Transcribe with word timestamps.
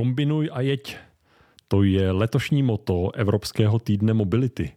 Kombinuj 0.00 0.48
a 0.52 0.60
jeď. 0.60 0.96
To 1.68 1.82
je 1.82 2.10
letošní 2.10 2.62
moto 2.62 3.10
Evropského 3.14 3.78
týdne 3.78 4.14
mobility. 4.14 4.72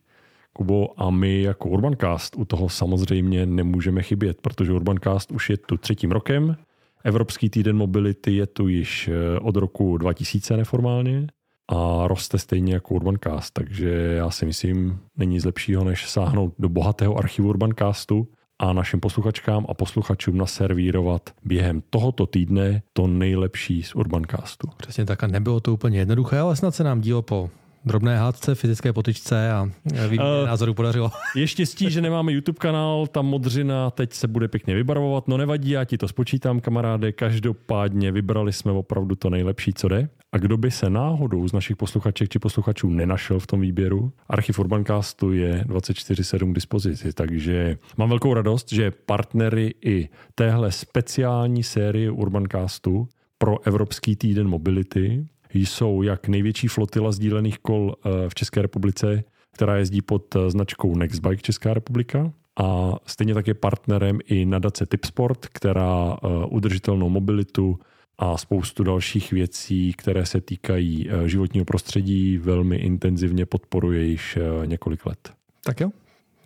Kubo, 0.54 1.02
a 1.02 1.10
my 1.10 1.42
jako 1.42 1.70
Urbancast 1.70 2.36
u 2.36 2.46
toho 2.46 2.70
samozřejmě 2.70 3.46
nemůžeme 3.46 4.04
chybět, 4.04 4.42
protože 4.42 4.74
Urbancast 4.74 5.32
už 5.32 5.50
je 5.50 5.58
tu 5.58 5.78
třetím 5.78 6.12
rokem. 6.12 6.58
Evropský 7.04 7.50
týden 7.50 7.78
mobility 7.78 8.36
je 8.36 8.48
tu 8.48 8.68
již 8.68 9.08
eh, 9.08 9.40
od 9.40 9.56
roku 9.56 9.98
2000 9.98 10.58
neformálně 10.58 11.28
a 11.68 12.08
roste 12.08 12.38
stejně 12.38 12.74
jako 12.74 12.96
Urbancast, 12.96 13.54
takže 13.54 13.90
já 13.92 14.30
si 14.30 14.46
myslím, 14.46 15.00
není 15.18 15.34
nic 15.34 15.46
lepšího, 15.46 15.84
než 15.84 16.10
sáhnout 16.10 16.54
do 16.60 16.70
bohatého 16.70 17.18
archivu 17.18 17.50
Urbancastu 17.50 18.28
a 18.60 18.74
našim 18.74 19.00
posluchačkám 19.00 19.66
a 19.70 19.74
posluchačům 19.74 20.38
naservírovat 20.38 21.30
během 21.46 21.84
tohoto 21.90 22.26
týdne 22.26 22.82
to 22.94 23.08
nejlepší 23.08 23.84
z 23.84 23.96
Urbancastu. 23.96 24.68
Přesně 24.78 25.06
tak 25.06 25.24
a 25.24 25.28
nebylo 25.28 25.60
to 25.60 25.74
úplně 25.74 26.00
jednoduché, 26.00 26.40
ale 26.40 26.56
snad 26.56 26.76
se 26.76 26.84
nám 26.84 27.02
dílo 27.02 27.22
po 27.22 27.50
drobné 27.86 28.18
hádce, 28.18 28.56
fyzické 28.56 28.94
potyčce 28.94 29.52
a 29.52 29.70
výměně 29.86 30.42
uh, 30.42 30.48
názoru 30.48 30.74
podařilo. 30.74 31.12
Je 31.36 31.48
štěstí, 31.48 31.92
že 31.92 32.02
nemáme 32.02 32.32
YouTube 32.32 32.60
kanál, 32.60 33.08
ta 33.08 33.22
modřina 33.22 33.92
teď 33.92 34.14
se 34.14 34.28
bude 34.28 34.48
pěkně 34.48 34.76
vybarvovat, 34.76 35.28
no 35.28 35.38
nevadí, 35.38 35.70
já 35.70 35.84
ti 35.86 35.98
to 35.98 36.08
spočítám, 36.08 36.60
kamaráde, 36.60 37.12
každopádně 37.12 38.12
vybrali 38.12 38.54
jsme 38.54 38.72
opravdu 38.72 39.16
to 39.16 39.30
nejlepší, 39.30 39.74
co 39.74 39.88
jde. 39.88 40.10
A 40.34 40.38
kdo 40.38 40.58
by 40.58 40.72
se 40.72 40.90
náhodou 40.90 41.48
z 41.48 41.54
našich 41.54 41.78
posluchaček 41.78 42.30
či 42.30 42.40
posluchačů 42.40 42.90
nenašel 42.90 43.40
v 43.40 43.48
tom 43.48 43.62
výběru, 43.62 44.12
archiv 44.28 44.60
Urbancastu 44.60 45.32
je 45.32 45.64
24-7 45.68 46.52
k 46.52 46.56
dispozici, 46.56 47.14
takže 47.14 47.78
mám 47.98 48.10
velkou 48.10 48.34
radost, 48.34 48.74
že 48.74 48.92
partnery 48.92 49.74
i 49.86 50.10
téhle 50.36 50.72
speciální 50.72 51.64
série 51.64 52.12
Urbancastu 52.12 53.08
pro 53.38 53.68
Evropský 53.68 54.16
týden 54.16 54.48
mobility 54.48 55.26
jsou 55.54 56.02
jak 56.02 56.28
největší 56.28 56.68
flotila 56.68 57.12
sdílených 57.12 57.60
kol 57.60 57.96
eh, 57.96 58.30
v 58.30 58.36
České 58.36 58.62
republice, 58.62 59.24
která 59.52 59.78
jezdí 59.78 60.02
pod 60.02 60.36
eh, 60.36 60.50
značkou 60.50 60.96
Nextbike 60.96 61.42
Česká 61.42 61.74
republika, 61.74 62.32
a 62.58 62.94
stejně 63.06 63.34
tak 63.34 63.48
je 63.48 63.54
partnerem 63.54 64.20
i 64.26 64.46
nadace 64.46 64.86
Tipsport, 64.86 65.48
která 65.48 66.14
eh, 66.14 66.28
udržitelnou 66.50 67.10
mobilitu 67.10 67.80
a 68.18 68.38
spoustu 68.38 68.84
dalších 68.84 69.32
věcí, 69.32 69.94
které 69.94 70.26
se 70.26 70.42
týkají 70.42 71.10
životního 71.26 71.66
prostředí, 71.66 72.38
velmi 72.38 72.76
intenzivně 72.76 73.46
podporuje 73.46 74.04
již 74.04 74.38
několik 74.66 75.06
let. 75.06 75.34
Tak 75.64 75.80
jo, 75.80 75.90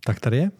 tak 0.05 0.19
tady 0.19 0.37
je. 0.37 0.51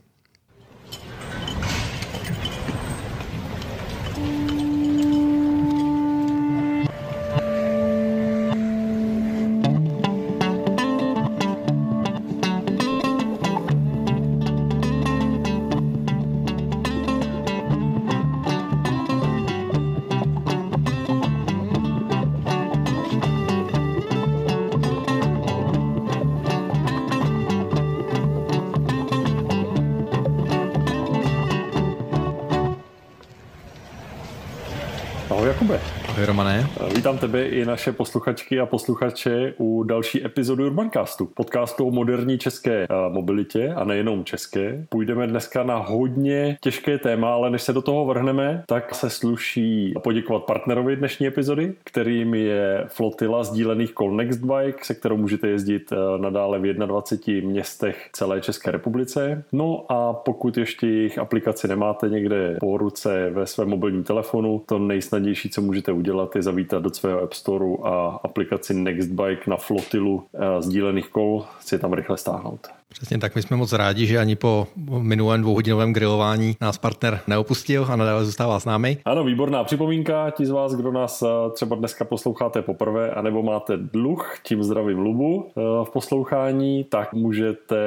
I 37.48 37.66
naše 37.66 37.92
posluchačky 37.92 38.60
a 38.60 38.66
posluchače 38.66 39.54
u 39.58 39.84
další 39.84 40.26
epizody 40.26 40.64
Urbancastu, 40.64 41.26
podcastu 41.26 41.88
o 41.88 41.92
moderní 41.92 42.38
české 42.38 42.84
eh, 42.84 42.88
mobilitě 43.10 43.74
a 43.76 43.84
nejenom 43.84 44.24
české. 44.24 44.86
Půjdeme 44.90 45.28
dneska 45.28 45.64
na 45.64 45.78
hodně 45.78 46.58
těžké 46.62 46.98
téma, 46.98 47.34
ale 47.34 47.50
než 47.50 47.62
se 47.62 47.74
do 47.74 47.82
toho 47.82 48.06
vrhneme, 48.06 48.64
tak 48.68 48.96
se 48.96 49.10
sluší 49.10 49.94
poděkovat 50.04 50.44
partnerovi 50.44 50.96
dnešní 50.96 51.28
epizody, 51.28 51.74
kterým 51.84 52.34
je 52.34 52.86
flotila 52.88 53.44
sdílených 53.44 53.94
kol 53.94 54.16
Nextbike, 54.16 54.86
se 54.86 54.94
kterou 54.94 55.18
můžete 55.18 55.48
jezdit 55.48 55.92
eh, 55.92 56.18
nadále 56.18 56.60
v 56.60 56.74
21 56.74 57.50
městech 57.50 58.10
celé 58.14 58.42
České 58.42 58.72
republice. 58.72 59.44
No 59.52 59.86
a 59.90 60.14
pokud 60.14 60.58
ještě 60.58 60.88
jejich 60.88 61.20
aplikaci 61.20 61.68
nemáte 61.68 62.10
někde 62.10 62.58
po 62.60 62.78
ruce 62.78 63.30
ve 63.30 63.46
svém 63.46 63.70
mobilním 63.70 64.04
telefonu, 64.04 64.64
to 64.66 64.80
nejsnadnější, 64.80 65.50
co 65.50 65.62
můžete 65.62 65.92
udělat, 65.92 66.36
je 66.36 66.42
zavítat 66.42 66.84
do 66.84 66.90
svého 66.90 67.20
Store 67.38 67.66
a 67.84 67.94
aplikaci 68.24 68.74
Nextbike 68.74 69.46
na 69.48 69.58
flotilu 69.58 70.26
eh, 70.34 70.62
sdílených 70.62 71.10
kol 71.14 71.46
si 71.62 71.78
tam 71.80 71.94
rychle 71.94 72.18
stáhnout. 72.18 72.77
Přesně 72.94 73.18
tak, 73.18 73.36
my 73.36 73.42
jsme 73.42 73.58
moc 73.58 73.74
rádi, 73.74 74.06
že 74.06 74.18
ani 74.18 74.36
po 74.36 74.68
minulém 75.00 75.42
dvouhodinovém 75.42 75.94
grilování 75.94 76.56
nás 76.62 76.78
partner 76.78 77.20
neopustil 77.28 77.88
a 77.90 77.96
nadále 77.96 78.26
zůstává 78.26 78.60
s 78.60 78.66
námi. 78.66 78.98
Ano, 79.06 79.24
výborná 79.24 79.64
připomínka. 79.64 80.30
Ti 80.32 80.46
z 80.46 80.50
vás, 80.50 80.76
kdo 80.76 80.92
nás 80.92 81.22
eh, 81.22 81.28
třeba 81.54 81.76
dneska 81.76 82.06
posloucháte 82.06 82.62
poprvé, 82.62 83.12
anebo 83.12 83.44
máte 83.44 83.78
dluh, 83.78 84.36
tím 84.44 84.64
zdravím 84.64 85.00
Lubu 85.00 85.48
eh, 85.50 85.62
v 85.84 85.90
poslouchání, 85.90 86.84
tak 86.84 87.14
můžete 87.14 87.78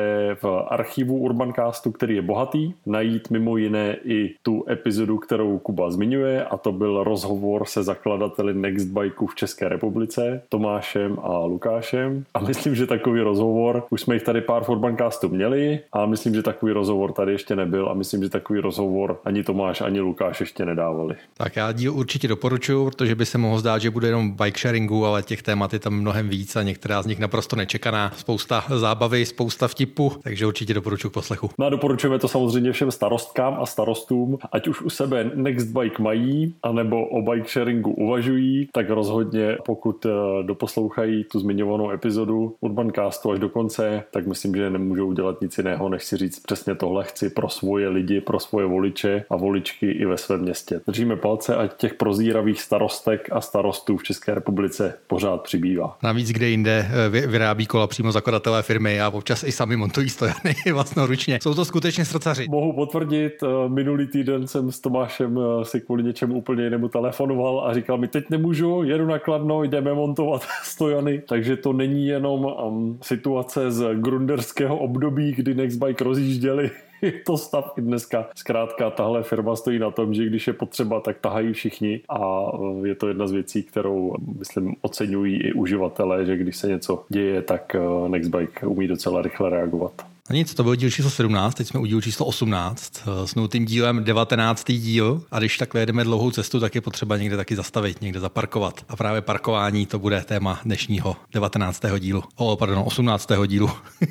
v 0.43 0.65
archivu 0.69 1.19
Urbancastu, 1.19 1.93
který 1.93 2.15
je 2.15 2.23
bohatý, 2.23 2.75
najít 2.87 3.31
mimo 3.31 3.57
jiné 3.57 3.97
i 4.05 4.35
tu 4.43 4.65
epizodu, 4.71 5.19
kterou 5.19 5.59
Kuba 5.59 5.91
zmiňuje, 5.91 6.45
a 6.45 6.57
to 6.57 6.73
byl 6.73 7.05
rozhovor 7.05 7.65
se 7.65 7.83
zakladateli 7.83 8.55
Nextbikeu 8.55 9.27
v 9.27 9.35
České 9.35 9.69
republice, 9.69 10.43
Tomášem 10.49 11.19
a 11.23 11.39
Lukášem. 11.39 12.25
A 12.35 12.41
myslím, 12.41 12.75
že 12.75 12.87
takový 12.87 13.21
rozhovor, 13.21 13.85
už 13.91 14.01
jsme 14.01 14.15
jich 14.15 14.23
tady 14.23 14.41
pár 14.41 14.65
v 14.65 14.69
Urban 14.69 14.90
Urbancastu 14.91 15.29
měli 15.29 15.81
a 15.93 16.07
myslím, 16.07 16.35
že 16.35 16.43
takový 16.43 16.73
rozhovor 16.73 17.13
tady 17.13 17.33
ještě 17.33 17.57
nebyl 17.57 17.89
a 17.89 17.95
myslím, 17.95 18.23
že 18.23 18.29
takový 18.29 18.61
rozhovor 18.61 19.21
ani 19.25 19.43
Tomáš, 19.43 19.81
ani 19.81 20.01
Lukáš 20.01 20.41
ještě 20.41 20.65
nedávali. 20.65 21.15
Tak 21.37 21.57
já 21.57 21.73
díl 21.73 21.95
určitě 21.95 22.29
doporučuji, 22.29 22.85
protože 22.85 23.15
by 23.15 23.27
se 23.27 23.39
mohlo 23.39 23.59
zdát, 23.59 23.79
že 23.79 23.91
bude 23.91 24.09
jenom 24.09 24.31
bike 24.31 24.59
sharingu, 24.59 25.07
ale 25.07 25.23
těch 25.23 25.43
témat 25.43 25.73
je 25.73 25.79
tam 25.79 25.95
mnohem 25.95 26.29
víc 26.29 26.57
a 26.57 26.63
některá 26.63 27.03
z 27.03 27.07
nich 27.07 27.19
naprosto 27.19 27.57
nečekaná. 27.57 28.13
Spousta 28.17 28.65
zábavy, 28.69 29.27
spousta 29.27 29.69
vtipu, 29.69 30.13
takže 30.23 30.47
určitě 30.47 30.75
doporučuji 30.75 31.11
poslechu. 31.11 31.51
No 31.59 31.67
a 31.67 31.69
doporučujeme 31.69 32.19
to 32.19 32.29
samozřejmě 32.29 32.73
všem 32.73 32.91
starostkám 32.91 33.57
a 33.61 33.67
starostům, 33.67 34.39
ať 34.53 34.69
už 34.69 34.83
u 34.83 34.91
sebe 34.91 35.31
Next 35.35 35.69
Bike 35.69 36.03
mají, 36.03 36.55
anebo 36.63 37.07
o 37.07 37.23
bike 37.23 37.49
sharingu 37.49 37.91
uvažují, 37.91 38.69
tak 38.73 38.91
rozhodně 38.91 39.57
pokud 39.67 40.07
eh, 40.07 40.11
doposlouchají 40.43 41.25
tu 41.25 41.41
zmiňovanou 41.41 41.91
epizodu 41.91 42.55
Urbancastu 42.61 43.31
až 43.31 43.39
do 43.39 43.49
konce, 43.49 44.03
tak 44.13 44.27
myslím, 44.27 44.55
že 44.55 44.71
nemůžou 44.81 45.07
udělat 45.07 45.41
nic 45.41 45.59
jiného, 45.59 45.89
než 45.89 46.05
si 46.05 46.17
říct 46.17 46.41
přesně 46.41 46.75
tohle 46.75 47.05
chci 47.05 47.31
pro 47.31 47.49
svoje 47.49 47.89
lidi, 47.89 48.21
pro 48.21 48.41
svoje 48.41 48.67
voliče 48.67 49.25
a 49.31 49.37
voličky 49.37 49.91
i 49.91 50.07
ve 50.07 50.17
svém 50.17 50.41
městě. 50.41 50.81
Držíme 50.87 51.17
palce, 51.17 51.57
ať 51.57 51.77
těch 51.77 51.95
prozíravých 51.95 52.61
starostek 52.61 53.29
a 53.33 53.41
starostů 53.41 53.97
v 53.97 54.03
České 54.03 54.35
republice 54.35 54.99
pořád 55.07 55.43
přibývá. 55.43 55.97
Navíc 56.03 56.31
kde 56.33 56.49
jinde 56.49 56.91
eh, 56.91 57.27
vyrábí 57.27 57.67
kola 57.67 57.87
přímo 57.87 58.13
zakladatelé 58.13 58.63
firmy 58.63 59.01
a 59.01 59.09
občas 59.09 59.45
i 59.45 59.53
sami 59.53 59.77
montují 59.77 60.09
stojany 60.09 60.55
vlastnoručně. 60.73 61.39
Jsou 61.43 61.55
to 61.55 61.65
skutečně 61.65 62.05
srdcaři. 62.05 62.47
Mohu 62.51 62.73
potvrdit, 62.73 63.33
eh, 63.43 63.69
minulý 63.69 64.07
týden 64.07 64.47
jsem 64.47 64.73
s 64.73 64.81
Tomášem 64.81 65.39
eh, 65.39 65.65
si 65.65 65.81
kvůli 65.81 66.03
něčemu 66.03 66.35
úplně 66.35 66.65
jinému 66.65 66.89
telefonoval 66.89 67.65
a 67.67 67.75
říkal 67.75 67.99
mi, 67.99 68.09
teď 68.09 68.31
nemůžu, 68.31 68.83
jedu 68.83 69.07
na 69.07 69.19
Kladno, 69.19 69.63
jdeme 69.63 69.95
montovat 69.95 70.43
stojany, 70.63 71.23
takže 71.29 71.57
to 71.57 71.73
není 71.73 72.07
jenom 72.07 72.45
um, 72.45 72.99
situace 73.03 73.71
z 73.71 73.95
grunderského 73.95 74.70
nějakého 74.71 74.85
období, 74.85 75.33
kdy 75.33 75.55
Nextbike 75.55 76.05
rozjížděli 76.05 76.71
je 77.03 77.13
to 77.13 77.37
stav 77.37 77.73
i 77.79 77.81
dneska. 77.81 78.29
Zkrátka 78.35 78.91
tahle 78.91 79.23
firma 79.23 79.57
stojí 79.57 79.79
na 79.79 79.91
tom, 79.91 80.15
že 80.15 80.27
když 80.27 80.47
je 80.47 80.53
potřeba, 80.53 81.01
tak 81.01 81.19
tahají 81.21 81.53
všichni 81.53 82.01
a 82.09 82.51
je 82.85 82.95
to 82.95 83.09
jedna 83.09 83.27
z 83.27 83.33
věcí, 83.33 83.63
kterou 83.63 84.15
myslím 84.39 84.75
oceňují 84.81 85.37
i 85.43 85.53
uživatelé, 85.53 86.27
že 86.27 86.37
když 86.37 86.57
se 86.57 86.69
něco 86.69 87.05
děje, 87.09 87.43
tak 87.43 87.75
eh, 87.75 88.09
Nextbike 88.09 88.67
umí 88.67 88.87
docela 88.87 89.23
rychle 89.23 89.51
reagovat. 89.51 89.93
No 90.31 90.37
nic, 90.37 90.55
to 90.55 90.63
byl 90.63 90.75
díl 90.75 90.91
číslo 90.91 91.11
17, 91.11 91.55
teď 91.55 91.69
jsme 91.69 91.81
u 91.81 91.87
dílu 91.87 92.01
číslo 92.01 92.27
18 92.27 93.03
eh, 93.03 93.27
s 93.27 93.35
nutým 93.35 93.65
dílem 93.65 94.05
19. 94.05 94.73
díl 94.73 95.23
a 95.31 95.39
když 95.39 95.59
takhle 95.59 95.81
jedeme 95.81 96.05
dlouhou 96.05 96.31
cestu, 96.31 96.61
tak 96.61 96.75
je 96.75 96.81
potřeba 96.81 97.17
někde 97.17 97.37
taky 97.37 97.57
zastavit, 97.57 98.01
někde 98.01 98.21
zaparkovat. 98.21 98.85
A 98.89 98.97
právě 98.97 99.21
parkování 99.21 99.87
to 99.87 99.99
bude 99.99 100.21
téma 100.21 100.61
dnešního 100.65 101.17
19. 101.33 101.83
dílu. 101.99 102.25
O, 102.37 102.57
pardon, 102.57 102.83
18. 102.87 103.29
dílu. 103.47 103.71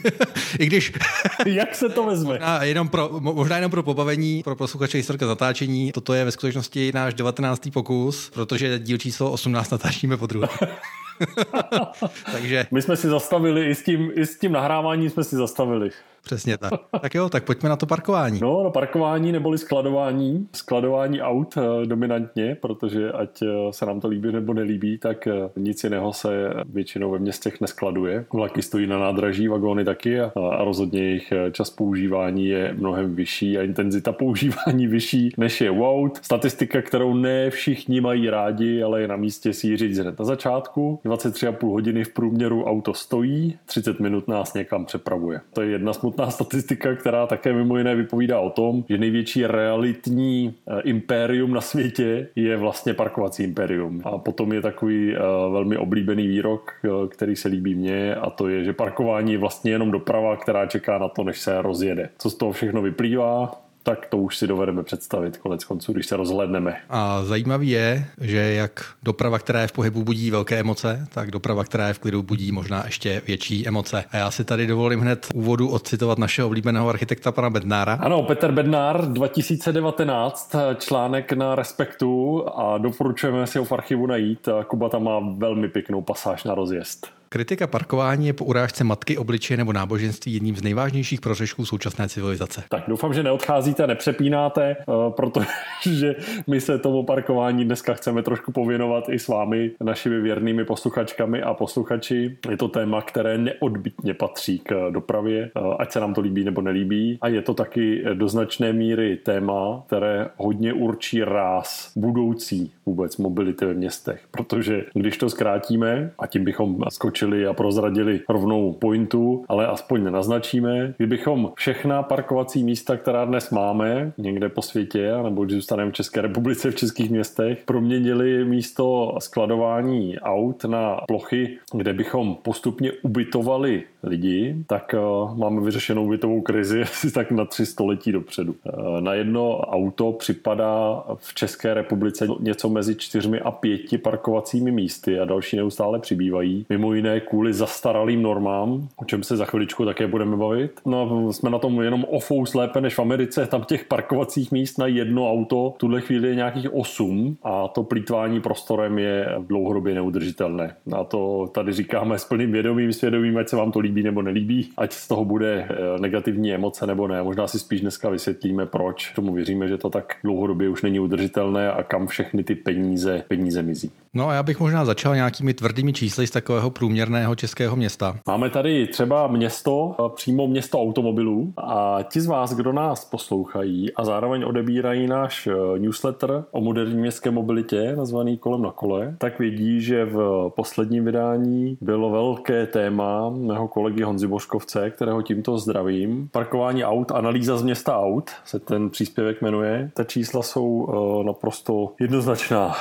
I 0.60 0.66
když... 0.66 0.94
Jak 1.45 1.75
se 1.75 1.89
to 1.89 2.04
vezme? 2.04 2.39
A 2.39 2.63
jenom 2.63 2.89
pro, 2.89 3.10
možná 3.19 3.56
jenom 3.56 3.71
pro 3.71 3.83
pobavení, 3.83 4.44
pro 4.44 4.56
posluchače 4.56 4.98
historka 4.98 5.27
zatáčení, 5.27 5.92
toto 5.92 6.13
je 6.13 6.25
ve 6.25 6.31
skutečnosti 6.31 6.92
náš 6.95 7.13
19. 7.13 7.69
pokus, 7.74 8.31
protože 8.33 8.80
díl 8.80 8.98
číslo 8.98 9.31
18 9.31 9.69
natáčíme 9.69 10.18
po 10.18 10.27
druhé. 10.27 10.48
Takže... 12.31 12.66
My 12.71 12.81
jsme 12.81 12.98
si 12.98 13.07
zastavili, 13.07 13.69
i 13.69 13.75
s 13.75 13.83
tím, 13.83 14.12
i 14.16 14.25
s 14.25 14.39
tím 14.39 14.51
nahráváním 14.51 15.10
jsme 15.10 15.24
si 15.24 15.36
zastavili. 15.36 15.89
Přesně 16.24 16.57
tak. 16.57 16.74
tak 17.01 17.16
jo, 17.16 17.30
tak 17.30 17.44
pojďme 17.44 17.69
na 17.69 17.75
to 17.75 17.86
parkování. 17.86 18.39
No, 18.42 18.63
no 18.63 18.71
parkování 18.71 19.31
neboli 19.31 19.57
skladování. 19.57 20.48
Skladování 20.56 21.21
aut 21.21 21.57
eh, 21.57 21.86
dominantně, 21.86 22.57
protože 22.62 23.12
ať 23.12 23.42
eh, 23.42 23.48
se 23.71 23.86
nám 23.86 24.00
to 24.00 24.07
líbí 24.07 24.31
nebo 24.31 24.54
nelíbí, 24.54 24.98
tak 24.98 25.27
eh, 25.27 25.50
nic 25.57 25.83
jiného 25.83 26.13
se 26.13 26.54
většinou 26.66 27.12
ve 27.12 27.19
městech 27.19 27.62
neskladuje. 27.62 28.25
Vlaky 28.33 28.62
stojí 28.62 28.88
na 28.88 29.00
nádraží, 29.00 29.48
vagóny 29.48 29.86
taky 29.86 30.21
a, 30.21 30.31
rozhodně 30.63 31.01
jejich 31.01 31.33
čas 31.51 31.69
používání 31.69 32.48
je 32.48 32.75
mnohem 32.77 33.16
vyšší 33.16 33.57
a 33.57 33.62
intenzita 33.62 34.12
používání 34.12 34.88
vyšší 34.98 35.33
než 35.38 35.62
je 35.62 35.71
u 35.71 35.86
aut. 35.86 36.18
Statistika, 36.18 36.81
kterou 36.81 37.13
ne 37.13 37.50
všichni 37.50 38.01
mají 38.01 38.30
rádi, 38.30 38.83
ale 38.83 39.01
je 39.01 39.07
na 39.07 39.16
místě 39.16 39.54
si 39.54 39.68
ji 39.68 39.77
říct 39.77 39.98
hned 39.98 40.19
na 40.19 40.25
začátku. 40.25 41.00
23,5 41.06 41.71
hodiny 41.71 42.04
v 42.04 42.13
průměru 42.13 42.63
auto 42.63 42.94
stojí, 42.94 43.57
30 43.66 44.00
minut 44.00 44.27
nás 44.27 44.54
někam 44.54 44.86
přepravuje. 44.86 45.42
To 45.54 45.62
je 45.62 45.69
jedna 45.69 45.94
smutná 46.10 46.32
statistika, 46.32 46.96
která 46.96 47.28
také 47.28 47.54
mimo 47.54 47.78
jiné 47.78 47.96
vypovídá 47.96 48.40
o 48.40 48.50
tom, 48.50 48.84
že 48.90 48.98
největší 48.98 49.46
realitní 49.46 50.56
eh, 50.68 50.82
impérium 50.82 51.54
na 51.54 51.62
světě 51.62 52.28
je 52.36 52.58
vlastně 52.58 52.94
parkovací 52.94 53.44
impérium. 53.44 54.02
A 54.04 54.18
potom 54.18 54.54
je 54.54 54.62
takový 54.62 55.16
eh, 55.16 55.20
velmi 55.52 55.78
oblíbený 55.78 56.28
výrok, 56.28 56.72
eh, 56.84 57.08
který 57.08 57.36
se 57.36 57.48
líbí 57.48 57.76
mně 57.76 58.16
a 58.16 58.30
to 58.30 58.48
je, 58.48 58.64
že 58.64 58.74
parkování 58.74 59.32
je 59.32 59.38
vlastně 59.38 59.72
jenom 59.72 59.92
doprava, 59.92 60.38
která 60.38 60.66
čeká 60.66 60.98
na 60.98 61.10
to, 61.10 61.24
než 61.24 61.40
se 61.40 61.62
rozjede. 61.62 62.10
Co 62.18 62.30
z 62.30 62.36
toho 62.36 62.52
všechno 62.52 62.82
vyplývá? 62.82 63.69
Tak 63.90 64.06
to 64.06 64.18
už 64.18 64.38
si 64.38 64.48
dovedeme 64.48 64.84
představit 64.84 65.38
konec 65.38 65.64
konců, 65.64 65.94
když 65.94 66.06
se 66.06 66.16
rozhledneme. 66.18 66.76
A 66.90 67.24
zajímavý 67.24 67.70
je, 67.70 68.06
že 68.22 68.38
jak 68.38 68.86
doprava, 69.04 69.40
která 69.40 69.62
je 69.62 69.68
v 69.68 69.72
pohybu, 69.72 70.04
budí 70.04 70.32
velké 70.32 70.60
emoce, 70.60 71.08
tak 71.14 71.32
doprava, 71.32 71.64
která 71.64 71.88
je 71.88 71.94
v 71.94 72.00
klidu, 72.00 72.24
budí 72.24 72.52
možná 72.52 72.84
ještě 72.86 73.22
větší 73.28 73.68
emoce. 73.68 74.04
A 74.12 74.18
já 74.18 74.32
si 74.32 74.44
tady 74.44 74.68
dovolím 74.68 75.00
hned 75.00 75.28
úvodu 75.34 75.70
odcitovat 75.70 76.18
našeho 76.18 76.48
oblíbeného 76.48 76.90
architekta 76.90 77.32
pana 77.32 77.50
Bednára. 77.50 77.94
Ano, 77.94 78.24
Petr 78.24 78.52
Bednár, 78.52 79.06
2019, 79.06 80.56
článek 80.78 81.34
na 81.34 81.56
Respektu 81.56 82.44
a 82.56 82.78
doporučujeme 82.78 83.48
si 83.48 83.58
ho 83.58 83.66
v 83.66 83.72
archivu 83.72 84.08
najít. 84.08 84.50
Kuba 84.68 84.90
tam 84.90 85.04
má 85.04 85.20
velmi 85.38 85.70
pěknou 85.70 86.02
pasáž 86.02 86.44
na 86.44 86.56
rozjezd. 86.56 87.19
Kritika 87.31 87.68
parkování 87.68 88.28
je 88.28 88.34
po 88.34 88.46
urážce 88.46 88.84
matky, 88.84 89.18
obličeje 89.18 89.58
nebo 89.58 89.74
náboženství 89.74 90.34
jedním 90.34 90.56
z 90.56 90.62
nejvážnějších 90.62 91.22
prořešků 91.22 91.66
současné 91.66 92.10
civilizace. 92.10 92.64
Tak 92.70 92.84
doufám, 92.88 93.14
že 93.14 93.24
neodcházíte, 93.24 93.88
nepřepínáte, 93.88 94.64
eh, 94.72 94.84
protože 95.10 96.16
my 96.48 96.62
se 96.62 96.80
tomu 96.80 97.04
parkování 97.04 97.66
dneska 97.66 97.94
chceme 97.94 98.24
trošku 98.24 98.52
pověnovat 98.52 99.10
i 99.10 99.20
s 99.20 99.28
vámi, 99.28 99.72
našimi 99.84 100.22
věrnými 100.22 100.66
posluchačkami 100.66 101.42
a 101.42 101.54
posluchači. 101.54 102.38
Je 102.50 102.58
to 102.58 102.68
téma, 102.68 103.02
které 103.02 103.38
neodbitně 103.38 104.14
patří 104.14 104.60
k 104.60 104.92
dopravě, 104.92 105.52
eh, 105.56 105.60
ať 105.80 105.92
se 105.92 106.00
nám 106.00 106.14
to 106.14 106.22
líbí 106.22 106.44
nebo 106.44 106.62
nelíbí. 106.62 107.18
A 107.22 107.28
je 107.28 107.42
to 107.42 107.54
taky 107.54 108.04
do 108.14 108.30
značné 108.30 108.74
míry 108.74 109.18
téma, 109.18 109.84
které 109.88 110.28
hodně 110.38 110.74
určí 110.74 111.24
ráz 111.24 111.92
budoucí 111.96 112.72
vůbec 112.90 113.18
mobility 113.18 113.66
ve 113.66 113.74
městech. 113.74 114.22
Protože 114.32 114.86
když 114.94 115.18
to 115.18 115.30
zkrátíme, 115.30 116.12
a 116.20 116.28
tím 116.28 116.44
bychom 116.44 116.84
skočili 116.90 117.48
a 117.48 117.54
prozradili 117.54 118.22
rovnou 118.30 118.74
pointu, 118.74 119.46
ale 119.48 119.68
aspoň 119.68 120.04
nenaznačíme. 120.04 120.94
Kdybychom 120.98 121.52
všechna 121.56 122.04
parkovací 122.04 122.64
místa, 122.64 122.98
která 122.98 123.26
dnes 123.26 123.50
máme 123.50 124.12
někde 124.18 124.50
po 124.50 124.62
světě, 124.62 125.14
nebo 125.24 125.46
když 125.46 125.56
zůstaneme 125.56 125.92
v 125.92 125.94
České 125.94 126.22
republice, 126.22 126.72
v 126.72 126.76
českých 126.76 127.12
městech, 127.12 127.64
proměnili 127.66 128.46
místo 128.46 129.16
skladování 129.20 130.20
aut 130.20 130.66
na 130.66 131.02
plochy, 131.08 131.58
kde 131.74 131.94
bychom 131.94 132.36
postupně 132.42 132.92
ubytovali 133.02 133.84
lidi, 134.04 134.56
tak 134.68 134.96
uh, 134.98 135.38
máme 135.38 135.62
vyřešenou 135.62 136.10
bytovou 136.10 136.42
krizi 136.42 136.82
asi 136.92 137.12
tak 137.12 137.32
na 137.32 137.46
tři 137.46 137.66
století 137.66 138.12
dopředu. 138.12 138.56
Uh, 138.64 139.02
na 139.02 139.14
jedno 139.14 139.58
auto 139.58 140.12
připadá 140.12 141.04
v 141.16 141.34
České 141.34 141.74
republice 141.74 142.28
něco 142.40 142.70
mezi 142.80 142.96
čtyřmi 142.96 143.40
a 143.40 143.52
pěti 143.52 143.98
parkovacími 143.98 144.72
místy 144.72 145.20
a 145.20 145.26
další 145.26 145.58
neustále 145.58 146.00
přibývají. 146.00 146.66
Mimo 146.70 146.94
jiné 146.94 147.20
kvůli 147.20 147.54
zastaralým 147.54 148.22
normám, 148.22 148.88
o 148.96 149.06
čem 149.06 149.24
se 149.24 149.38
za 149.38 149.46
chviličku 149.46 149.86
také 149.86 150.08
budeme 150.08 150.38
bavit. 150.38 150.72
No 150.86 151.34
jsme 151.34 151.50
na 151.50 151.60
tom 151.60 151.81
jenom 151.81 152.06
o 152.10 152.20
fous 152.20 152.54
lépe 152.54 152.81
než 152.81 152.96
v 152.96 153.00
Americe, 153.00 153.46
tam 153.48 153.64
těch 153.64 153.86
parkovacích 153.86 154.52
míst 154.52 154.78
na 154.78 154.88
jedno 154.88 155.31
auto 155.31 155.74
v 155.76 155.78
tuhle 155.78 156.02
chvíli 156.02 156.28
je 156.28 156.36
nějakých 156.36 156.74
8 156.74 157.38
a 157.44 157.68
to 157.68 157.84
plítvání 157.84 158.42
prostorem 158.42 159.00
je 159.00 159.28
dlouhodobě 159.48 159.96
neudržitelné. 159.96 160.76
A 160.92 161.04
to 161.04 161.48
tady 161.54 161.74
říkáme 161.74 162.20
s 162.20 162.26
plným 162.26 162.52
vědomím, 162.52 162.94
svědomím, 162.94 163.38
ať 163.38 163.50
se 163.50 163.56
vám 163.56 163.72
to 163.72 163.80
líbí 163.80 164.04
nebo 164.04 164.22
nelíbí, 164.22 164.70
ať 164.78 164.94
z 164.94 165.08
toho 165.08 165.26
bude 165.26 165.68
eh, 165.70 166.00
negativní 166.00 166.54
emoce 166.54 166.88
nebo 166.88 167.08
ne. 167.08 167.24
Možná 167.24 167.48
si 167.48 167.60
spíš 167.60 167.81
dneska 167.81 168.10
vysvětlíme, 168.10 168.66
proč 168.66 169.12
tomu 169.16 169.34
věříme, 169.34 169.68
že 169.68 169.78
to 169.78 169.90
tak 169.90 170.16
dlouhodobě 170.24 170.70
už 170.70 170.81
není 170.81 171.00
udržitelné 171.00 171.72
a 171.72 171.84
kam 171.84 172.08
všechny 172.08 172.44
ty 172.44 172.56
peníze, 172.69 173.24
peníze 173.27 173.62
mizí. 173.63 173.92
No 174.14 174.28
a 174.28 174.34
já 174.34 174.44
bych 174.44 174.60
možná 174.60 174.86
začal 174.86 175.16
nějakými 175.16 175.54
tvrdými 175.54 175.94
čísly 175.94 176.28
z 176.28 176.32
takového 176.32 176.70
průměrného 176.70 177.36
českého 177.36 177.76
města. 177.76 178.16
Máme 178.28 178.50
tady 178.50 178.88
třeba 178.88 179.28
město, 179.28 179.96
přímo 180.16 180.48
město 180.48 180.82
automobilů 180.82 181.54
a 181.58 182.00
ti 182.12 182.22
z 182.22 182.26
vás, 182.28 182.54
kdo 182.54 182.74
nás 182.74 183.06
poslouchají 183.06 183.94
a 183.94 184.06
zároveň 184.06 184.44
odebírají 184.44 185.08
náš 185.08 185.48
eh, 185.48 185.80
newsletter 185.80 186.44
o 186.52 186.62
moderní 186.62 186.98
městské 186.98 187.32
mobilitě, 187.32 187.96
nazvaný 187.96 188.38
Kolem 188.38 188.62
na 188.62 188.72
kole, 188.72 189.16
tak 189.18 189.40
vědí, 189.40 189.82
že 189.82 190.06
v 190.06 190.50
posledním 190.56 191.06
vydání 191.06 191.78
bylo 191.82 192.10
velké 192.10 192.68
téma 192.68 193.30
mého 193.30 193.68
kolegy 193.68 194.04
Honzi 194.04 194.28
Boškovce, 194.28 194.90
kterého 194.90 195.22
tímto 195.22 195.58
zdravím. 195.58 196.30
Parkování 196.32 196.84
aut, 196.84 197.12
analýza 197.12 197.58
z 197.58 197.64
města 197.64 198.00
aut 198.00 198.32
se 198.46 198.60
ten 198.60 198.90
příspěvek 198.90 199.42
jmenuje. 199.42 199.92
Ta 199.94 200.04
čísla 200.04 200.42
jsou 200.42 200.88
eh, 200.90 201.24
naprosto 201.24 201.92
jednoznačná. 202.00 202.76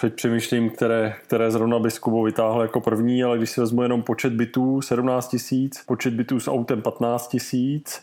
Teď 0.00 0.14
přemýšlím, 0.14 0.70
které, 0.74 1.14
které 1.26 1.50
zrovna 1.50 1.78
Kubo 2.00 2.22
vytáhl 2.22 2.62
jako 2.62 2.80
první, 2.80 3.24
ale 3.24 3.38
když 3.38 3.50
si 3.50 3.60
vezmu 3.60 3.82
jenom 3.82 4.02
počet 4.02 4.32
bytů 4.32 4.82
17 4.82 5.28
tisíc, 5.28 5.82
počet 5.86 6.14
bytů 6.14 6.40
s 6.40 6.50
autem 6.50 6.82
15 6.82 7.28
tisíc, 7.28 8.02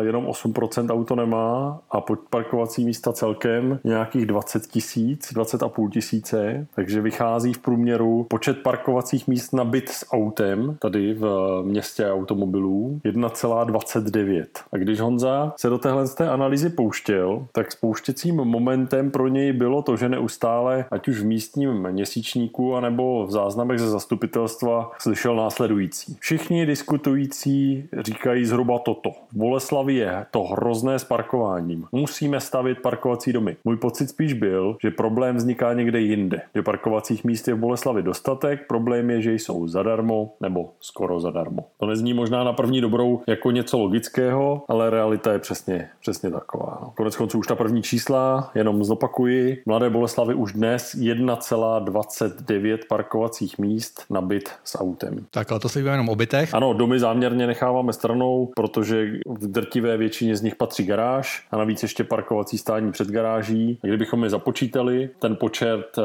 jenom 0.00 0.26
8% 0.26 0.90
auto 0.90 1.16
nemá 1.16 1.80
a 1.90 2.00
parkovací 2.30 2.84
místa 2.84 3.12
celkem 3.12 3.78
nějakých 3.84 4.26
20 4.26 4.66
tisíc, 4.66 5.32
20,5 5.32 5.90
tisíce, 5.90 6.66
takže 6.74 7.00
vychází 7.00 7.52
v 7.52 7.58
průměru 7.58 8.26
počet 8.30 8.62
parkovacích 8.62 9.28
míst 9.28 9.52
na 9.52 9.64
byt 9.64 9.88
s 9.88 10.06
autem 10.12 10.76
tady 10.78 11.14
v 11.14 11.62
městě 11.64 12.12
automobilů 12.12 13.00
1,29. 13.04 14.44
A 14.72 14.76
když 14.76 15.00
Honza 15.00 15.52
se 15.56 15.68
do 15.68 15.78
téhle 15.78 16.08
té 16.08 16.28
analýzy 16.28 16.70
pouštěl, 16.70 17.46
tak 17.52 17.72
spouštěcím 17.72 18.36
momentem 18.36 19.10
pro 19.10 19.28
něj 19.28 19.52
bylo 19.52 19.82
to, 19.82 19.96
že 19.96 20.08
neustále, 20.08 20.84
ať 20.90 21.08
už 21.08 21.20
v 21.20 21.24
místním 21.24 21.88
měsíčníku 22.12 22.76
anebo 22.76 23.26
v 23.26 23.30
záznamech 23.30 23.78
ze 23.78 23.88
zastupitelstva 23.88 24.90
slyšel 24.98 25.36
následující. 25.36 26.16
Všichni 26.20 26.66
diskutující 26.66 27.88
říkají 27.98 28.44
zhruba 28.44 28.78
toto. 28.78 29.10
V 29.32 29.36
Boleslavi 29.36 29.94
je 29.94 30.26
to 30.30 30.42
hrozné 30.42 30.98
s 30.98 31.04
parkováním. 31.04 31.84
Musíme 31.92 32.40
stavit 32.40 32.82
parkovací 32.82 33.32
domy. 33.32 33.56
Můj 33.64 33.76
pocit 33.76 34.08
spíš 34.08 34.32
byl, 34.32 34.76
že 34.82 34.90
problém 34.90 35.36
vzniká 35.36 35.72
někde 35.72 36.00
jinde. 36.00 36.42
Že 36.54 36.62
parkovacích 36.62 37.24
míst 37.24 37.48
je 37.48 37.54
v 37.54 37.58
Boleslavi 37.58 38.02
dostatek, 38.02 38.66
problém 38.68 39.10
je, 39.10 39.22
že 39.22 39.34
jsou 39.34 39.68
zadarmo 39.68 40.34
nebo 40.40 40.70
skoro 40.80 41.20
zadarmo. 41.20 41.64
To 41.80 41.86
nezní 41.86 42.14
možná 42.14 42.44
na 42.44 42.52
první 42.52 42.80
dobrou 42.80 43.22
jako 43.26 43.50
něco 43.50 43.78
logického, 43.78 44.62
ale 44.68 44.90
realita 44.90 45.32
je 45.32 45.38
přesně, 45.38 45.88
přesně 46.00 46.30
taková. 46.30 46.78
No. 46.82 46.92
Konec 46.96 47.16
konců 47.16 47.38
už 47.38 47.46
ta 47.46 47.54
první 47.54 47.82
čísla, 47.82 48.50
jenom 48.54 48.84
zopakuji, 48.84 49.62
Mladé 49.66 49.90
Boleslavy 49.90 50.34
už 50.34 50.52
dnes 50.52 50.94
1,29 52.02 52.78
parkovacích 52.88 53.58
míst 53.58 54.04
na 54.10 54.20
byt 54.20 54.48
s 54.64 54.78
autem. 54.78 55.26
Tak 55.30 55.50
ale 55.50 55.60
to 55.60 55.68
se 55.68 55.80
jenom 55.80 56.08
o 56.08 56.16
bytech? 56.16 56.54
Ano, 56.54 56.72
domy 56.72 56.98
záměrně 56.98 57.46
necháváme 57.46 57.92
stranou, 57.92 58.52
protože 58.56 59.12
v 59.26 59.46
drtivé 59.46 59.96
většině 59.96 60.36
z 60.36 60.42
nich 60.42 60.56
patří 60.56 60.84
garáž 60.84 61.46
a 61.50 61.56
navíc 61.56 61.82
ještě 61.82 62.04
parkovací 62.04 62.58
stání 62.58 62.92
před 62.92 63.08
garáží. 63.08 63.78
Kdybychom 63.82 64.24
je 64.24 64.30
započítali, 64.30 65.10
ten 65.18 65.36
počet 65.36 65.98
eh, 65.98 66.02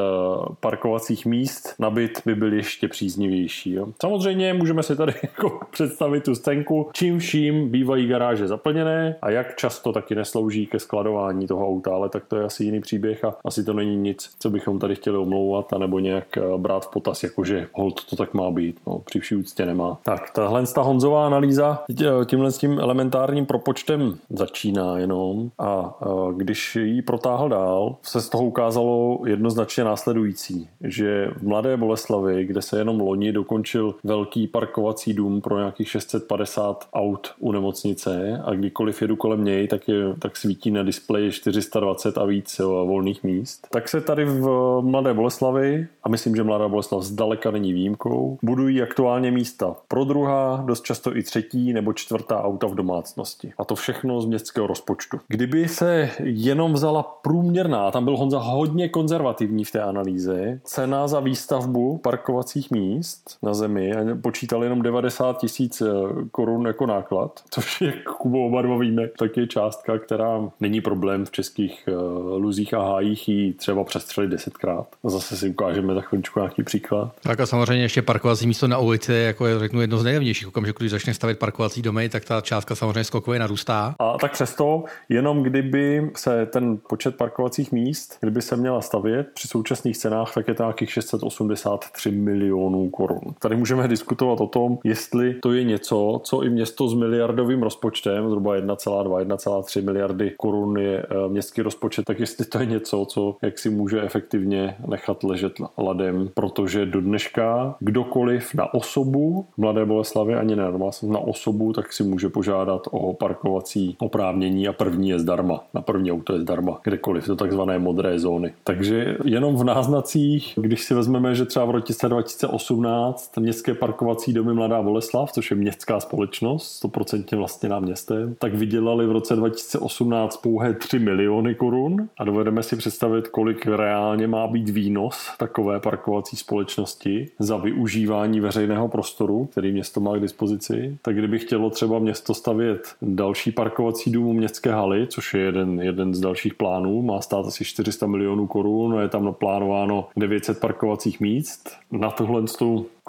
parkovacích 0.60 1.26
míst 1.26 1.74
na 1.78 1.90
byt 1.90 2.22
by 2.26 2.34
byl 2.34 2.52
ještě 2.52 2.88
příznivější. 2.88 3.72
Jo. 3.72 3.88
Samozřejmě 4.00 4.54
můžeme 4.54 4.82
si 4.82 4.96
tady 4.96 5.14
jako 5.22 5.60
představit 5.70 6.24
tu 6.24 6.34
scénku, 6.34 6.90
čím 6.92 7.18
vším 7.18 7.68
bývají 7.68 8.06
garáže 8.06 8.48
zaplněné 8.48 9.16
a 9.22 9.30
jak 9.30 9.56
často 9.56 9.92
taky 9.92 10.14
neslouží 10.14 10.66
ke 10.66 10.78
skladování 10.78 11.46
toho 11.46 11.68
auta, 11.68 11.94
ale 11.94 12.08
tak 12.08 12.26
to 12.26 12.36
je 12.36 12.44
asi 12.44 12.64
jiný 12.64 12.80
příběh 12.80 13.24
a 13.24 13.36
asi 13.44 13.64
to 13.64 13.72
není 13.72 13.96
nic, 13.96 14.30
co 14.38 14.50
bychom 14.50 14.78
tady 14.78 14.94
chtěli 14.94 15.18
omlouvat 15.18 15.72
anebo 15.88 15.98
nějak 15.98 16.36
eh, 16.36 16.42
brát 16.56 16.86
v 16.86 16.90
potaz, 16.90 17.22
jakože 17.22 17.68
hold 17.72 18.04
to 18.04 18.16
tak 18.16 18.34
má 18.34 18.50
být. 18.50 18.80
No, 18.86 18.98
při 18.98 19.20
vší 19.20 19.36
úctě 19.36 19.66
nemá. 19.66 19.98
Tak, 20.02 20.30
tahle 20.30 20.66
ta 20.66 20.82
Honzová 20.82 21.26
analýza 21.26 21.84
eh, 22.00 22.24
tímhle 22.24 22.52
s 22.52 22.58
tím 22.58 22.78
elementárním 22.78 23.46
propočtem 23.46 24.14
začíná 24.30 24.98
jenom 24.98 25.50
a 25.58 25.98
když 26.36 26.76
ji 26.76 27.02
protáhl 27.02 27.48
dál, 27.48 27.96
se 28.02 28.20
z 28.20 28.28
toho 28.28 28.44
ukázalo 28.44 29.18
jednoznačně 29.26 29.84
následující, 29.84 30.68
že 30.80 31.30
v 31.36 31.42
Mladé 31.42 31.76
Boleslavi, 31.76 32.44
kde 32.44 32.62
se 32.62 32.78
jenom 32.78 33.00
loni 33.00 33.32
dokončil 33.32 33.94
velký 34.04 34.46
parkovací 34.46 35.14
dům 35.14 35.40
pro 35.40 35.58
nějakých 35.58 35.88
650 35.88 36.88
aut 36.92 37.34
u 37.38 37.52
nemocnice 37.52 38.42
a 38.44 38.54
kdykoliv 38.54 39.02
jedu 39.02 39.16
kolem 39.16 39.44
něj, 39.44 39.68
tak, 39.68 39.88
je, 39.88 40.14
tak 40.18 40.36
svítí 40.36 40.70
na 40.70 40.82
displeji 40.82 41.32
420 41.32 42.18
a 42.18 42.24
víc 42.24 42.58
volných 42.58 43.24
míst. 43.24 43.66
Tak 43.70 43.88
se 43.88 44.00
tady 44.00 44.24
v 44.24 44.48
Mladé 44.80 45.14
Boleslavi, 45.14 45.77
a 46.02 46.08
myslím, 46.08 46.36
že 46.36 46.44
Mladá 46.44 46.68
Boleslav 46.68 47.02
zdaleka 47.02 47.50
není 47.50 47.72
výjimkou, 47.72 48.38
budují 48.42 48.82
aktuálně 48.82 49.30
místa 49.30 49.76
pro 49.88 50.04
druhá, 50.04 50.62
dost 50.66 50.84
často 50.84 51.16
i 51.16 51.22
třetí 51.22 51.72
nebo 51.72 51.92
čtvrtá 51.92 52.42
auta 52.42 52.66
v 52.66 52.74
domácnosti. 52.74 53.52
A 53.58 53.64
to 53.64 53.74
všechno 53.74 54.20
z 54.20 54.26
městského 54.26 54.66
rozpočtu. 54.66 55.18
Kdyby 55.28 55.68
se 55.68 56.10
jenom 56.20 56.72
vzala 56.72 57.02
průměrná, 57.02 57.90
tam 57.90 58.04
byl 58.04 58.16
Honza 58.16 58.38
hodně 58.38 58.88
konzervativní 58.88 59.64
v 59.64 59.70
té 59.70 59.82
analýze, 59.82 60.60
cena 60.64 61.08
za 61.08 61.20
výstavbu 61.20 61.98
parkovacích 61.98 62.70
míst 62.70 63.38
na 63.42 63.54
zemi, 63.54 63.92
počítal 64.22 64.64
jenom 64.64 64.82
90 64.82 65.38
tisíc 65.38 65.80
eh, 65.80 65.86
korun 66.30 66.66
jako 66.66 66.86
náklad, 66.86 67.40
což 67.50 67.80
je, 67.80 67.92
Kubo, 68.18 68.46
oba 68.46 68.62
dva 68.62 68.78
víme, 68.78 69.08
tak 69.18 69.36
je 69.36 69.46
částka, 69.46 69.98
která 69.98 70.50
není 70.60 70.80
problém 70.80 71.24
v 71.24 71.30
českých 71.30 71.88
uh, 71.88 72.42
luzích 72.42 72.74
a 72.74 72.82
hájích 72.82 73.28
jí 73.28 73.52
třeba 73.52 73.84
přestřelit 73.84 74.30
desetkrát. 74.30 74.86
A 75.04 75.10
zase 75.10 75.36
si 75.36 75.48
ukážeme 75.48 75.67
za 75.74 76.00
chvíličku 76.00 76.40
nějaký 76.40 76.62
příklad. 76.62 77.14
Tak 77.22 77.40
a 77.40 77.46
samozřejmě 77.46 77.84
ještě 77.84 78.02
parkovací 78.02 78.46
místo 78.46 78.68
na 78.68 78.78
ulici, 78.78 79.12
jako 79.12 79.46
je 79.46 79.58
řeknu 79.58 79.80
jedno 79.80 79.98
z 79.98 80.04
nejlevnějších 80.04 80.48
okamžiků, 80.48 80.78
když 80.78 80.90
začne 80.90 81.14
stavit 81.14 81.38
parkovací 81.38 81.82
domy, 81.82 82.08
tak 82.08 82.24
ta 82.24 82.40
částka 82.40 82.74
samozřejmě 82.74 83.04
skokově 83.04 83.40
narůstá. 83.40 83.94
A 83.98 84.18
tak 84.18 84.32
přesto, 84.32 84.84
jenom 85.08 85.42
kdyby 85.42 86.10
se 86.16 86.46
ten 86.46 86.78
počet 86.88 87.16
parkovacích 87.16 87.72
míst, 87.72 88.16
kdyby 88.20 88.42
se 88.42 88.56
měla 88.56 88.80
stavět 88.80 89.28
při 89.34 89.48
současných 89.48 89.96
cenách, 89.96 90.34
tak 90.34 90.48
je 90.48 90.54
to 90.54 90.62
nějakých 90.62 90.92
683 90.92 92.10
milionů 92.10 92.90
korun. 92.90 93.20
Tady 93.38 93.56
můžeme 93.56 93.88
diskutovat 93.88 94.40
o 94.40 94.46
tom, 94.46 94.78
jestli 94.84 95.34
to 95.34 95.52
je 95.52 95.64
něco, 95.64 96.20
co 96.24 96.42
i 96.42 96.50
město 96.50 96.88
s 96.88 96.94
miliardovým 96.94 97.62
rozpočtem, 97.62 98.28
zhruba 98.28 98.56
1,2-1,3 98.56 99.84
miliardy 99.84 100.34
korun 100.36 100.78
je 100.78 100.98
eh, 100.98 101.28
městský 101.28 101.62
rozpočet, 101.62 102.04
tak 102.04 102.20
jestli 102.20 102.44
to 102.44 102.58
je 102.58 102.66
něco, 102.66 103.04
co 103.04 103.36
jak 103.42 103.58
si 103.58 103.70
může 103.70 104.02
efektivně 104.02 104.76
nechat 104.86 105.24
ležet 105.24 105.57
ladem, 105.78 106.28
protože 106.34 106.86
do 106.86 107.00
dneška 107.00 107.74
kdokoliv 107.80 108.54
na 108.54 108.74
osobu 108.74 109.46
v 109.54 109.58
Mladé 109.58 109.84
Boleslavi 109.84 110.34
ani 110.34 110.56
ne 110.56 110.64
na 111.02 111.18
osobu, 111.18 111.72
tak 111.72 111.92
si 111.92 112.04
může 112.04 112.28
požádat 112.28 112.88
o 112.90 113.14
parkovací 113.14 113.96
oprávnění 113.98 114.68
a 114.68 114.72
první 114.72 115.08
je 115.08 115.18
zdarma. 115.18 115.64
Na 115.74 115.80
první 115.80 116.12
auto 116.12 116.32
je 116.32 116.40
zdarma, 116.40 116.80
kdekoliv, 116.84 117.26
do 117.26 117.36
takzvané 117.36 117.78
modré 117.78 118.18
zóny. 118.18 118.52
Takže 118.64 119.16
jenom 119.24 119.56
v 119.56 119.64
náznacích, 119.64 120.52
když 120.56 120.84
si 120.84 120.94
vezmeme, 120.94 121.34
že 121.34 121.44
třeba 121.44 121.64
v 121.64 121.70
roce 121.70 122.08
2018 122.08 123.38
městské 123.38 123.74
parkovací 123.74 124.32
domy 124.32 124.54
Mladá 124.54 124.82
Boleslav, 124.82 125.32
což 125.32 125.50
je 125.50 125.56
městská 125.56 126.00
společnost, 126.00 126.84
100% 126.84 127.36
vlastně 127.36 127.68
na 127.68 127.80
městem, 127.80 128.36
tak 128.38 128.54
vydělali 128.54 129.06
v 129.06 129.12
roce 129.12 129.36
2018 129.36 130.36
pouhé 130.36 130.74
3 130.74 130.98
miliony 130.98 131.54
korun 131.54 132.08
a 132.18 132.24
dovedeme 132.24 132.62
si 132.62 132.76
představit, 132.76 133.28
kolik 133.28 133.66
reálně 133.66 134.26
má 134.26 134.46
být 134.46 134.68
výnos 134.68 135.30
takové 135.38 135.80
parkovací 135.80 136.36
společnosti 136.36 137.28
za 137.38 137.56
využívání 137.56 138.40
veřejného 138.40 138.88
prostoru, 138.88 139.44
který 139.44 139.72
město 139.72 140.00
má 140.00 140.16
k 140.16 140.20
dispozici. 140.20 140.98
Tak 141.02 141.16
kdyby 141.16 141.38
chtělo 141.38 141.70
třeba 141.70 141.98
město 141.98 142.34
stavět 142.34 142.96
další 143.02 143.52
parkovací 143.52 144.10
dům 144.10 144.26
u 144.26 144.32
městské 144.32 144.72
haly, 144.72 145.06
což 145.06 145.34
je 145.34 145.40
jeden, 145.40 145.82
jeden 145.82 146.14
z 146.14 146.20
dalších 146.20 146.54
plánů, 146.54 147.02
má 147.02 147.20
stát 147.20 147.46
asi 147.46 147.64
400 147.64 148.06
milionů 148.06 148.46
korun, 148.46 149.00
je 149.00 149.08
tam 149.08 149.24
naplánováno 149.24 150.08
900 150.16 150.60
parkovacích 150.60 151.20
míst. 151.20 151.70
Na 151.92 152.10
tohle 152.10 152.42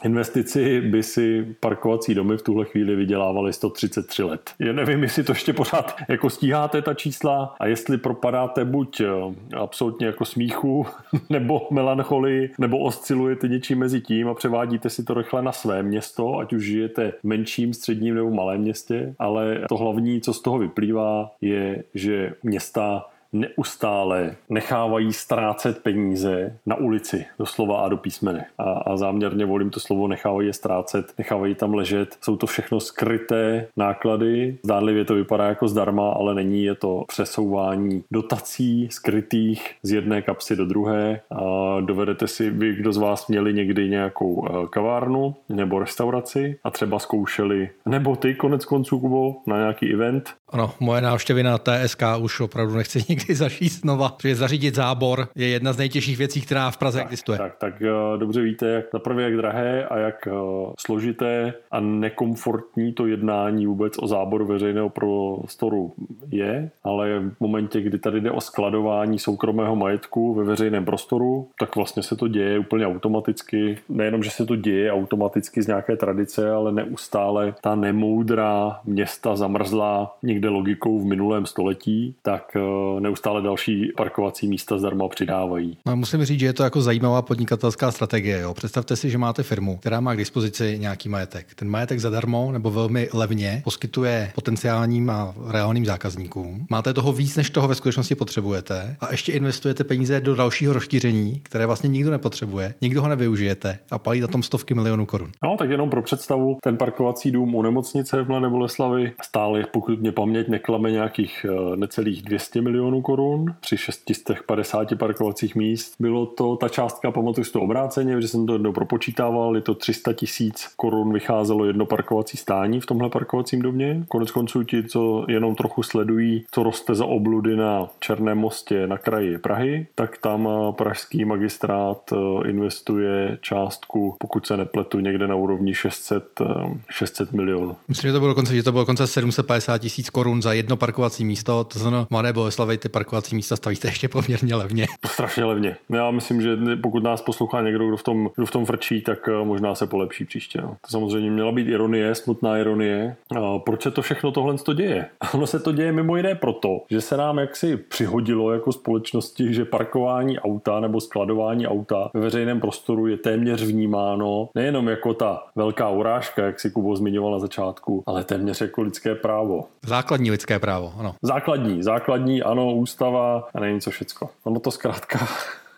investici 0.04 0.82
by 0.82 1.04
si 1.04 1.56
parkovací 1.60 2.16
domy 2.16 2.38
v 2.38 2.42
tuhle 2.42 2.66
chvíli 2.66 2.96
vydělávaly 2.96 3.54
133 3.54 4.24
let. 4.24 4.52
Já 4.60 4.74
nevím, 4.74 5.04
jestli 5.04 5.24
to 5.24 5.32
ještě 5.32 5.54
pořád 5.54 5.96
jako 6.08 6.30
stíháte 6.30 6.82
ta 6.82 6.94
čísla 6.94 7.56
a 7.60 7.66
jestli 7.66 7.98
propadáte 7.98 8.66
buď 8.66 9.02
eh, 9.02 9.08
absolutně 9.56 10.08
jako 10.08 10.26
smíchu, 10.26 10.86
nebo 11.30 11.68
melancholii, 11.72 12.52
nebo 12.58 12.80
oscilujete 12.80 13.48
něčím 13.48 13.80
mezi 13.80 14.02
tím 14.02 14.28
a 14.28 14.34
převádíte 14.34 14.90
si 14.90 15.04
to 15.04 15.14
rychle 15.14 15.42
na 15.42 15.52
své 15.52 15.84
město, 15.84 16.38
ať 16.38 16.54
už 16.54 16.64
žijete 16.64 17.12
v 17.12 17.24
menším, 17.24 17.74
středním 17.74 18.16
nebo 18.16 18.32
malém 18.32 18.62
městě, 18.62 19.16
ale 19.20 19.62
to 19.70 19.78
hlavní, 19.78 20.22
co 20.22 20.34
z 20.34 20.42
toho 20.42 20.58
vyplývá, 20.58 21.32
je, 21.42 21.84
že 21.94 22.34
města 22.44 23.06
neustále 23.34 24.36
nechávají 24.50 25.14
ztrácet 25.14 25.84
peníze 25.84 26.58
na 26.66 26.76
ulici, 26.76 27.26
doslova 27.40 27.80
a 27.82 27.90
do 27.90 27.98
písmene. 27.98 28.46
A, 28.58 28.64
a 28.64 28.98
záměrně 28.98 29.46
volím 29.46 29.70
to 29.70 29.80
slovo, 29.80 30.08
nechávají 30.08 30.48
je 30.48 30.54
ztrácet, 30.54 31.14
nechávají 31.18 31.56
tam 31.56 31.74
ležet. 31.74 32.18
Jsou 32.22 32.38
to 32.38 32.48
všechno 32.48 32.80
skryté 32.80 33.68
náklady. 33.78 34.58
Zdánlivě 34.64 35.06
to 35.06 35.16
vypadá 35.16 35.46
jako 35.46 35.68
zdarma, 35.68 36.12
ale 36.12 36.36
není. 36.36 36.64
Je 36.64 36.76
to 36.76 37.04
přesouvání 37.08 38.04
dotací 38.12 38.88
skrytých 38.92 39.76
z 39.84 39.92
jedné 39.92 40.22
kapsy 40.22 40.56
do 40.56 40.66
druhé. 40.66 41.22
A 41.32 41.80
dovedete 41.82 42.28
si, 42.28 42.50
vy, 42.50 42.76
kdo 42.76 42.94
z 42.94 42.98
vás 42.98 43.28
měli 43.28 43.54
někdy 43.54 43.90
nějakou 43.90 44.48
eh, 44.48 44.68
kavárnu 44.70 45.36
nebo 45.50 45.80
restauraci 45.80 46.60
a 46.64 46.72
třeba 46.72 47.00
zkoušeli, 47.00 47.70
nebo 47.86 48.16
ty 48.16 48.36
konec 48.36 48.66
konců, 48.66 49.00
Kubo, 49.00 49.36
na 49.48 49.58
nějaký 49.58 49.94
event. 49.94 50.30
Ano, 50.50 50.72
moje 50.80 51.02
návštěvy 51.02 51.44
na 51.44 51.58
TSK 51.58 52.04
už 52.20 52.40
opravdu 52.40 52.76
nechci 52.76 53.00
někdy 53.20 53.36
zažít 53.36 53.72
znova, 53.72 54.10
protože 54.10 54.36
zařídit 54.36 54.76
zábor 54.76 55.28
je 55.36 55.48
jedna 55.48 55.74
z 55.74 55.78
nejtěžších 55.78 56.18
věcí, 56.18 56.42
která 56.42 56.72
v 56.72 56.78
Praze 56.78 56.98
tak, 56.98 57.08
existuje. 57.08 57.38
Tak, 57.38 57.58
tak 57.58 57.82
uh, 57.82 58.20
dobře 58.20 58.42
víte, 58.42 58.68
jak 58.68 58.86
za 58.94 59.00
prvé 59.00 59.24
jak 59.24 59.38
drahé 59.38 59.86
a 59.86 59.98
jak 59.98 60.28
uh, 60.28 60.74
složité 60.80 61.54
a 61.72 61.80
nekomfortní 61.80 62.94
to 62.94 63.08
jednání 63.08 63.66
vůbec 63.66 63.94
o 64.00 64.08
záboru 64.08 64.46
veřejného 64.46 64.90
prostoru 64.90 65.94
je, 66.32 66.70
ale 66.84 67.20
v 67.20 67.40
momentě, 67.40 67.82
kdy 67.82 67.98
tady 68.00 68.22
jde 68.22 68.32
o 68.32 68.42
skladování 68.42 69.20
soukromého 69.20 69.76
majetku 69.76 70.34
ve 70.34 70.44
veřejném 70.44 70.86
prostoru, 70.86 71.50
tak 71.60 71.76
vlastně 71.76 72.04
se 72.04 72.16
to 72.16 72.28
děje 72.28 72.60
úplně 72.60 72.88
automaticky. 72.88 73.78
Nejenom, 73.90 74.24
že 74.24 74.30
se 74.30 74.46
to 74.46 74.56
děje 74.56 74.92
automaticky 74.92 75.62
z 75.62 75.68
nějaké 75.68 75.96
tradice, 75.96 76.52
ale 76.52 76.72
neustále 76.72 77.54
ta 77.62 77.76
nemoudrá 77.76 78.80
města 78.86 79.36
zamrzlá 79.36 80.16
někde 80.24 80.50
logikou 80.50 81.00
v 81.00 81.06
minulém 81.06 81.46
století, 81.46 82.16
tak 82.22 82.52
uh, 82.56 83.00
neustále 83.10 83.42
další 83.42 83.92
parkovací 83.98 84.48
místa 84.48 84.78
zdarma 84.78 85.08
přidávají. 85.08 85.78
No, 85.86 85.96
musím 85.96 86.26
říct, 86.26 86.40
že 86.40 86.46
je 86.46 86.54
to 86.54 86.64
jako 86.64 86.82
zajímavá 86.82 87.22
podnikatelská 87.22 87.92
strategie. 87.92 88.40
Jo. 88.40 88.54
Představte 88.54 88.96
si, 88.96 89.10
že 89.10 89.18
máte 89.18 89.44
firmu, 89.44 89.78
která 89.78 90.00
má 90.00 90.14
k 90.14 90.18
dispozici 90.18 90.78
nějaký 90.80 91.10
majetek. 91.10 91.48
Ten 91.56 91.70
majetek 91.70 92.00
zadarmo 92.00 92.52
nebo 92.52 92.72
velmi 92.72 93.10
levně 93.14 93.62
poskytuje 93.64 94.32
potenciálním 94.36 95.10
a 95.10 95.34
reálným 95.48 95.86
zákazníkům. 95.86 96.68
Máte 96.70 96.94
toho 96.94 97.14
víc, 97.14 97.36
než 97.36 97.50
toho 97.50 97.68
ve 97.68 97.76
skutečnosti 97.76 98.16
potřebujete 98.16 98.96
a 99.00 99.12
ještě 99.12 99.32
investujete 99.32 99.84
peníze 99.84 100.22
do 100.22 100.36
dalšího 100.36 100.74
rozšíření, 100.74 101.40
které 101.44 101.66
vlastně 101.66 101.90
nikdo 101.90 102.12
nepotřebuje, 102.12 102.74
nikdo 102.82 103.02
ho 103.02 103.08
nevyužijete 103.08 103.80
a 103.92 104.00
palí 104.00 104.20
na 104.20 104.28
tom 104.28 104.44
stovky 104.44 104.74
milionů 104.74 105.06
korun. 105.06 105.32
No, 105.44 105.58
tak 105.58 105.70
jenom 105.70 105.90
pro 105.90 106.02
představu, 106.02 106.58
ten 106.64 106.78
parkovací 106.78 107.32
dům 107.32 107.56
u 107.56 107.62
nemocnice 107.62 108.24
v 108.24 108.28
Mladé 108.28 108.50
Boleslavi 108.50 109.12
stál, 109.24 109.58
pokud 109.72 110.02
mě 110.02 110.12
paměť 110.12 110.48
neklame, 110.48 110.92
nějakých 110.92 111.46
eh, 111.50 111.76
necelých 111.76 112.22
200 112.22 112.62
milionů 112.62 112.99
korun 113.02 113.56
při 113.60 113.78
650 113.78 114.96
parkovacích 115.00 115.56
míst. 115.56 115.96
Bylo 116.00 116.26
to 116.26 116.56
ta 116.56 116.70
částka, 116.70 117.12
pamatuju 117.12 117.46
si 117.46 117.52
to 117.52 117.62
obráceně, 117.62 118.22
že 118.22 118.28
jsem 118.28 118.46
to 118.46 118.54
jednou 118.54 118.72
propočítával, 118.74 119.56
je 119.56 119.62
to 119.62 119.76
300 119.76 120.14
tisíc 120.14 120.68
korun 120.76 121.14
vycházelo 121.14 121.66
jedno 121.66 121.86
parkovací 121.86 122.38
stání 122.38 122.80
v 122.80 122.86
tomhle 122.86 123.10
parkovacím 123.10 123.62
domě. 123.62 124.06
Konec 124.08 124.32
konců 124.32 124.64
ti, 124.64 124.84
co 124.84 125.26
jenom 125.28 125.56
trochu 125.56 125.84
sledují, 125.84 126.46
co 126.52 126.64
roste 126.64 126.96
za 126.96 127.06
obludy 127.06 127.56
na 127.56 127.88
Černém 128.00 128.38
mostě 128.38 128.88
na 128.88 128.98
kraji 128.98 129.38
Prahy, 129.38 129.88
tak 129.96 130.18
tam 130.18 130.50
pražský 130.72 131.26
magistrát 131.26 132.14
eh, 132.14 132.50
investuje 132.50 133.38
částku, 133.42 134.16
pokud 134.20 134.48
se 134.48 134.58
nepletu, 134.58 135.00
někde 135.00 135.28
na 135.28 135.36
úrovni 135.36 135.74
600, 135.74 136.42
600 136.90 137.30
eh, 137.34 137.38
milionů. 137.38 137.76
Myslím, 137.88 138.10
že 138.10 138.14
to 138.14 138.20
bylo 138.20 138.32
dokonce, 138.32 138.56
že 138.56 138.64
to 138.64 138.72
bylo 138.72 138.82
dokonce 138.82 139.08
750 139.08 139.78
tisíc 139.78 140.10
korun 140.10 140.42
za 140.42 140.54
jedno 140.54 140.78
parkovací 140.78 141.26
místo, 141.26 141.64
to 141.64 141.80
znamená 141.80 142.08
Mladé 142.10 142.34
Boleslavy 142.34 142.78
ty 142.78 142.89
parkovací 142.90 143.36
místa 143.36 143.56
stavíte 143.56 143.88
ještě 143.88 144.08
poměrně 144.08 144.56
levně. 144.56 144.86
Strašně 145.06 145.46
levně. 145.46 145.76
Já 145.90 146.12
myslím, 146.12 146.42
že 146.42 146.58
pokud 146.82 147.04
nás 147.04 147.22
poslouchá 147.22 147.62
někdo, 147.62 147.88
kdo 147.88 147.98
v 147.98 148.04
tom, 148.04 148.30
kdo 148.36 148.46
v 148.46 148.52
tom 148.52 148.66
frčí, 148.66 149.02
tak 149.02 149.28
eh, 149.28 149.46
možná 149.46 149.76
se 149.76 149.88
polepší 149.88 150.26
příště. 150.26 150.62
No. 150.62 150.78
To 150.82 150.92
samozřejmě 150.92 151.32
měla 151.32 151.52
být 151.52 151.68
ironie, 151.68 152.16
smutná 152.16 152.58
ironie. 152.58 153.16
A 153.36 153.60
proč 153.60 153.84
se 153.84 153.92
to 153.92 154.02
všechno 154.02 154.32
tohle 154.32 154.58
to 154.58 154.74
děje? 154.74 155.06
Ono 155.34 155.48
se 155.48 155.60
to 155.60 155.72
děje 155.72 155.92
mimo 155.92 156.18
jiné 156.18 156.36
proto, 156.36 156.82
že 156.90 157.02
se 157.02 157.18
nám 157.18 157.38
jaksi 157.40 157.78
přihodilo 157.78 158.54
jako 158.54 158.72
společnosti, 158.72 159.54
že 159.54 159.66
parkování 159.66 160.40
auta 160.40 160.80
nebo 160.80 161.02
skladování 161.02 161.68
auta 161.68 162.10
ve 162.14 162.20
veřejném 162.20 162.60
prostoru 162.60 163.08
je 163.08 163.18
téměř 163.18 163.64
vnímáno 163.64 164.50
nejenom 164.56 164.88
jako 164.88 165.14
ta 165.14 165.44
velká 165.56 165.90
urážka, 165.90 166.46
jak 166.46 166.60
si 166.60 166.72
Kubo 166.72 166.96
zmiňoval 166.96 167.32
na 167.32 167.40
začátku, 167.40 168.04
ale 168.06 168.24
téměř 168.24 168.62
jako 168.62 168.82
lidské 168.82 169.16
právo. 169.16 169.66
Základní 169.86 170.32
lidské 170.32 170.60
právo, 170.60 170.94
ano. 170.98 171.16
Základní, 171.22 171.84
základní, 171.84 172.42
ano, 172.42 172.74
ústava 172.80 173.50
a 173.54 173.60
nevím 173.60 173.82
co 173.82 173.92
všecko. 173.92 174.30
Ono 174.44 174.60
to 174.60 174.72
zkrátka 174.72 175.28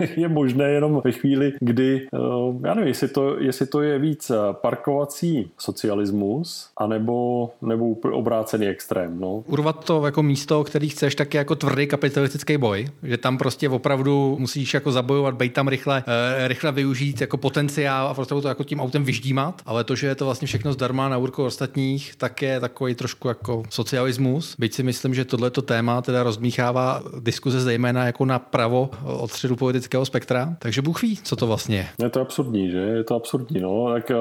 je 0.18 0.28
možné 0.28 0.70
jenom 0.70 1.02
ve 1.04 1.12
chvíli, 1.12 1.54
kdy, 1.60 2.08
eh, 2.14 2.18
já 2.68 2.74
nevím, 2.74 2.88
jestli 2.88 3.08
to, 3.08 3.40
jestli 3.40 3.66
to 3.66 3.82
je 3.82 4.00
víc 4.00 4.30
eh, 4.30 4.36
parkovací 4.52 5.52
socialismus, 5.58 6.70
anebo 6.78 7.50
nebo 7.62 7.92
obrácený 7.92 8.68
extrém. 8.68 9.20
No. 9.20 9.44
Urvat 9.48 9.86
to 9.86 10.06
jako 10.06 10.24
místo, 10.24 10.64
který 10.64 10.90
chceš, 10.90 11.16
tak 11.16 11.34
je 11.34 11.38
jako 11.38 11.56
tvrdý 11.56 11.88
kapitalistický 11.88 12.58
boj, 12.58 12.88
že 13.04 13.18
tam 13.18 13.38
prostě 13.38 13.70
opravdu 13.70 14.36
musíš 14.40 14.74
jako 14.74 14.92
zabojovat, 14.92 15.36
být 15.36 15.54
tam 15.54 15.68
rychle, 15.68 16.04
eh, 16.08 16.48
rychle 16.48 16.72
využít 16.72 17.22
jako 17.22 17.38
potenciál 17.38 18.08
a 18.08 18.14
prostě 18.14 18.36
to 18.36 18.48
jako 18.48 18.64
tím 18.64 18.80
autem 18.80 19.04
vyždímat, 19.04 19.62
ale 19.66 19.84
to, 19.84 19.96
že 19.96 20.08
je 20.08 20.16
to 20.16 20.26
vlastně 20.26 20.48
všechno 20.48 20.74
zdarma 20.74 21.10
na 21.10 21.18
úrku 21.18 21.44
ostatních, 21.44 22.16
tak 22.18 22.42
je 22.42 22.60
takový 22.60 22.96
trošku 22.96 23.28
jako 23.28 23.64
socialismus. 23.70 24.56
Byť 24.60 24.74
si 24.74 24.84
myslím, 24.84 25.14
že 25.14 25.26
tohleto 25.26 25.62
téma 25.62 26.02
teda 26.02 26.24
rozmíchává 26.24 27.02
diskuze 27.20 27.62
zejména 27.62 28.06
jako 28.06 28.26
na 28.26 28.40
pravo 28.40 28.90
od 29.04 29.32
středu 29.32 29.56
politické 29.56 29.91
politického 29.92 30.06
spektra, 30.06 30.56
takže 30.60 30.82
Bůh 30.82 31.02
ví, 31.02 31.18
co 31.24 31.36
to 31.36 31.48
vlastně 31.48 31.78
je. 31.78 31.86
Je 32.04 32.10
to 32.10 32.22
absurdní, 32.22 32.70
že? 32.70 32.78
Je 32.78 33.04
to 33.04 33.16
absurdní, 33.16 33.62
no. 33.62 33.94
Tak 33.94 34.12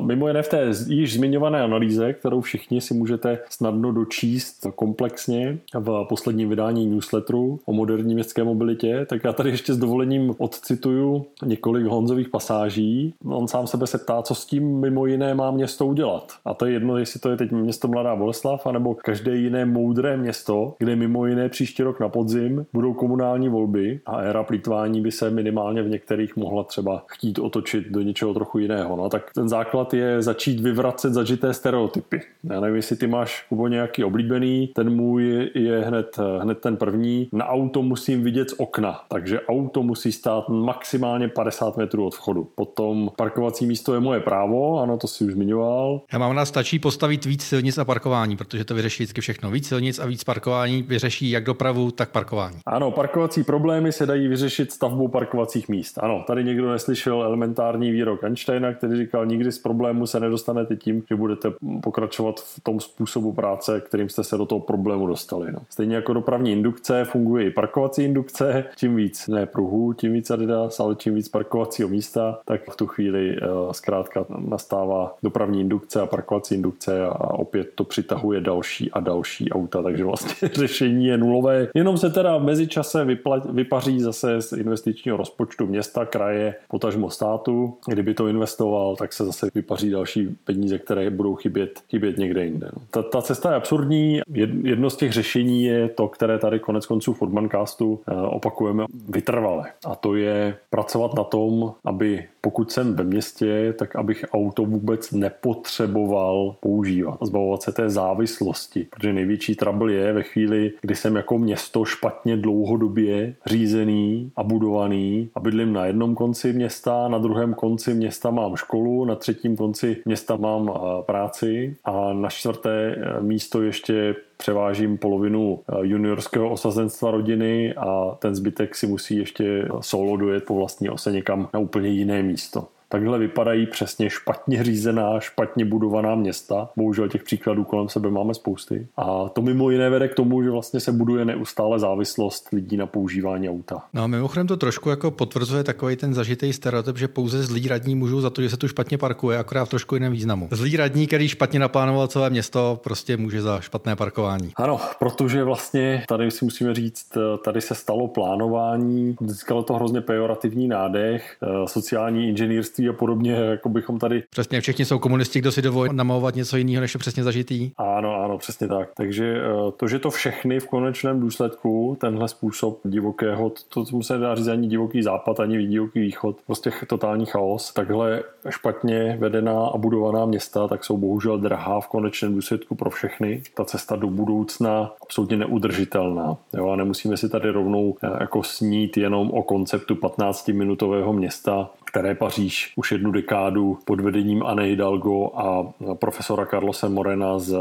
mimo 0.00 0.28
jiné 0.28 0.42
v 0.42 0.48
té 0.48 0.70
již 0.88 1.14
zmiňované 1.14 1.62
analýze, 1.62 2.12
kterou 2.12 2.40
všichni 2.40 2.80
si 2.80 2.94
můžete 2.94 3.38
snadno 3.50 3.92
dočíst 3.92 4.66
komplexně 4.74 5.58
v 5.74 6.06
posledním 6.08 6.48
vydání 6.48 6.86
newsletteru 6.86 7.60
o 7.66 7.72
moderní 7.72 8.14
městské 8.14 8.44
mobilitě, 8.44 9.06
tak 9.08 9.24
já 9.24 9.32
tady 9.32 9.50
ještě 9.50 9.74
s 9.74 9.78
dovolením 9.78 10.34
odcituju 10.38 11.26
několik 11.44 11.86
Honzových 11.86 12.28
pasáží. 12.28 13.14
On 13.26 13.48
sám 13.48 13.66
sebe 13.66 13.86
se 13.86 13.98
ptá, 13.98 14.22
co 14.22 14.34
s 14.34 14.46
tím 14.46 14.80
mimo 14.80 15.06
jiné 15.06 15.34
má 15.34 15.50
město 15.50 15.86
udělat. 15.86 16.32
A 16.44 16.54
to 16.54 16.66
je 16.66 16.72
jedno, 16.72 16.98
jestli 16.98 17.20
to 17.20 17.30
je 17.30 17.36
teď 17.36 17.52
město 17.52 17.88
Mladá 17.88 18.16
Boleslav, 18.16 18.66
anebo 18.66 18.94
každé 18.94 19.36
jiné 19.36 19.66
moudré 19.66 20.16
město, 20.16 20.74
kde 20.78 20.96
mimo 20.96 21.26
jiné 21.26 21.48
příští 21.48 21.82
rok 21.82 22.00
na 22.00 22.08
podzim 22.08 22.66
budou 22.72 22.94
komunální 22.94 23.48
volby 23.48 24.00
a 24.06 24.20
éra 24.20 24.42
plítvání 24.42 25.00
by 25.00 25.13
se 25.14 25.30
minimálně 25.30 25.82
v 25.82 25.88
některých 25.88 26.36
mohla 26.36 26.64
třeba 26.64 27.04
chtít 27.08 27.38
otočit 27.38 27.84
do 27.90 28.00
něčeho 28.00 28.34
trochu 28.34 28.58
jiného. 28.58 28.96
No, 28.96 29.08
tak 29.08 29.30
ten 29.34 29.48
základ 29.48 29.94
je 29.94 30.22
začít 30.22 30.60
vyvracet 30.60 31.12
zažité 31.12 31.54
stereotypy. 31.54 32.20
Já 32.50 32.60
nevím, 32.60 32.76
jestli 32.76 32.96
ty 32.96 33.06
máš 33.06 33.46
Kubo 33.48 33.68
nějaký 33.68 34.04
oblíbený, 34.04 34.70
ten 34.74 34.90
můj 34.90 35.50
je 35.54 35.80
hned, 35.80 36.18
hned 36.40 36.58
ten 36.58 36.76
první. 36.76 37.28
Na 37.32 37.46
auto 37.46 37.82
musím 37.82 38.24
vidět 38.24 38.50
z 38.50 38.54
okna, 38.58 39.00
takže 39.08 39.40
auto 39.40 39.82
musí 39.82 40.12
stát 40.12 40.48
maximálně 40.48 41.28
50 41.28 41.76
metrů 41.76 42.06
od 42.06 42.14
vchodu. 42.14 42.48
Potom 42.54 43.10
parkovací 43.16 43.66
místo 43.66 43.94
je 43.94 44.00
moje 44.00 44.20
právo, 44.20 44.80
ano, 44.80 44.98
to 44.98 45.06
si 45.06 45.24
už 45.24 45.32
zmiňoval. 45.32 46.00
Já 46.12 46.18
mám 46.18 46.34
nás 46.34 46.48
stačí 46.48 46.78
postavit 46.78 47.24
víc 47.24 47.42
silnic 47.42 47.78
a 47.78 47.84
parkování, 47.84 48.36
protože 48.36 48.64
to 48.64 48.74
vyřeší 48.74 49.02
vždycky 49.02 49.20
všechno. 49.20 49.50
Víc 49.50 49.68
silnic 49.68 49.98
a 49.98 50.06
víc 50.06 50.24
parkování 50.24 50.82
vyřeší 50.82 51.30
jak 51.30 51.44
dopravu, 51.44 51.90
tak 51.90 52.10
parkování. 52.10 52.56
Ano, 52.66 52.90
parkovací 52.90 53.44
problémy 53.44 53.92
se 53.92 54.06
dají 54.06 54.28
vyřešit 54.28 54.72
stavbou 54.72 54.93
stavbou 54.94 55.08
parkovacích 55.08 55.68
míst. 55.68 55.98
Ano, 55.98 56.24
tady 56.26 56.44
někdo 56.44 56.72
neslyšel 56.72 57.22
elementární 57.22 57.90
výrok 57.90 58.24
Einsteina, 58.24 58.74
který 58.74 58.96
říkal, 58.96 59.26
nikdy 59.26 59.52
z 59.52 59.58
problému 59.58 60.06
se 60.06 60.20
nedostanete 60.20 60.76
tím, 60.76 61.02
že 61.08 61.16
budete 61.16 61.52
pokračovat 61.82 62.40
v 62.40 62.60
tom 62.62 62.80
způsobu 62.80 63.32
práce, 63.32 63.80
kterým 63.80 64.08
jste 64.08 64.24
se 64.24 64.36
do 64.36 64.46
toho 64.46 64.60
problému 64.60 65.06
dostali. 65.06 65.52
No. 65.52 65.58
Stejně 65.70 65.96
jako 65.96 66.12
dopravní 66.12 66.52
indukce 66.52 67.04
funguje 67.04 67.46
i 67.46 67.50
parkovací 67.50 68.02
indukce. 68.02 68.64
Čím 68.76 68.96
víc 68.96 69.28
ne 69.28 69.46
pruhů, 69.46 69.92
tím 69.92 70.12
víc 70.12 70.30
Adidas, 70.30 70.80
ale 70.80 70.94
čím 70.94 71.14
víc 71.14 71.28
parkovacího 71.28 71.88
místa, 71.88 72.38
tak 72.44 72.70
v 72.70 72.76
tu 72.76 72.86
chvíli 72.86 73.36
uh, 73.36 73.72
zkrátka 73.72 74.24
nastává 74.48 75.16
dopravní 75.22 75.60
indukce 75.60 76.00
a 76.00 76.06
parkovací 76.06 76.54
indukce 76.54 77.06
a 77.06 77.34
opět 77.34 77.68
to 77.74 77.84
přitahuje 77.84 78.40
další 78.40 78.90
a 78.90 79.00
další 79.00 79.50
auta, 79.50 79.82
takže 79.82 80.04
vlastně 80.04 80.48
řešení 80.54 81.06
je 81.06 81.18
nulové. 81.18 81.68
Jenom 81.74 81.98
se 81.98 82.10
teda 82.10 82.36
v 82.36 82.42
mezičase 82.42 83.04
vypla- 83.04 83.52
vypaří 83.52 84.00
zase 84.00 84.42
z 84.42 84.52
investiční 84.52 84.83
investičního 84.86 85.16
rozpočtu 85.16 85.66
města, 85.66 86.04
kraje, 86.04 86.54
potažmo 86.68 87.10
státu. 87.10 87.78
Kdyby 87.86 88.14
to 88.14 88.26
investoval, 88.26 88.96
tak 88.96 89.12
se 89.12 89.24
zase 89.24 89.48
vypaří 89.54 89.90
další 89.90 90.36
peníze, 90.44 90.78
které 90.78 91.10
budou 91.10 91.34
chybět, 91.34 91.80
chybět 91.90 92.18
někde 92.18 92.44
jinde. 92.44 92.68
No. 92.76 92.82
Ta, 92.90 93.02
ta 93.02 93.22
cesta 93.22 93.50
je 93.50 93.56
absurdní. 93.56 94.20
Jedno 94.62 94.90
z 94.90 94.96
těch 94.96 95.12
řešení 95.12 95.64
je 95.64 95.88
to, 95.88 96.08
které 96.08 96.38
tady 96.38 96.60
konec 96.60 96.86
konců 96.86 97.12
v 97.12 97.22
Urbancastu 97.22 98.00
eh, 98.08 98.14
opakujeme 98.14 98.84
vytrvale. 99.08 99.72
A 99.86 99.94
to 99.94 100.14
je 100.14 100.56
pracovat 100.70 101.14
na 101.14 101.24
tom, 101.24 101.72
aby 101.84 102.24
pokud 102.44 102.72
jsem 102.72 102.94
ve 102.94 103.04
městě, 103.04 103.74
tak 103.78 103.96
abych 103.96 104.24
auto 104.32 104.64
vůbec 104.64 105.12
nepotřeboval 105.12 106.56
používat. 106.60 107.18
Zbavovat 107.22 107.62
se 107.62 107.72
té 107.72 107.90
závislosti, 107.90 108.86
protože 108.90 109.12
největší 109.12 109.54
trouble 109.54 109.92
je 109.92 110.12
ve 110.12 110.22
chvíli, 110.22 110.72
kdy 110.80 110.94
jsem 110.94 111.16
jako 111.16 111.38
město 111.38 111.84
špatně 111.84 112.36
dlouhodobě 112.36 113.34
řízený 113.46 114.32
a 114.36 114.42
budovaný 114.42 115.28
a 115.34 115.40
bydlím 115.40 115.72
na 115.72 115.86
jednom 115.86 116.14
konci 116.14 116.52
města, 116.52 117.08
na 117.08 117.18
druhém 117.18 117.54
konci 117.54 117.94
města 117.94 118.30
mám 118.30 118.56
školu, 118.56 119.04
na 119.04 119.14
třetím 119.14 119.56
konci 119.56 119.96
města 120.04 120.36
mám 120.36 120.70
eh, 120.74 121.02
práci 121.02 121.76
a 121.84 122.12
na 122.12 122.28
čtvrté 122.28 122.96
eh, 122.96 123.20
místo 123.20 123.62
ještě 123.62 124.16
převážím 124.36 124.98
polovinu 124.98 125.60
eh, 125.68 125.74
juniorského 125.80 126.50
osazenstva 126.50 127.10
rodiny 127.10 127.74
a 127.74 128.16
ten 128.18 128.34
zbytek 128.34 128.74
si 128.74 128.86
musí 128.86 129.16
ještě 129.16 129.68
solo 129.80 130.16
dojet 130.16 130.44
po 130.44 130.54
vlastní 130.54 130.90
ose 130.90 131.12
někam 131.12 131.48
na 131.54 131.60
úplně 131.60 131.88
jiné 131.88 132.22
místo. 132.22 132.68
Takhle 132.94 133.18
vypadají 133.18 133.66
přesně 133.66 134.10
špatně 134.10 134.64
řízená, 134.64 135.20
špatně 135.20 135.64
budovaná 135.64 136.14
města. 136.14 136.68
Bohužel 136.76 137.08
těch 137.08 137.22
příkladů 137.22 137.64
kolem 137.64 137.88
sebe 137.88 138.10
máme 138.10 138.34
spousty. 138.34 138.86
A 138.96 139.28
to 139.28 139.42
mimo 139.42 139.70
jiné 139.70 139.90
vede 139.90 140.08
k 140.08 140.14
tomu, 140.14 140.42
že 140.42 140.50
vlastně 140.50 140.80
se 140.80 140.92
buduje 140.92 141.24
neustále 141.24 141.78
závislost 141.78 142.48
lidí 142.52 142.76
na 142.76 142.86
používání 142.86 143.50
auta. 143.50 143.82
No 143.94 144.02
a 144.02 144.06
mimochodem 144.06 144.46
to 144.46 144.56
trošku 144.56 144.90
jako 144.90 145.10
potvrzuje 145.10 145.64
takový 145.64 145.96
ten 145.96 146.14
zažitý 146.14 146.52
stereotyp, 146.52 146.98
že 146.98 147.08
pouze 147.08 147.42
zlí 147.42 147.68
radní 147.68 147.94
můžou 147.94 148.20
za 148.20 148.30
to, 148.30 148.42
že 148.42 148.50
se 148.50 148.56
tu 148.56 148.68
špatně 148.68 148.98
parkuje, 148.98 149.38
akorát 149.38 149.64
v 149.64 149.70
trošku 149.70 149.94
jiném 149.94 150.12
významu. 150.12 150.48
Zlý 150.50 150.76
radní, 150.76 151.06
který 151.06 151.28
špatně 151.28 151.58
naplánoval 151.58 152.06
celé 152.06 152.30
město, 152.30 152.80
prostě 152.84 153.16
může 153.16 153.42
za 153.42 153.60
špatné 153.60 153.96
parkování. 153.96 154.52
Ano, 154.56 154.80
protože 154.98 155.44
vlastně 155.44 156.04
tady 156.08 156.30
si 156.30 156.44
musíme 156.44 156.74
říct, 156.74 157.06
tady 157.44 157.60
se 157.60 157.74
stalo 157.74 158.08
plánování, 158.08 159.16
získalo 159.20 159.62
to 159.62 159.74
hrozně 159.74 160.00
pejorativní 160.00 160.68
nádech, 160.68 161.36
sociální 161.66 162.28
inženýrství 162.28 162.83
a 162.88 162.92
podobně, 162.92 163.32
jako 163.32 163.68
bychom 163.68 163.98
tady... 163.98 164.22
Přesně, 164.30 164.60
všichni 164.60 164.84
jsou 164.84 164.98
komunisti, 164.98 165.38
kdo 165.38 165.52
si 165.52 165.62
dovolí 165.62 165.90
namalovat 165.92 166.34
něco 166.34 166.56
jiného, 166.56 166.80
než 166.80 166.94
je 166.94 166.98
přesně 166.98 167.22
zažitý. 167.22 167.70
Ano, 167.76 168.14
ano, 168.14 168.38
přesně 168.38 168.68
tak. 168.68 168.88
Takže 168.96 169.36
eh, 169.36 169.72
to, 169.76 169.88
že 169.88 169.98
to 169.98 170.10
všechny 170.10 170.60
v 170.60 170.68
konečném 170.68 171.20
důsledku, 171.20 171.96
tenhle 172.00 172.28
způsob 172.28 172.80
divokého, 172.84 173.52
to, 173.68 173.84
to 173.84 174.02
se 174.02 174.18
dá 174.18 174.34
říct 174.34 174.48
ani 174.48 174.68
divoký 174.68 175.02
západ, 175.02 175.40
ani 175.40 175.66
divoký 175.66 176.00
východ, 176.00 176.36
prostě 176.46 176.70
totální 176.86 177.26
chaos, 177.26 177.72
takhle 177.72 178.22
špatně 178.48 179.16
vedená 179.20 179.66
a 179.66 179.78
budovaná 179.78 180.26
města, 180.26 180.68
tak 180.68 180.84
jsou 180.84 180.96
bohužel 180.96 181.38
drahá 181.38 181.80
v 181.80 181.88
konečném 181.88 182.34
důsledku 182.34 182.74
pro 182.74 182.90
všechny. 182.90 183.42
Ta 183.54 183.64
cesta 183.64 183.96
do 183.96 184.06
budoucna 184.06 184.92
absolutně 185.02 185.36
neudržitelná. 185.36 186.36
Jo, 186.56 186.68
a 186.68 186.76
nemusíme 186.76 187.16
si 187.16 187.28
tady 187.28 187.50
rovnou 187.50 187.96
eh, 188.02 188.08
jako 188.20 188.42
snít 188.42 188.96
jenom 188.96 189.30
o 189.30 189.42
konceptu 189.42 189.94
15-minutového 189.94 191.12
města, 191.12 191.70
které 191.84 192.14
Paříž 192.14 192.63
už 192.76 192.92
jednu 192.92 193.10
dekádu 193.10 193.78
pod 193.84 194.00
vedením 194.00 194.42
Anne 194.46 194.62
Hidalgo 194.62 195.30
a 195.34 195.72
profesora 195.94 196.46
Carlose 196.46 196.88
Morena 196.88 197.38
z, 197.38 197.56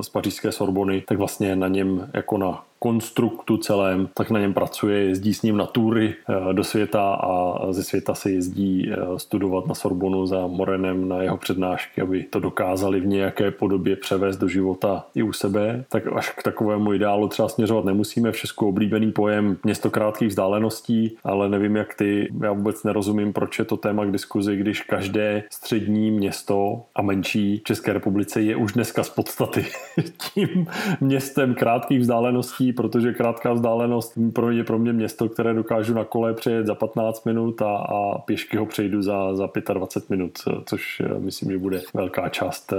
z 0.00 0.08
pařížské 0.08 0.52
Sorbony, 0.52 1.00
tak 1.08 1.18
vlastně 1.18 1.56
na 1.56 1.68
něm 1.68 2.10
jako 2.14 2.38
na 2.38 2.64
konstruktu 2.82 3.56
celém, 3.56 4.08
tak 4.14 4.30
na 4.30 4.40
něm 4.40 4.54
pracuje, 4.54 4.98
jezdí 4.98 5.34
s 5.34 5.42
ním 5.42 5.56
na 5.56 5.66
tury 5.66 6.14
eh, 6.28 6.54
do 6.54 6.64
světa 6.64 7.14
a 7.14 7.72
ze 7.72 7.84
světa 7.84 8.14
se 8.14 8.30
jezdí 8.30 8.90
eh, 8.90 9.18
studovat 9.18 9.66
na 9.66 9.74
Sorbonu 9.74 10.26
za 10.26 10.46
Morenem 10.46 11.08
na 11.08 11.22
jeho 11.22 11.36
přednášky, 11.36 12.00
aby 12.00 12.22
to 12.22 12.40
dokázali 12.40 13.00
v 13.00 13.06
nějaké 13.06 13.50
podobě 13.50 13.96
převést 13.96 14.36
do 14.36 14.48
života 14.48 15.06
i 15.14 15.22
u 15.22 15.32
sebe. 15.32 15.84
Tak 15.88 16.06
až 16.16 16.30
k 16.30 16.42
takovému 16.42 16.92
ideálu 16.92 17.28
třeba 17.28 17.48
směřovat 17.48 17.84
nemusíme. 17.84 18.32
V 18.32 18.36
Česku 18.36 18.68
oblíbený 18.68 19.12
pojem 19.12 19.56
město 19.64 19.90
krátkých 19.90 20.28
vzdáleností, 20.28 21.16
ale 21.24 21.48
nevím 21.48 21.76
jak 21.76 21.94
ty, 21.94 22.32
já 22.42 22.52
vůbec 22.52 22.84
nerozumím, 22.84 23.32
proč 23.32 23.58
je 23.58 23.64
to 23.64 23.76
téma 23.76 24.04
k 24.04 24.10
diskuzi, 24.10 24.56
když 24.56 24.80
každé 24.80 25.42
střední 25.50 26.10
město 26.10 26.82
a 26.94 27.02
menší 27.02 27.62
České 27.64 27.92
republice 27.92 28.42
je 28.42 28.56
už 28.56 28.72
dneska 28.72 29.02
z 29.02 29.10
podstaty 29.10 29.66
tím 30.34 30.66
městem 31.00 31.54
krátkých 31.54 32.00
vzdáleností 32.00 32.71
protože 32.72 33.12
krátká 33.12 33.52
vzdálenost 33.52 34.18
pro 34.32 34.48
mě, 34.48 34.64
pro 34.64 34.78
mě 34.78 34.92
město, 34.92 35.28
které 35.28 35.54
dokážu 35.54 35.94
na 35.94 36.04
kole 36.04 36.34
přejet 36.34 36.66
za 36.66 36.74
15 36.74 37.26
minut 37.26 37.62
a, 37.62 37.76
a 37.76 38.18
pěšky 38.18 38.56
ho 38.56 38.66
přejdu 38.66 39.02
za, 39.02 39.36
za 39.36 39.48
25 39.74 40.10
minut, 40.10 40.32
což 40.66 41.02
eh, 41.04 41.18
myslím, 41.18 41.50
že 41.50 41.58
bude 41.58 41.80
velká 41.94 42.28
část 42.28 42.72
eh, 42.72 42.76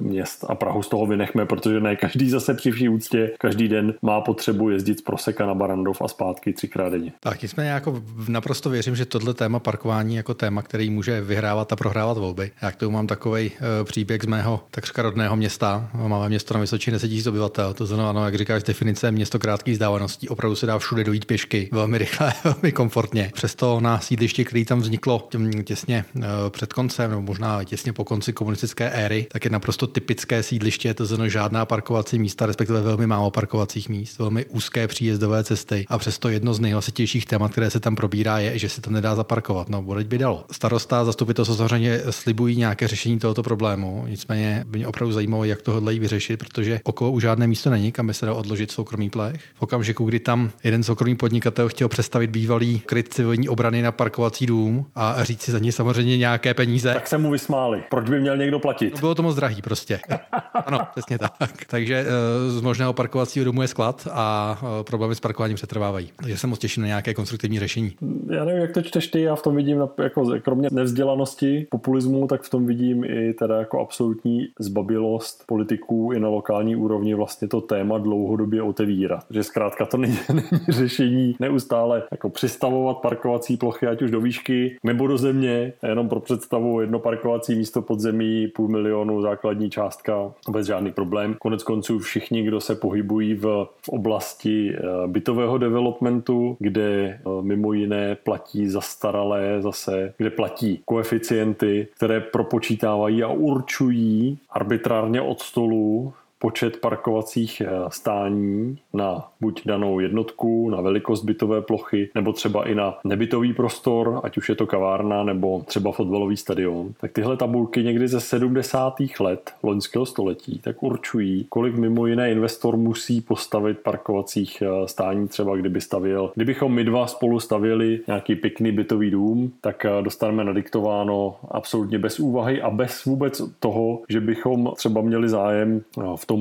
měst. 0.00 0.44
A 0.48 0.54
Prahu 0.54 0.82
z 0.82 0.88
toho 0.88 1.06
vynechme, 1.06 1.46
protože 1.46 1.80
ne 1.80 1.96
každý 1.96 2.30
zase 2.30 2.54
při 2.54 2.70
vší 2.70 2.88
úctě 2.88 3.30
každý 3.38 3.68
den 3.68 3.94
má 4.02 4.20
potřebu 4.20 4.70
jezdit 4.70 4.98
z 4.98 5.02
Proseka 5.02 5.46
na 5.46 5.54
Barandov 5.54 6.02
a 6.02 6.08
zpátky 6.08 6.52
třikrát 6.52 6.88
denně. 6.88 7.12
Tak 7.20 7.42
nicméně 7.42 7.70
jako 7.70 8.02
naprosto 8.28 8.70
věřím, 8.70 8.96
že 8.96 9.06
tohle 9.06 9.34
téma 9.34 9.58
parkování 9.58 10.16
jako 10.16 10.34
téma, 10.34 10.62
který 10.62 10.90
může 10.90 11.20
vyhrávat 11.20 11.72
a 11.72 11.76
prohrávat 11.76 12.18
volby. 12.18 12.50
Já 12.62 12.70
k 12.70 12.76
tomu 12.76 12.92
mám 12.92 13.06
takový 13.06 13.50
příběh 13.84 14.22
z 14.22 14.26
mého 14.26 14.60
takřka 14.70 15.02
rodného 15.02 15.36
města. 15.36 15.90
Máme 15.94 16.28
město 16.28 16.54
na 16.54 16.60
Vysočině 16.60 16.92
10 16.92 17.10
000 17.10 17.22
obyvatel, 17.28 17.74
to 17.74 17.86
znamená, 17.86 18.12
no, 18.12 18.24
jak 18.24 18.34
říkáš, 18.34 18.62
definice 18.62 19.12
město 19.12 19.35
krátkých 19.38 19.74
vzdáleností, 19.74 20.28
opravdu 20.28 20.56
se 20.56 20.66
dá 20.66 20.78
všude 20.78 21.04
dojít 21.04 21.24
pěšky, 21.24 21.68
velmi 21.72 21.98
rychle, 21.98 22.32
velmi 22.44 22.72
komfortně. 22.72 23.30
Přesto 23.34 23.80
na 23.80 24.00
sídlišti, 24.00 24.44
který 24.44 24.64
tam 24.64 24.80
vzniklo 24.80 25.28
těsně 25.64 26.04
eh, 26.16 26.22
před 26.50 26.72
koncem, 26.72 27.10
nebo 27.10 27.22
možná 27.22 27.64
těsně 27.64 27.92
po 27.92 28.04
konci 28.04 28.32
komunistické 28.32 28.90
éry, 28.90 29.26
tak 29.32 29.44
je 29.44 29.50
naprosto 29.50 29.86
typické 29.86 30.42
sídliště, 30.42 30.94
to 30.94 31.06
znamená 31.06 31.28
žádná 31.28 31.64
parkovací 31.64 32.18
místa, 32.18 32.46
respektive 32.46 32.80
velmi 32.80 33.06
málo 33.06 33.30
parkovacích 33.30 33.88
míst, 33.88 34.18
velmi 34.18 34.44
úzké 34.46 34.88
příjezdové 34.88 35.44
cesty 35.44 35.86
a 35.88 35.98
přesto 35.98 36.28
jedno 36.28 36.54
z 36.54 36.60
nejhlasitějších 36.60 37.26
témat, 37.26 37.52
které 37.52 37.70
se 37.70 37.80
tam 37.80 37.96
probírá, 37.96 38.38
je, 38.38 38.58
že 38.58 38.68
se 38.68 38.80
tam 38.80 38.92
nedá 38.92 39.14
zaparkovat. 39.14 39.68
No, 39.68 39.82
bude 39.82 40.04
by 40.04 40.18
dalo. 40.18 40.44
Starosta, 40.52 41.04
zastupitelstvo 41.04 41.56
samozřejmě 41.56 42.00
slibují 42.10 42.56
nějaké 42.56 42.88
řešení 42.88 43.18
tohoto 43.18 43.42
problému, 43.42 44.04
nicméně 44.08 44.64
mě 44.68 44.86
opravdu 44.86 45.12
zajímalo, 45.12 45.44
jak 45.44 45.62
to 45.62 45.72
hodlají 45.72 45.98
vyřešit, 45.98 46.36
protože 46.36 46.80
okolo 46.84 47.10
už 47.10 47.22
žádné 47.22 47.46
místo 47.46 47.70
není, 47.70 47.92
kam 47.92 48.06
by 48.06 48.14
se 48.14 48.26
dal 48.26 48.36
odložit 48.36 48.70
soukromý 48.70 49.10
plech. 49.16 49.40
V 49.54 49.62
okamžiku, 49.62 50.04
kdy 50.04 50.20
tam 50.20 50.50
jeden 50.64 50.82
soukromý 50.82 51.16
podnikatel 51.16 51.68
chtěl 51.68 51.88
přestavit 51.88 52.30
bývalý 52.30 52.80
kryt 52.80 53.14
civilní 53.14 53.48
obrany 53.48 53.82
na 53.82 53.92
parkovací 53.92 54.46
dům 54.46 54.86
a 54.94 55.24
říct 55.24 55.42
si 55.42 55.52
za 55.52 55.58
ně 55.58 55.72
samozřejmě 55.72 56.16
nějaké 56.16 56.54
peníze. 56.54 56.94
Tak 56.94 57.06
se 57.06 57.18
mu 57.18 57.30
vysmáli. 57.30 57.82
Proč 57.90 58.08
by 58.08 58.20
měl 58.20 58.36
někdo 58.36 58.58
platit? 58.58 58.90
To 58.90 58.98
bylo 58.98 59.14
to 59.14 59.22
moc 59.22 59.36
drahý 59.36 59.62
prostě. 59.62 60.00
ano, 60.54 60.78
přesně 60.92 61.18
tak. 61.18 61.32
Takže 61.66 62.06
eh, 62.06 62.50
z 62.50 62.60
možného 62.60 62.92
parkovacího 62.92 63.44
domu 63.44 63.62
je 63.62 63.68
sklad 63.68 64.08
a 64.12 64.58
eh, 64.62 64.84
problémy 64.84 65.14
s 65.14 65.20
parkováním 65.20 65.56
přetrvávají. 65.56 66.10
Takže 66.16 66.36
se 66.36 66.46
moc 66.46 66.58
těším 66.58 66.80
na 66.80 66.86
nějaké 66.86 67.14
konstruktivní 67.14 67.58
řešení. 67.58 67.92
Já 68.30 68.44
nevím, 68.44 68.62
jak 68.62 68.72
to 68.72 68.82
čteš 68.82 69.06
ty, 69.06 69.20
já 69.20 69.34
v 69.34 69.42
tom 69.42 69.56
vidím, 69.56 69.78
jako 69.98 70.32
kromě 70.42 70.68
nevzdělanosti, 70.72 71.66
populismu, 71.70 72.26
tak 72.26 72.42
v 72.42 72.50
tom 72.50 72.66
vidím 72.66 73.04
i 73.04 73.34
teda 73.34 73.58
jako 73.58 73.80
absolutní 73.80 74.48
zbabilost 74.58 75.44
politiků 75.46 76.12
i 76.12 76.20
na 76.20 76.28
lokální 76.28 76.76
úrovni 76.76 77.14
vlastně 77.14 77.48
to 77.48 77.60
téma 77.60 77.98
dlouhodobě 77.98 78.62
otevírat. 79.06 79.24
Že 79.30 79.42
zkrátka 79.42 79.86
to 79.86 79.96
není, 79.96 80.18
není 80.32 80.62
řešení 80.68 81.36
neustále 81.40 82.02
jako 82.10 82.30
přistavovat 82.30 82.96
parkovací 82.96 83.56
plochy, 83.56 83.86
ať 83.86 84.02
už 84.02 84.10
do 84.10 84.20
výšky 84.20 84.76
nebo 84.84 85.06
do 85.06 85.18
země, 85.18 85.72
jenom 85.82 86.08
pro 86.08 86.20
představu 86.20 86.80
jedno 86.80 86.98
parkovací 86.98 87.54
místo 87.54 87.82
pod 87.82 88.00
zemí, 88.00 88.48
půl 88.48 88.68
milionu 88.68 89.22
základní 89.22 89.70
částka, 89.70 90.32
bez 90.50 90.66
žádný 90.66 90.92
problém. 90.92 91.36
Konec 91.38 91.62
konců 91.62 91.98
všichni, 91.98 92.42
kdo 92.42 92.60
se 92.60 92.74
pohybují 92.74 93.34
v, 93.34 93.66
v 93.82 93.88
oblasti 93.88 94.74
eh, 94.74 94.82
bytového 95.06 95.58
developmentu, 95.58 96.56
kde 96.60 96.82
eh, 96.82 97.20
mimo 97.40 97.72
jiné 97.72 98.14
platí 98.14 98.68
zastaralé 98.68 99.62
zase, 99.62 100.14
kde 100.16 100.30
platí 100.30 100.80
koeficienty, 100.84 101.88
které 101.96 102.20
propočítávají 102.20 103.22
a 103.22 103.28
určují 103.28 104.38
arbitrárně 104.50 105.20
od 105.20 105.40
stolu 105.40 106.12
počet 106.46 106.76
parkovacích 106.76 107.60
eh, 107.60 107.70
stání 107.88 108.78
na 108.92 109.28
buď 109.40 109.62
danou 109.66 110.00
jednotku, 110.00 110.70
na 110.70 110.80
velikost 110.80 111.24
bytové 111.24 111.62
plochy, 111.62 112.10
nebo 112.14 112.32
třeba 112.32 112.68
i 112.68 112.74
na 112.74 112.98
nebytový 113.04 113.52
prostor, 113.52 114.20
ať 114.22 114.36
už 114.36 114.48
je 114.48 114.54
to 114.54 114.66
kavárna 114.66 115.24
nebo 115.24 115.62
třeba 115.66 115.92
fotbalový 115.92 116.36
stadion, 116.36 116.92
tak 117.00 117.12
tyhle 117.12 117.36
tabulky 117.36 117.82
někdy 117.82 118.08
ze 118.08 118.20
70. 118.20 118.94
let 119.20 119.52
loňského 119.62 120.06
století 120.06 120.58
tak 120.58 120.82
určují, 120.82 121.46
kolik 121.48 121.74
mimo 121.74 122.06
jiné 122.06 122.32
investor 122.32 122.76
musí 122.76 123.20
postavit 123.20 123.78
parkovacích 123.78 124.62
eh, 124.62 124.88
stání, 124.88 125.28
třeba 125.28 125.56
kdyby 125.56 125.80
stavěl. 125.80 126.32
Kdybychom 126.34 126.74
my 126.74 126.84
dva 126.84 127.06
spolu 127.06 127.40
stavěli 127.40 128.00
nějaký 128.06 128.34
pěkný 128.34 128.72
bytový 128.72 129.10
dům, 129.10 129.52
tak 129.60 129.84
eh, 129.84 130.02
dostaneme 130.02 130.44
nadiktováno 130.44 131.36
absolutně 131.50 131.98
bez 131.98 132.20
úvahy 132.20 132.62
a 132.62 132.70
bez 132.70 133.04
vůbec 133.04 133.42
toho, 133.60 134.02
že 134.08 134.20
bychom 134.20 134.72
třeba 134.76 135.00
měli 135.00 135.28
zájem 135.28 135.82
v 136.16 136.26
tom 136.26 136.35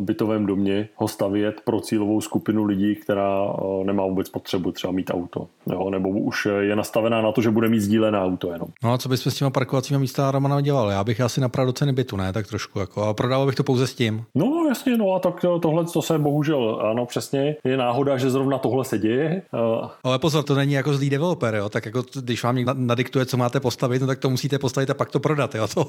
bytovém 0.00 0.46
domě 0.46 0.88
ho 0.96 1.08
stavět 1.08 1.60
pro 1.64 1.80
cílovou 1.80 2.20
skupinu 2.20 2.64
lidí, 2.64 2.94
která 2.94 3.52
nemá 3.84 4.06
vůbec 4.06 4.28
potřebu 4.28 4.72
třeba 4.72 4.92
mít 4.92 5.10
auto. 5.14 5.46
Jo, 5.72 5.90
nebo 5.90 6.08
už 6.08 6.48
je 6.60 6.76
nastavená 6.76 7.22
na 7.22 7.32
to, 7.32 7.42
že 7.42 7.50
bude 7.50 7.68
mít 7.68 7.80
sdílené 7.80 8.20
auto 8.20 8.52
jenom. 8.52 8.68
No 8.84 8.92
a 8.92 8.98
co 8.98 9.08
bychom 9.08 9.32
s 9.32 9.34
těma 9.34 9.50
parkovacími 9.50 9.98
místa 9.98 10.30
Romana 10.30 10.60
dělal? 10.60 10.90
Já 10.90 11.04
bych 11.04 11.20
asi 11.20 11.40
napravil 11.40 11.66
do 11.66 11.72
ceny 11.72 11.92
bytu, 11.92 12.16
ne? 12.16 12.32
Tak 12.32 12.46
trošku. 12.46 12.78
Jako, 12.78 13.02
a 13.02 13.14
prodával 13.14 13.46
bych 13.46 13.54
to 13.54 13.64
pouze 13.64 13.86
s 13.86 13.94
tím. 13.94 14.24
No 14.34 14.66
jasně, 14.68 14.96
no 14.96 15.14
a 15.14 15.18
tak 15.18 15.44
tohle, 15.62 15.84
to 15.84 16.02
se 16.02 16.18
bohužel, 16.18 16.80
ano 16.90 17.06
přesně, 17.06 17.56
je 17.64 17.76
náhoda, 17.76 18.16
že 18.16 18.30
zrovna 18.30 18.58
tohle 18.58 18.84
se 18.84 18.98
děje. 18.98 19.42
Ale 20.04 20.18
pozor, 20.18 20.44
to 20.44 20.54
není 20.54 20.72
jako 20.72 20.94
zlý 20.94 21.10
developer, 21.10 21.54
jo? 21.54 21.68
tak 21.68 21.86
jako 21.86 22.02
když 22.20 22.42
vám 22.42 22.56
někdo 22.56 22.74
nadiktuje, 22.74 23.26
co 23.26 23.36
máte 23.36 23.60
postavit, 23.60 24.00
no 24.00 24.06
tak 24.06 24.18
to 24.18 24.30
musíte 24.30 24.58
postavit 24.58 24.90
a 24.90 24.94
pak 24.94 25.10
to 25.10 25.20
prodat. 25.20 25.54
Jo? 25.54 25.68
To, 25.74 25.86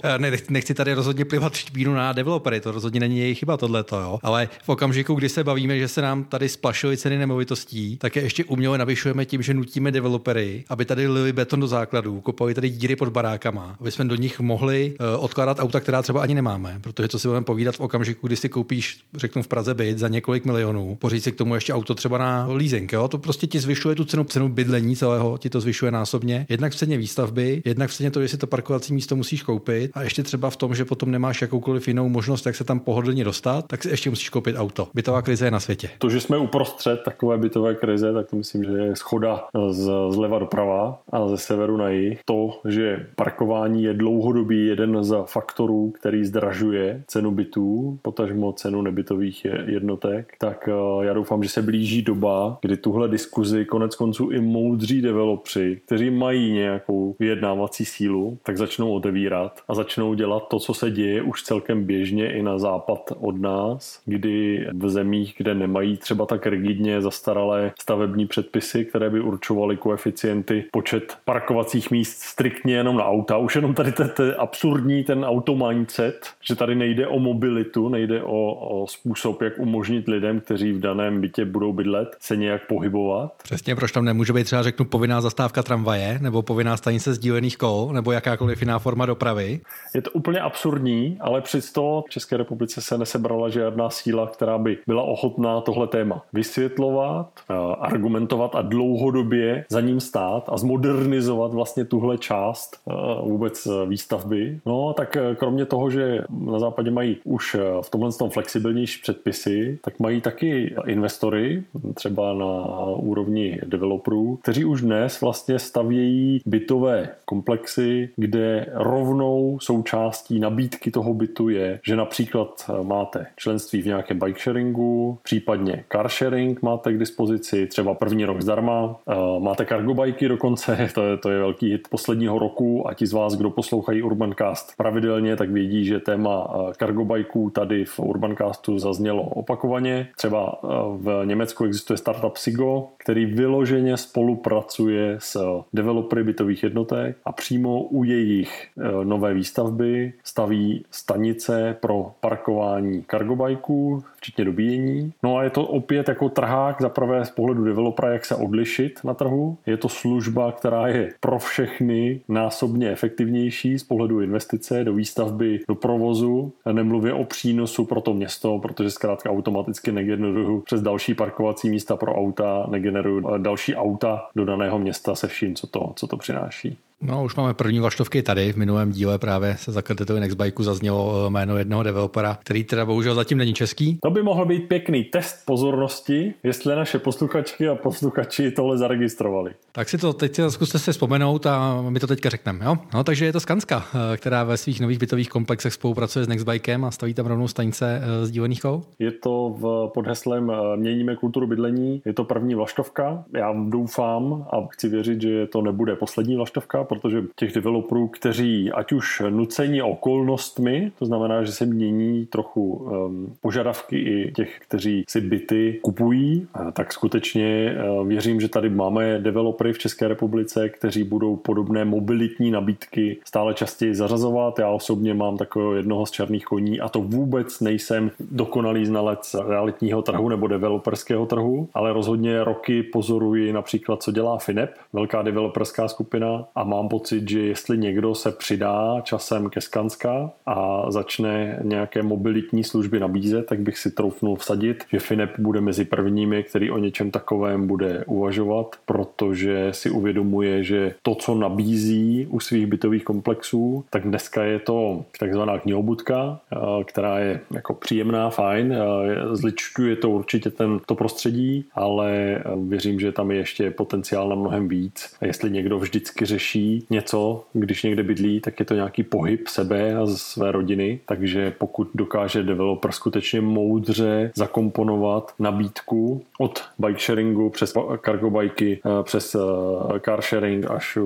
nechci 0.49 0.73
tady 0.73 0.93
rozhodně 0.93 1.25
plivat 1.25 1.53
špínu 1.53 1.93
na 1.93 2.13
developery, 2.13 2.61
to 2.61 2.71
rozhodně 2.71 2.99
není 2.99 3.19
jejich 3.19 3.36
chyba 3.37 3.57
tohle, 3.57 3.83
jo. 3.91 4.19
Ale 4.23 4.49
v 4.63 4.69
okamžiku, 4.69 5.13
kdy 5.13 5.29
se 5.29 5.43
bavíme, 5.43 5.79
že 5.79 5.87
se 5.87 6.01
nám 6.01 6.23
tady 6.23 6.49
splašily 6.49 6.97
ceny 6.97 7.17
nemovitostí, 7.17 7.97
tak 7.97 8.15
je 8.15 8.21
ještě 8.21 8.45
uměle 8.45 8.77
navyšujeme 8.77 9.25
tím, 9.25 9.41
že 9.41 9.53
nutíme 9.53 9.91
developery, 9.91 10.63
aby 10.69 10.85
tady 10.85 11.07
lili 11.07 11.33
beton 11.33 11.59
do 11.59 11.67
základů, 11.67 12.21
kopali 12.21 12.53
tady 12.53 12.69
díry 12.69 12.95
pod 12.95 13.09
barákama, 13.09 13.75
aby 13.79 13.91
jsme 13.91 14.05
do 14.05 14.15
nich 14.15 14.39
mohli 14.39 14.95
uh, 14.99 15.23
odkládat 15.23 15.59
auta, 15.59 15.79
která 15.79 16.01
třeba 16.01 16.21
ani 16.21 16.35
nemáme. 16.35 16.79
Protože 16.81 17.07
co 17.07 17.19
si 17.19 17.27
budeme 17.27 17.45
povídat 17.45 17.75
v 17.75 17.79
okamžiku, 17.79 18.27
kdy 18.27 18.35
si 18.35 18.49
koupíš, 18.49 18.99
řeknu 19.15 19.43
v 19.43 19.47
Praze 19.47 19.73
byt 19.73 19.97
za 19.97 20.07
několik 20.07 20.45
milionů, 20.45 20.95
pořídit 20.95 21.23
si 21.23 21.31
k 21.31 21.35
tomu 21.35 21.55
ještě 21.55 21.73
auto 21.73 21.95
třeba 21.95 22.17
na 22.17 22.47
leasing, 22.49 22.93
jo? 22.93 23.07
to 23.07 23.17
prostě 23.17 23.47
ti 23.47 23.59
zvyšuje 23.59 23.95
tu 23.95 24.05
cenu, 24.05 24.23
cenu 24.23 24.49
bydlení 24.49 24.95
celého, 24.95 25.37
ti 25.37 25.49
to 25.49 25.61
zvyšuje 25.61 25.91
násobně. 25.91 26.45
Jednak 26.49 26.73
v 26.73 26.75
ceně 26.75 26.97
výstavby, 26.97 27.61
jednak 27.65 27.89
v 27.89 27.93
ceně 27.93 28.11
to, 28.11 28.21
že 28.21 28.27
si 28.27 28.37
to 28.37 28.47
parkovací 28.47 28.93
místo 28.93 29.15
musíš 29.15 29.43
koupit 29.43 29.91
a 29.93 30.03
ještě 30.03 30.23
třeba 30.23 30.49
v 30.49 30.55
tom, 30.55 30.75
že 30.75 30.85
potom 30.85 31.11
nemáš 31.11 31.41
jakoukoliv 31.41 31.87
jinou 31.87 32.09
možnost, 32.09 32.45
jak 32.45 32.55
se 32.55 32.63
tam 32.63 32.79
pohodlně 32.79 33.23
dostat, 33.27 33.67
tak 33.67 33.83
si 33.83 33.89
ještě 33.89 34.09
musíš 34.09 34.29
koupit 34.29 34.55
auto. 34.57 34.87
Bytová 34.93 35.21
krize 35.21 35.45
je 35.45 35.51
na 35.51 35.59
světě. 35.59 35.89
To, 35.97 36.09
že 36.09 36.21
jsme 36.21 36.37
uprostřed 36.37 37.03
takové 37.03 37.37
bytové 37.37 37.75
krize, 37.75 38.13
tak 38.13 38.29
to 38.29 38.35
myslím, 38.35 38.63
že 38.63 38.71
je 38.71 38.95
schoda 38.95 39.43
z, 39.69 39.91
zleva 40.09 40.39
doprava 40.39 40.99
a 41.11 41.27
ze 41.27 41.37
severu 41.37 41.77
na 41.77 41.89
jih. 41.89 42.19
To, 42.25 42.59
že 42.67 43.07
parkování 43.15 43.83
je 43.83 43.93
dlouhodobý 43.93 44.67
jeden 44.67 45.03
z 45.03 45.15
faktorů, 45.25 45.91
který 45.91 46.25
zdražuje 46.25 47.03
cenu 47.07 47.31
bytů, 47.31 47.99
potažmo 48.01 48.53
cenu 48.53 48.81
nebytových 48.81 49.45
jednotek, 49.65 50.33
tak 50.39 50.69
eh, 50.71 51.05
já 51.05 51.13
doufám, 51.13 51.43
že 51.43 51.49
se 51.49 51.61
blíží 51.61 52.01
doba, 52.01 52.57
kdy 52.61 52.77
tuhle 52.77 53.07
diskuzi 53.07 53.65
konec 53.65 53.95
konců 53.95 54.29
i 54.29 54.41
moudří 54.41 55.01
developři, 55.01 55.81
kteří 55.85 56.09
mají 56.09 56.51
nějakou 56.51 57.15
vyjednávací 57.19 57.85
sílu, 57.85 58.37
tak 58.43 58.57
začnou 58.57 58.93
otevírat 58.93 59.61
a 59.67 59.75
začnou 59.75 60.13
dělat 60.13 60.47
to, 60.47 60.59
co 60.59 60.73
se 60.73 60.91
děje 60.91 61.21
už 61.21 61.43
celkem 61.43 61.83
běžně 61.83 62.33
i 62.33 62.43
na 62.43 62.59
západ 62.59 63.11
od 63.19 63.41
nás, 63.41 64.01
kdy 64.05 64.67
v 64.73 64.89
zemích, 64.89 65.33
kde 65.37 65.55
nemají 65.55 65.97
třeba 65.97 66.25
tak 66.25 66.47
rigidně 66.47 67.01
zastaralé 67.01 67.71
stavební 67.81 68.27
předpisy, 68.27 68.85
které 68.85 69.09
by 69.09 69.19
určovaly 69.21 69.77
koeficienty, 69.77 70.65
počet 70.71 71.17
parkovacích 71.25 71.91
míst 71.91 72.21
striktně 72.21 72.75
jenom 72.75 72.97
na 72.97 73.05
auta. 73.05 73.37
Už 73.37 73.55
jenom 73.55 73.73
tady 73.73 73.91
ten 73.91 74.07
absurdní 74.37 75.03
ten 75.03 75.25
auto 75.25 75.55
mindset, 75.55 76.27
že 76.47 76.55
tady 76.55 76.75
nejde 76.75 77.07
o 77.07 77.19
mobilitu, 77.19 77.89
nejde 77.89 78.23
o, 78.23 78.53
o 78.53 78.87
způsob, 78.87 79.41
jak 79.41 79.59
umožnit 79.59 80.07
lidem, 80.07 80.39
kteří 80.39 80.73
v 80.73 80.79
daném 80.79 81.21
bytě 81.21 81.45
budou 81.45 81.73
bydlet, 81.73 82.17
se 82.19 82.35
nějak 82.37 82.67
pohybovat. 82.67 83.33
Přesně, 83.43 83.75
proč 83.75 83.91
tam 83.91 84.05
nemůže 84.05 84.33
být 84.33 84.43
třeba 84.43 84.63
řeknu 84.63 84.85
povinná 84.85 85.21
zastávka 85.21 85.63
tramvaje, 85.63 86.19
nebo 86.21 86.41
povinná 86.41 86.77
stanice 86.77 87.13
sdílených 87.13 87.57
kol, 87.57 87.89
nebo 87.93 88.11
jakákoliv 88.11 88.61
jiná 88.61 88.79
forma 88.79 89.05
dopravy. 89.05 89.59
Je 89.95 90.01
to 90.01 90.11
úplně 90.11 90.39
absurdní, 90.39 91.17
ale 91.19 91.41
přesto 91.41 92.03
v 92.07 92.09
České 92.09 92.37
republice 92.37 92.81
se 92.81 92.97
nesebrala 93.07 93.49
žádná 93.49 93.89
síla, 93.89 94.27
která 94.27 94.57
by 94.57 94.77
byla 94.87 95.03
ochotná 95.03 95.61
tohle 95.61 95.87
téma 95.87 96.23
vysvětlovat, 96.33 97.29
eh, 97.49 97.53
argumentovat 97.79 98.55
a 98.55 98.61
dlouhodobě 98.61 99.65
za 99.69 99.81
ním 99.81 99.99
stát 99.99 100.49
a 100.51 100.57
zmodernizovat 100.57 101.53
vlastně 101.53 101.85
tuhle 101.85 102.17
část 102.17 102.75
eh, 102.75 102.93
vůbec 103.23 103.65
eh, 103.65 103.85
výstavby. 103.85 104.59
No 104.65 104.93
tak 104.93 105.17
kromě 105.35 105.65
toho, 105.65 105.89
že 105.89 106.23
na 106.29 106.59
západě 106.59 106.91
mají 106.91 107.17
už 107.23 107.55
v 107.81 107.89
tomhle 107.89 108.11
tom 108.11 108.29
flexibilnější 108.29 109.01
předpisy, 109.01 109.79
tak 109.83 109.99
mají 109.99 110.21
taky 110.21 110.75
investory, 110.85 111.63
třeba 111.93 112.33
na 112.33 112.55
úrovni 112.95 113.59
developerů, 113.65 114.39
kteří 114.41 114.65
už 114.65 114.81
dnes 114.81 115.21
vlastně 115.21 115.59
stavějí 115.59 116.41
bytové 116.45 117.09
komplexy, 117.25 118.09
kde 118.15 118.65
rovnou 118.73 119.57
součástí 119.61 120.39
nabídky 120.39 120.91
toho 120.91 121.13
bytu 121.13 121.49
je, 121.49 121.79
že 121.83 121.95
například 121.95 122.69
má 122.83 122.96
máte 122.97 123.25
členství 123.35 123.81
v 123.81 123.85
nějakém 123.85 124.19
bike 124.19 124.39
sharingu, 124.39 125.19
případně 125.23 125.83
car 125.91 126.09
sharing 126.09 126.61
máte 126.61 126.93
k 126.93 126.97
dispozici, 126.97 127.67
třeba 127.67 127.93
první 127.93 128.25
rok 128.25 128.41
zdarma, 128.41 128.99
máte 129.39 129.65
cargo 129.65 129.93
bajky 129.93 130.27
dokonce, 130.27 130.89
to 130.93 131.03
je, 131.03 131.17
to 131.17 131.29
je 131.29 131.39
velký 131.39 131.71
hit 131.71 131.87
posledního 131.89 132.39
roku 132.39 132.87
a 132.87 132.93
ti 132.93 133.07
z 133.07 133.13
vás, 133.13 133.35
kdo 133.35 133.49
poslouchají 133.49 134.01
Urbancast 134.01 134.77
pravidelně, 134.77 135.35
tak 135.35 135.49
vědí, 135.49 135.85
že 135.85 135.99
téma 135.99 136.47
cargo 136.79 137.05
bajků 137.05 137.49
tady 137.49 137.85
v 137.85 137.99
Urbancastu 137.99 138.79
zaznělo 138.79 139.23
opakovaně. 139.23 140.07
Třeba 140.17 140.59
v 140.97 141.21
Německu 141.25 141.65
existuje 141.65 141.97
startup 141.97 142.37
Sigo, 142.37 142.87
který 142.97 143.25
vyloženě 143.25 143.97
spolupracuje 143.97 145.15
s 145.19 145.63
developery 145.73 146.23
bytových 146.23 146.63
jednotek 146.63 147.17
a 147.25 147.31
přímo 147.31 147.83
u 147.83 148.03
jejich 148.03 148.67
nové 149.03 149.33
výstavby 149.33 150.13
staví 150.23 150.85
stanice 150.91 151.77
pro 151.81 152.11
parkování 152.19 152.86
kargobajků, 153.07 154.03
včetně 154.15 154.45
dobíjení. 154.45 155.13
No 155.23 155.37
a 155.37 155.43
je 155.43 155.49
to 155.49 155.63
opět 155.63 156.09
jako 156.09 156.29
trhák 156.29 156.81
za 156.81 156.89
prvé 156.89 157.25
z 157.25 157.29
pohledu 157.29 157.63
developera, 157.63 158.13
jak 158.13 158.25
se 158.25 158.35
odlišit 158.35 158.99
na 159.03 159.13
trhu. 159.13 159.57
Je 159.65 159.77
to 159.77 159.89
služba, 159.89 160.51
která 160.51 160.87
je 160.87 161.13
pro 161.19 161.39
všechny 161.39 162.21
násobně 162.27 162.91
efektivnější 162.91 163.79
z 163.79 163.83
pohledu 163.83 164.21
investice 164.21 164.83
do 164.83 164.93
výstavby, 164.93 165.59
do 165.67 165.75
provozu. 165.75 166.53
Nemluvě 166.71 167.13
o 167.13 167.23
přínosu 167.23 167.85
pro 167.85 168.01
to 168.01 168.13
město, 168.13 168.59
protože 168.59 168.91
zkrátka 168.91 169.29
automaticky 169.29 169.91
negeneruju 169.91 170.61
přes 170.61 170.81
další 170.81 171.13
parkovací 171.13 171.69
místa 171.69 171.95
pro 171.95 172.15
auta, 172.15 172.65
negeneruju 172.69 173.37
další 173.37 173.75
auta 173.75 174.27
do 174.35 174.45
daného 174.45 174.79
města 174.79 175.15
se 175.15 175.27
vším, 175.27 175.55
co 175.55 175.67
to, 175.67 175.93
co 175.95 176.07
to 176.07 176.17
přináší. 176.17 176.77
No, 177.01 177.23
už 177.23 177.35
máme 177.35 177.53
první 177.53 177.79
vlaštovky 177.79 178.23
tady. 178.23 178.53
V 178.53 178.55
minulém 178.55 178.91
díle 178.91 179.19
právě 179.19 179.55
se 179.57 179.71
za 179.71 179.81
kreditový 179.81 180.19
Nextbike 180.19 180.63
zaznělo 180.63 181.25
eh, 181.25 181.29
jméno 181.29 181.57
jednoho 181.57 181.83
developera, 181.83 182.37
který 182.41 182.63
teda 182.63 182.85
bohužel 182.85 183.15
zatím 183.15 183.37
není 183.37 183.53
český. 183.53 183.99
To 184.03 184.09
by 184.09 184.23
mohl 184.23 184.45
být 184.45 184.67
pěkný 184.67 185.03
test 185.03 185.45
pozornosti, 185.45 186.33
jestli 186.43 186.75
naše 186.75 186.99
posluchačky 186.99 187.67
a 187.67 187.75
posluchači 187.75 188.51
tohle 188.51 188.77
zaregistrovali. 188.77 189.51
Tak 189.71 189.89
si 189.89 189.97
to 189.97 190.13
teď 190.13 190.39
zkuste 190.49 190.79
se 190.79 190.91
vzpomenout 190.91 191.45
a 191.45 191.81
my 191.89 191.99
to 191.99 192.07
teďka 192.07 192.29
řekneme. 192.29 192.65
Jo? 192.65 192.77
No, 192.93 193.03
takže 193.03 193.25
je 193.25 193.33
to 193.33 193.39
Skanska, 193.39 193.85
eh, 194.13 194.17
která 194.17 194.43
ve 194.43 194.57
svých 194.57 194.79
nových 194.79 194.99
bytových 194.99 195.29
komplexech 195.29 195.73
spolupracuje 195.73 196.25
s 196.25 196.27
Nextbikem 196.27 196.85
a 196.85 196.91
staví 196.91 197.13
tam 197.13 197.25
rovnou 197.25 197.47
stanice 197.47 198.01
eh, 198.03 198.25
sdílených 198.25 198.61
kol. 198.61 198.81
Je 198.99 199.11
to 199.11 199.55
v, 199.59 199.91
pod 199.93 200.07
heslem 200.07 200.51
Měníme 200.75 201.15
kulturu 201.15 201.47
bydlení. 201.47 202.01
Je 202.05 202.13
to 202.13 202.23
první 202.23 202.55
vlaštovka. 202.55 203.23
Já 203.33 203.53
doufám 203.69 204.45
a 204.53 204.67
chci 204.69 204.89
věřit, 204.89 205.21
že 205.21 205.47
to 205.47 205.61
nebude 205.61 205.95
poslední 205.95 206.35
vlaštovka, 206.35 206.86
protože 206.87 207.23
těch 207.35 207.53
developerů, 207.53 208.07
kteří 208.07 208.71
ať 208.71 208.91
už 208.91 209.21
nucení 209.29 209.81
okolnostmi, 209.81 210.91
to 210.99 211.05
znamená, 211.05 211.43
že 211.43 211.51
se 211.51 211.65
mění 211.65 212.25
trochu 212.25 212.73
um, 212.73 213.35
požadavky 213.41 213.97
i 213.99 214.31
těch, 214.31 214.59
kteří 214.67 215.03
si 215.09 215.21
byty 215.21 215.79
kupují, 215.81 216.47
tak 216.73 216.93
skutečně 216.93 217.75
uh, 217.99 218.07
věřím, 218.07 218.41
že 218.41 218.49
tady 218.49 218.69
máme 218.69 219.19
developery 219.19 219.73
v 219.73 219.79
České 219.79 220.07
republice, 220.07 220.69
kteří 220.69 221.03
budou 221.03 221.35
podobné 221.35 221.85
mobilitní 221.85 222.51
nabídky 222.51 223.17
stále 223.25 223.53
častěji 223.53 223.95
zařazovat. 223.95 224.59
Já 224.59 224.69
osobně 224.69 225.13
mám 225.13 225.37
takového 225.37 225.75
jednoho 225.75 226.05
z 226.05 226.11
černých 226.11 226.45
koní 226.45 226.79
a 226.79 226.89
to 226.89 226.99
vůbec 227.01 227.59
nejsem 227.59 228.11
dokonalý 228.31 228.85
znalec 228.85 229.35
realitního 229.47 230.01
trhu 230.01 230.29
nebo 230.29 230.47
developerského 230.47 231.25
trhu, 231.25 231.69
ale 231.73 231.93
rozhodně 231.93 232.43
roky 232.43 232.83
pozoruji 232.83 233.53
například, 233.53 234.03
co 234.03 234.11
dělá 234.11 234.37
Finep, 234.37 234.73
velká 234.93 235.21
developerská 235.21 235.87
skupina 235.87 236.45
a 236.55 236.63
má 236.63 236.76
mám 236.77 236.89
pocit, 236.89 237.29
že 237.29 237.39
jestli 237.39 237.77
někdo 237.77 238.15
se 238.15 238.31
přidá 238.31 239.01
časem 239.03 239.49
ke 239.49 239.61
Skanska 239.61 240.31
a 240.45 240.85
začne 240.91 241.59
nějaké 241.63 242.03
mobilitní 242.03 242.63
služby 242.63 242.99
nabízet, 242.99 243.45
tak 243.45 243.59
bych 243.59 243.77
si 243.77 243.91
troufnul 243.91 244.35
vsadit, 244.35 244.83
že 244.91 244.99
Finep 244.99 245.39
bude 245.39 245.61
mezi 245.61 245.85
prvními, 245.85 246.43
který 246.43 246.71
o 246.71 246.77
něčem 246.77 247.11
takovém 247.11 247.67
bude 247.67 248.03
uvažovat, 248.07 248.75
protože 248.85 249.69
si 249.71 249.89
uvědomuje, 249.89 250.63
že 250.63 250.95
to, 251.01 251.15
co 251.15 251.35
nabízí 251.35 252.27
u 252.29 252.39
svých 252.39 252.67
bytových 252.67 253.03
komplexů, 253.03 253.85
tak 253.89 254.03
dneska 254.03 254.43
je 254.43 254.59
to 254.59 255.05
takzvaná 255.19 255.59
knihobudka, 255.59 256.39
eh, 256.53 256.83
která 256.83 257.19
je 257.19 257.39
jako 257.51 257.73
příjemná, 257.73 258.29
fajn, 258.29 258.73
eh, 258.73 259.35
zličťuje 259.35 259.95
to 259.95 260.09
určitě 260.09 260.49
ten, 260.49 260.79
to 260.85 260.95
prostředí, 260.95 261.65
ale 261.73 262.11
eh, 262.11 262.43
věřím, 262.67 262.99
že 262.99 263.11
tam 263.11 263.31
je 263.31 263.37
ještě 263.37 263.71
potenciál 263.71 264.29
na 264.29 264.35
mnohem 264.35 264.67
víc. 264.67 265.15
A 265.21 265.25
jestli 265.25 265.51
někdo 265.51 265.79
vždycky 265.79 266.25
řeší 266.25 266.66
něco, 266.89 267.43
když 267.53 267.83
někde 267.83 268.03
bydlí, 268.03 268.39
tak 268.39 268.59
je 268.59 268.65
to 268.65 268.73
nějaký 268.73 269.03
pohyb 269.03 269.47
sebe 269.47 269.95
a 269.95 270.05
své 270.05 270.51
rodiny, 270.51 270.99
takže 271.05 271.53
pokud 271.57 271.89
dokáže 271.95 272.43
developer 272.43 272.91
skutečně 272.91 273.41
moudře 273.41 274.31
zakomponovat 274.35 275.33
nabídku 275.39 276.23
od 276.39 276.63
bike 276.79 276.99
sharingu 276.99 277.49
přes 277.49 277.73
cargo 278.05 278.29
bajky, 278.29 278.79
eh, 278.85 279.03
přes 279.03 279.35
eh, 279.35 279.99
car 280.05 280.21
sharing 280.21 280.71
až 280.71 280.97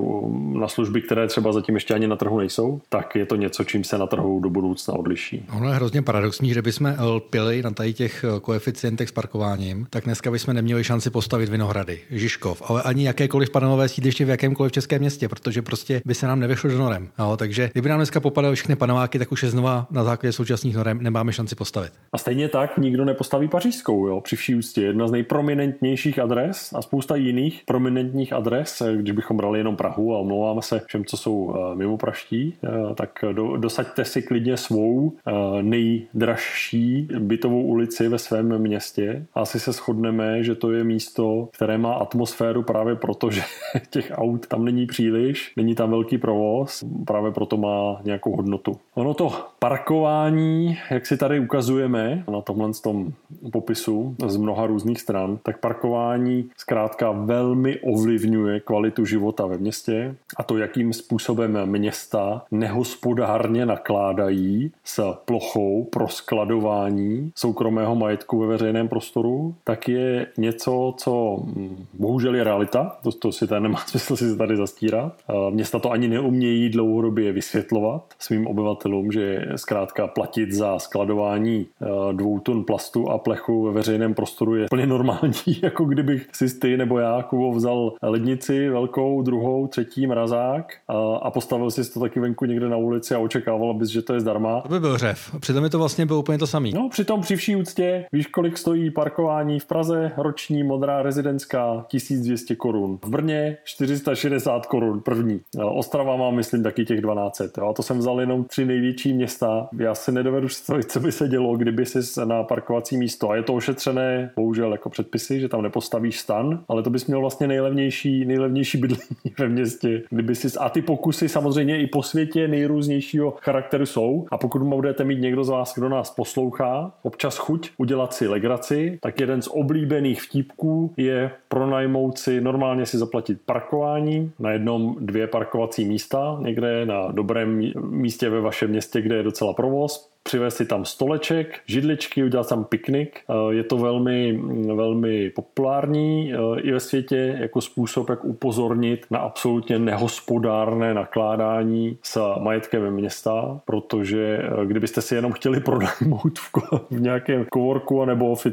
na 0.54 0.68
služby, 0.68 1.02
které 1.02 1.28
třeba 1.28 1.54
zatím 1.54 1.76
ještě 1.76 1.94
ani 1.94 2.08
na 2.08 2.16
trhu 2.16 2.40
nejsou, 2.40 2.82
tak 2.90 3.16
je 3.16 3.26
to 3.26 3.36
něco, 3.36 3.64
čím 3.64 3.84
se 3.84 3.98
na 3.98 4.08
trhu 4.08 4.40
do 4.40 4.50
budoucna 4.50 4.94
odliší. 4.94 5.46
Ono 5.58 5.70
je 5.70 5.76
hrozně 5.76 6.02
paradoxní, 6.02 6.54
že 6.54 6.62
bychom 6.62 6.96
lpili 7.00 7.62
na 7.62 7.72
tady 7.72 7.94
těch 7.94 8.24
eh, 8.24 8.40
koeficientech 8.40 9.10
s 9.10 9.12
parkováním, 9.12 9.88
tak 9.90 10.04
dneska 10.04 10.32
bychom 10.32 10.54
neměli 10.54 10.84
šanci 10.84 11.10
postavit 11.10 11.50
Vinohrady, 11.50 12.00
Žižkov, 12.12 12.62
ale 12.66 12.82
ani 12.84 13.06
jakékoliv 13.06 13.50
panelové 13.50 13.90
sídliště 13.90 14.26
v 14.26 14.30
jakémkoliv 14.30 14.72
českém 14.72 15.00
městě, 15.00 15.30
protože 15.30 15.51
protože 15.52 15.62
prostě 15.62 16.02
by 16.06 16.16
se 16.16 16.28
nám 16.28 16.40
nevyšlo 16.40 16.70
do 16.70 16.78
norem. 16.78 17.10
No, 17.20 17.38
takže 17.38 17.70
kdyby 17.72 17.90
nám 17.90 18.00
dneska 18.00 18.20
popadaly 18.20 18.56
všechny 18.56 18.76
paneláky, 18.76 19.20
tak 19.20 19.32
už 19.32 19.44
je 19.44 19.50
znova 19.50 19.88
na 19.92 20.04
základě 20.04 20.34
současných 20.34 20.76
norem 20.76 21.04
nemáme 21.04 21.34
šanci 21.34 21.56
postavit. 21.56 21.92
A 22.14 22.18
stejně 22.18 22.50
tak 22.50 22.78
nikdo 22.78 23.06
nepostaví 23.06 23.48
pařížskou, 23.48 24.08
jo, 24.08 24.22
při 24.22 24.36
vší 24.36 24.56
ústě. 24.56 24.82
Jedna 24.82 25.08
z 25.08 25.12
nejprominentnějších 25.12 26.20
adres 26.20 26.74
a 26.74 26.82
spousta 26.82 27.16
jiných 27.16 27.64
prominentních 27.66 28.34
adres, 28.34 28.82
když 28.96 29.12
bychom 29.12 29.38
brali 29.38 29.60
jenom 29.60 29.76
Prahu 29.76 30.16
a 30.16 30.20
omlouváme 30.20 30.62
se 30.62 30.82
všem, 30.88 31.06
co 31.06 31.18
jsou 31.18 31.56
eh, 31.56 31.76
mimo 31.76 31.98
praští, 31.98 32.54
eh, 32.64 32.96
tak 32.96 33.20
do, 33.32 33.58
dosaďte 33.58 34.06
si 34.06 34.22
klidně 34.22 34.58
svou 34.58 35.14
eh, 35.28 35.32
nejdražší 35.64 37.08
bytovou 37.20 37.62
ulici 37.62 38.08
ve 38.08 38.18
svém 38.18 38.58
městě. 38.58 39.26
Asi 39.34 39.60
se 39.60 39.72
shodneme, 39.72 40.44
že 40.44 40.56
to 40.56 40.72
je 40.72 40.84
místo, 40.84 41.50
které 41.54 41.78
má 41.78 41.94
atmosféru 41.94 42.64
právě 42.64 42.96
proto, 42.96 43.32
že 43.32 43.42
těch 43.90 44.12
aut 44.16 44.48
tam 44.48 44.66
není 44.66 44.86
příliš 44.86 45.41
není 45.56 45.76
tam 45.76 45.90
velký 45.90 46.18
provoz, 46.18 46.84
právě 47.06 47.32
proto 47.32 47.58
má 47.58 48.02
nějakou 48.04 48.36
hodnotu. 48.36 48.78
Ono 48.96 49.14
to 49.14 49.34
parkování, 49.60 50.78
jak 50.92 51.06
si 51.06 51.18
tady 51.18 51.40
ukazujeme 51.40 52.24
na 52.32 52.42
tomhle 52.42 52.72
tom 52.84 53.14
popisu 53.52 54.16
z 54.28 54.38
mnoha 54.38 54.68
různých 54.68 55.02
stran, 55.02 55.40
tak 55.44 55.60
parkování 55.60 56.50
zkrátka 56.58 57.12
velmi 57.12 57.80
ovlivňuje 57.80 58.60
kvalitu 58.60 59.06
života 59.06 59.46
ve 59.46 59.58
městě 59.58 60.16
a 60.38 60.44
to, 60.44 60.58
jakým 60.58 60.94
způsobem 60.94 61.66
města 61.66 62.46
nehospodárně 62.52 63.66
nakládají 63.66 64.72
s 64.84 65.14
plochou 65.26 65.84
pro 65.84 66.08
skladování 66.08 67.32
soukromého 67.36 67.96
majetku 67.96 68.40
ve 68.40 68.48
veřejném 68.48 68.88
prostoru, 68.88 69.56
tak 69.64 69.90
je 69.90 70.28
něco, 70.38 70.94
co 70.98 71.38
hm, 71.44 71.86
bohužel 71.94 72.36
je 72.36 72.44
realita, 72.44 72.98
to, 73.04 73.12
to 73.12 73.32
si 73.32 73.48
tady 73.48 73.62
nemá 73.62 73.80
smysl 73.88 74.16
si 74.16 74.38
tady 74.38 74.58
zastírat, 74.58 75.14
Města 75.50 75.80
to 75.80 75.92
ani 75.92 76.08
neumějí 76.08 76.70
dlouhodobě 76.70 77.32
vysvětlovat 77.32 78.14
svým 78.20 78.48
obyvatelům, 78.48 79.12
že 79.12 79.46
zkrátka 79.56 80.08
platit 80.08 80.52
za 80.52 80.80
skladování 80.80 81.68
eh, 81.82 81.86
dvou 82.14 82.40
tun 82.40 82.64
plastu 82.64 83.10
a 83.10 83.18
plechu 83.18 83.64
ve 83.64 83.72
veřejném 83.72 84.14
prostoru 84.14 84.56
je 84.56 84.66
plně 84.70 84.88
normální, 84.88 85.34
jako 85.64 85.86
kdybych 85.86 86.30
si 86.34 86.60
ty 86.60 86.78
nebo 86.78 87.00
já 87.00 87.24
Kubo 87.24 87.52
vzal 87.52 87.94
lednici 88.02 88.70
velkou, 88.70 89.22
druhou, 89.22 89.68
třetí 89.68 90.08
mrazák 90.08 90.74
a, 90.88 90.94
a 91.16 91.32
postavil 91.32 91.72
si 91.72 91.94
to 91.94 92.00
taky 92.00 92.20
venku 92.20 92.46
někde 92.46 92.70
na 92.70 92.78
ulici 92.78 93.16
a 93.16 93.20
očekával 93.20 93.74
bys, 93.74 93.90
že 93.90 94.02
to 94.02 94.14
je 94.14 94.20
zdarma. 94.20 94.62
To 94.62 94.70
by 94.70 94.80
byl 94.80 94.98
řev. 94.98 95.36
Přitom 95.40 95.64
je 95.64 95.70
to 95.70 95.78
vlastně 95.78 96.06
bylo 96.06 96.20
úplně 96.20 96.38
to 96.38 96.48
samé. 96.48 96.70
No, 96.74 96.90
přitom 96.90 97.22
při 97.22 97.36
vší 97.36 97.56
úctě, 97.56 98.06
víš, 98.12 98.28
kolik 98.28 98.58
stojí 98.58 98.92
parkování 98.92 99.60
v 99.60 99.66
Praze, 99.66 100.12
roční 100.18 100.64
modrá 100.64 101.02
rezidentská 101.02 101.86
1200 101.88 102.56
korun. 102.56 103.00
V 103.06 103.10
Brně 103.10 103.58
460 103.64 104.66
korun 104.66 105.00
první. 105.22 105.42
Ostrava 105.74 106.16
má, 106.16 106.32
myslím, 106.32 106.64
taky 106.64 106.86
těch 106.86 107.02
12. 107.02 107.42
Jo. 107.58 107.70
A 107.70 107.74
to 107.74 107.84
jsem 107.84 107.98
vzal 107.98 108.20
jenom 108.20 108.44
tři 108.44 108.66
největší 108.66 109.14
města. 109.14 109.68
Já 109.80 109.96
si 109.96 110.12
nedovedu 110.12 110.48
představit, 110.48 110.92
co 110.92 111.00
by 111.00 111.12
se 111.12 111.28
dělo, 111.28 111.58
kdyby 111.58 111.86
si 111.86 112.00
na 112.26 112.44
parkovací 112.44 112.98
místo. 112.98 113.30
A 113.30 113.36
je 113.36 113.44
to 113.44 113.54
ošetřené, 113.54 114.32
bohužel, 114.36 114.72
jako 114.72 114.90
předpisy, 114.90 115.40
že 115.40 115.50
tam 115.50 115.62
nepostavíš 115.62 116.20
stan, 116.20 116.64
ale 116.68 116.84
to 116.84 116.90
bys 116.90 117.06
měl 117.06 117.20
vlastně 117.20 117.48
nejlevnější, 117.48 118.26
nejlevnější 118.26 118.78
bydlení 118.78 119.22
ve 119.40 119.50
městě. 119.50 120.02
Kdyby 120.10 120.36
si, 120.36 120.60
a 120.60 120.70
ty 120.70 120.82
pokusy 120.82 121.30
samozřejmě 121.30 121.82
i 121.82 121.88
po 121.88 122.04
světě 122.04 122.48
nejrůznějšího 122.48 123.34
charakteru 123.42 123.86
jsou. 123.86 124.26
A 124.32 124.38
pokud 124.38 124.62
budete 124.62 125.04
mít 125.04 125.20
někdo 125.20 125.44
z 125.44 125.50
vás, 125.50 125.76
kdo 125.76 125.90
nás 125.90 126.12
poslouchá, 126.12 126.92
občas 127.04 127.38
chuť 127.38 127.70
udělat 127.78 128.14
si 128.14 128.28
legraci, 128.28 129.00
tak 129.02 129.20
jeden 129.20 129.42
z 129.42 129.48
oblíbených 129.48 130.22
vtípků 130.22 130.94
je 130.98 131.32
pronajmout 131.48 132.18
si, 132.18 132.42
normálně 132.42 132.86
si 132.86 132.98
zaplatit 132.98 133.42
parkování, 133.46 134.32
na 134.40 134.52
jednom 134.52 134.96
dvě 135.02 135.28
parkovací 135.28 135.86
místa 135.86 136.38
někde 136.42 136.86
na 136.86 137.12
dobrém 137.12 137.72
místě 137.82 138.30
ve 138.30 138.42
vašem 138.42 138.70
městě, 138.70 139.02
kde 139.02 139.16
je 139.16 139.24
docela 139.24 139.54
provoz, 139.54 140.11
přivést 140.24 140.56
si 140.56 140.66
tam 140.66 140.86
stoleček, 140.86 141.60
židličky, 141.66 142.24
udělat 142.24 142.50
tam 142.50 142.64
piknik. 142.64 143.20
Eh, 143.30 143.54
je 143.54 143.64
to 143.64 143.78
velmi, 143.78 144.40
velmi 144.76 145.30
populární 145.30 146.34
eh, 146.34 146.62
i 146.62 146.72
ve 146.72 146.80
světě 146.80 147.38
jako 147.40 147.62
způsob, 147.62 148.10
jak 148.10 148.26
upozornit 148.26 149.06
na 149.12 149.20
absolutně 149.20 149.80
nehospodárné 149.80 150.94
nakládání 150.94 151.98
s 152.04 152.36
majetkem 152.40 152.92
města, 152.92 153.60
protože 153.66 154.38
eh, 154.38 154.66
kdybyste 154.66 155.02
si 155.02 155.16
jenom 155.16 155.32
chtěli 155.32 155.60
pronajmout 155.70 156.40
v, 156.40 156.50
v 156.92 157.02
nějakém 157.02 157.46
kovorku 157.52 158.06
nebo 158.06 158.36
v 158.36 158.46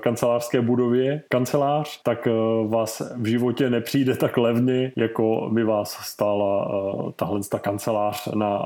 kancelářské 0.00 0.60
budově 0.60 1.22
kancelář, 1.28 2.00
tak 2.02 2.28
vás 2.68 3.02
v 3.16 3.26
životě 3.26 3.70
nepřijde 3.70 4.16
tak 4.16 4.36
levně, 4.36 4.92
jako 4.96 5.50
by 5.52 5.64
vás 5.64 5.90
stála 5.90 6.70
tahle 7.16 7.40
ta 7.50 7.58
kancelář 7.58 8.28
na, 8.34 8.62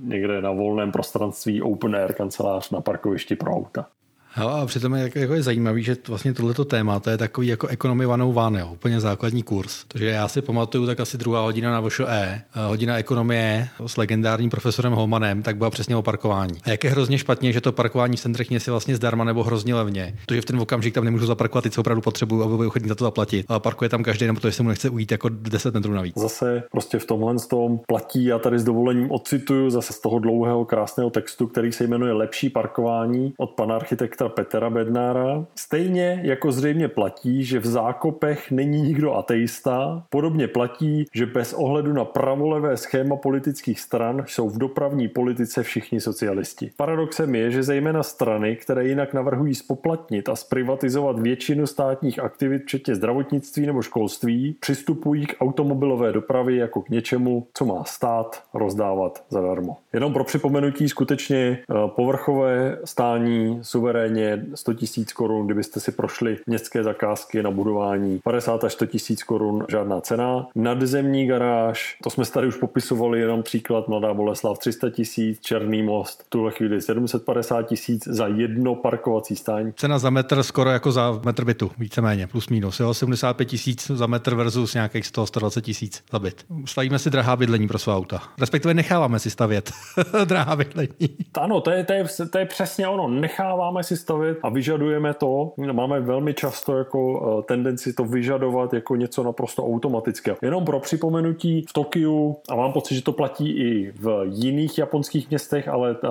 někde 0.00 0.40
na 0.42 0.50
volném 0.50 0.92
prostranství 0.92 1.62
open 1.62 1.89
air 1.94 2.12
kancelář 2.12 2.70
na 2.70 2.80
parkovišti 2.80 3.36
pro 3.36 3.52
auta. 3.52 3.88
Hele, 4.32 4.62
a 4.62 4.66
přitom 4.66 4.94
je, 4.94 5.10
jako 5.14 5.34
je 5.34 5.42
zajímavý, 5.42 5.82
že 5.82 5.96
vlastně 6.08 6.34
tohleto 6.34 6.64
téma, 6.64 7.00
to 7.00 7.10
je 7.10 7.18
takový 7.18 7.46
jako 7.46 7.66
economy 7.66 8.04
101, 8.04 8.58
jo, 8.58 8.68
úplně 8.72 9.00
základní 9.00 9.42
kurz. 9.42 9.84
Takže 9.88 10.06
já 10.06 10.28
si 10.28 10.42
pamatuju 10.42 10.86
tak 10.86 11.00
asi 11.00 11.18
druhá 11.18 11.40
hodina 11.40 11.72
na 11.72 11.80
VŠE, 11.80 12.42
hodina 12.68 12.98
ekonomie 12.98 13.68
s 13.86 13.96
legendárním 13.96 14.50
profesorem 14.50 14.92
Holmanem, 14.92 15.42
tak 15.42 15.56
byla 15.56 15.70
přesně 15.70 15.96
o 15.96 16.02
parkování. 16.02 16.54
A 16.64 16.70
jak 16.70 16.84
je 16.84 16.90
hrozně 16.90 17.18
špatně, 17.18 17.52
že 17.52 17.60
to 17.60 17.72
parkování 17.72 18.16
v 18.16 18.20
centrech 18.20 18.50
je 18.50 18.60
vlastně 18.66 18.96
zdarma 18.96 19.24
nebo 19.24 19.42
hrozně 19.42 19.74
levně. 19.74 20.14
Protože 20.26 20.40
v 20.40 20.44
ten 20.44 20.60
okamžik 20.60 20.94
tam 20.94 21.04
nemůžu 21.04 21.26
zaparkovat 21.26 21.64
ty, 21.64 21.70
co 21.70 21.80
opravdu 21.80 22.00
potřebuju, 22.00 22.42
aby 22.42 22.56
byl 22.56 22.66
ochotný 22.66 22.88
za 22.88 22.94
to 22.94 23.04
zaplatit. 23.04 23.46
Ale 23.48 23.60
parkuje 23.60 23.88
tam 23.88 24.02
každý, 24.02 24.26
nebo 24.26 24.40
to, 24.40 24.52
se 24.52 24.62
mu 24.62 24.68
nechce 24.68 24.90
ujít 24.90 25.12
jako 25.12 25.28
10 25.28 25.74
metrů 25.74 25.92
navíc. 25.92 26.18
Zase 26.18 26.62
prostě 26.72 26.98
v 26.98 27.06
tomhle 27.06 27.34
tom 27.50 27.80
platí, 27.88 28.24
já 28.24 28.38
tady 28.38 28.58
s 28.58 28.64
dovolením 28.64 29.10
ocituju 29.10 29.70
zase 29.70 29.92
z 29.92 30.00
toho 30.00 30.18
dlouhého 30.18 30.64
krásného 30.64 31.10
textu, 31.10 31.46
který 31.46 31.72
se 31.72 31.84
jmenuje 31.84 32.12
Lepší 32.12 32.50
parkování 32.50 33.32
od 33.38 33.50
pana 33.50 33.74
architekta 33.74 34.19
architekta 34.20 34.28
Petra 34.28 34.70
Bednára. 34.70 35.46
Stejně 35.54 36.20
jako 36.22 36.52
zřejmě 36.52 36.88
platí, 36.88 37.44
že 37.44 37.58
v 37.58 37.66
zákopech 37.66 38.50
není 38.50 38.82
nikdo 38.82 39.14
ateista, 39.14 40.02
podobně 40.10 40.48
platí, 40.48 41.06
že 41.14 41.26
bez 41.26 41.52
ohledu 41.52 41.92
na 41.92 42.04
pravolevé 42.04 42.76
schéma 42.76 43.16
politických 43.16 43.80
stran 43.80 44.24
jsou 44.26 44.48
v 44.48 44.58
dopravní 44.58 45.08
politice 45.08 45.62
všichni 45.62 46.00
socialisti. 46.00 46.70
Paradoxem 46.76 47.34
je, 47.34 47.50
že 47.50 47.62
zejména 47.62 48.02
strany, 48.02 48.56
které 48.56 48.88
jinak 48.88 49.14
navrhují 49.14 49.54
spoplatnit 49.54 50.28
a 50.28 50.36
zprivatizovat 50.36 51.18
většinu 51.18 51.66
státních 51.66 52.18
aktivit, 52.18 52.62
včetně 52.62 52.94
zdravotnictví 52.94 53.66
nebo 53.66 53.82
školství, 53.82 54.56
přistupují 54.60 55.26
k 55.26 55.36
automobilové 55.40 56.12
dopravě 56.12 56.56
jako 56.56 56.82
k 56.82 56.88
něčemu, 56.88 57.46
co 57.54 57.64
má 57.64 57.84
stát 57.84 58.42
rozdávat 58.54 59.24
zadarmo. 59.30 59.76
Jenom 59.92 60.12
pro 60.12 60.24
připomenutí 60.24 60.88
skutečně 60.88 61.36
eh, 61.36 61.74
povrchové 61.88 62.78
stání 62.84 63.58
suverén 63.62 64.09
méně 64.10 64.44
100 64.54 64.74
tisíc 64.74 65.12
korun, 65.12 65.46
kdybyste 65.46 65.80
si 65.80 65.92
prošli 65.92 66.38
městské 66.46 66.84
zakázky 66.84 67.42
na 67.42 67.50
budování 67.50 68.20
50 68.24 68.64
až 68.64 68.72
100 68.72 68.86
tisíc 68.86 69.22
korun, 69.22 69.66
žádná 69.68 70.00
cena. 70.00 70.46
Nadzemní 70.54 71.26
garáž, 71.26 71.96
to 72.02 72.10
jsme 72.10 72.26
tady 72.26 72.46
už 72.46 72.56
popisovali, 72.56 73.20
jenom 73.20 73.42
příklad 73.42 73.88
Mladá 73.88 74.14
Boleslav 74.14 74.58
300 74.58 74.90
tisíc, 74.90 75.40
Černý 75.40 75.82
most, 75.82 76.22
v 76.22 76.30
tuhle 76.30 76.52
chvíli 76.52 76.82
750 76.82 77.62
tisíc 77.62 78.08
za 78.08 78.26
jedno 78.26 78.74
parkovací 78.74 79.36
stání. 79.36 79.72
Cena 79.72 79.98
za 79.98 80.10
metr 80.10 80.42
skoro 80.42 80.70
jako 80.70 80.92
za 80.92 81.20
metr 81.24 81.44
bytu, 81.44 81.70
víceméně, 81.78 82.26
plus 82.26 82.48
minus, 82.48 82.80
jo, 82.80 82.94
75 82.94 83.44
tisíc 83.44 83.90
za 83.90 84.06
metr 84.06 84.34
versus 84.34 84.74
nějakých 84.74 85.06
100, 85.06 85.26
120 85.26 85.60
tisíc 85.60 86.04
za 86.12 86.18
byt. 86.18 86.44
Stavíme 86.64 86.98
si 86.98 87.10
drahá 87.10 87.36
bydlení 87.36 87.68
pro 87.68 87.78
svá 87.78 87.96
auta. 87.96 88.22
Respektive 88.40 88.74
necháváme 88.74 89.18
si 89.18 89.30
stavět 89.30 89.72
drahá 90.24 90.56
bydlení. 90.56 90.88
Ano, 91.34 91.60
to 91.60 91.70
je, 91.70 91.84
to, 91.84 91.92
je, 91.92 92.04
to 92.30 92.38
je 92.38 92.46
přesně 92.46 92.88
ono. 92.88 93.08
Necháváme 93.08 93.84
si 93.84 93.96
stavět 94.00 94.38
a 94.42 94.48
vyžadujeme 94.48 95.14
to. 95.14 95.52
Máme 95.72 96.00
velmi 96.00 96.34
často 96.34 96.78
jako 96.78 97.00
eh, 97.38 97.42
tendenci 97.42 97.92
to 97.92 98.04
vyžadovat 98.04 98.74
jako 98.74 98.96
něco 98.96 99.22
naprosto 99.22 99.66
automatického. 99.66 100.36
Jenom 100.42 100.64
pro 100.64 100.80
připomenutí 100.80 101.64
v 101.68 101.72
Tokiu, 101.72 102.36
a 102.48 102.56
mám 102.56 102.72
pocit, 102.72 102.94
že 102.94 103.02
to 103.02 103.12
platí 103.12 103.50
i 103.50 103.92
v 104.00 104.22
jiných 104.24 104.78
japonských 104.78 105.30
městech, 105.30 105.68
ale 105.68 105.96
eh, 106.04 106.08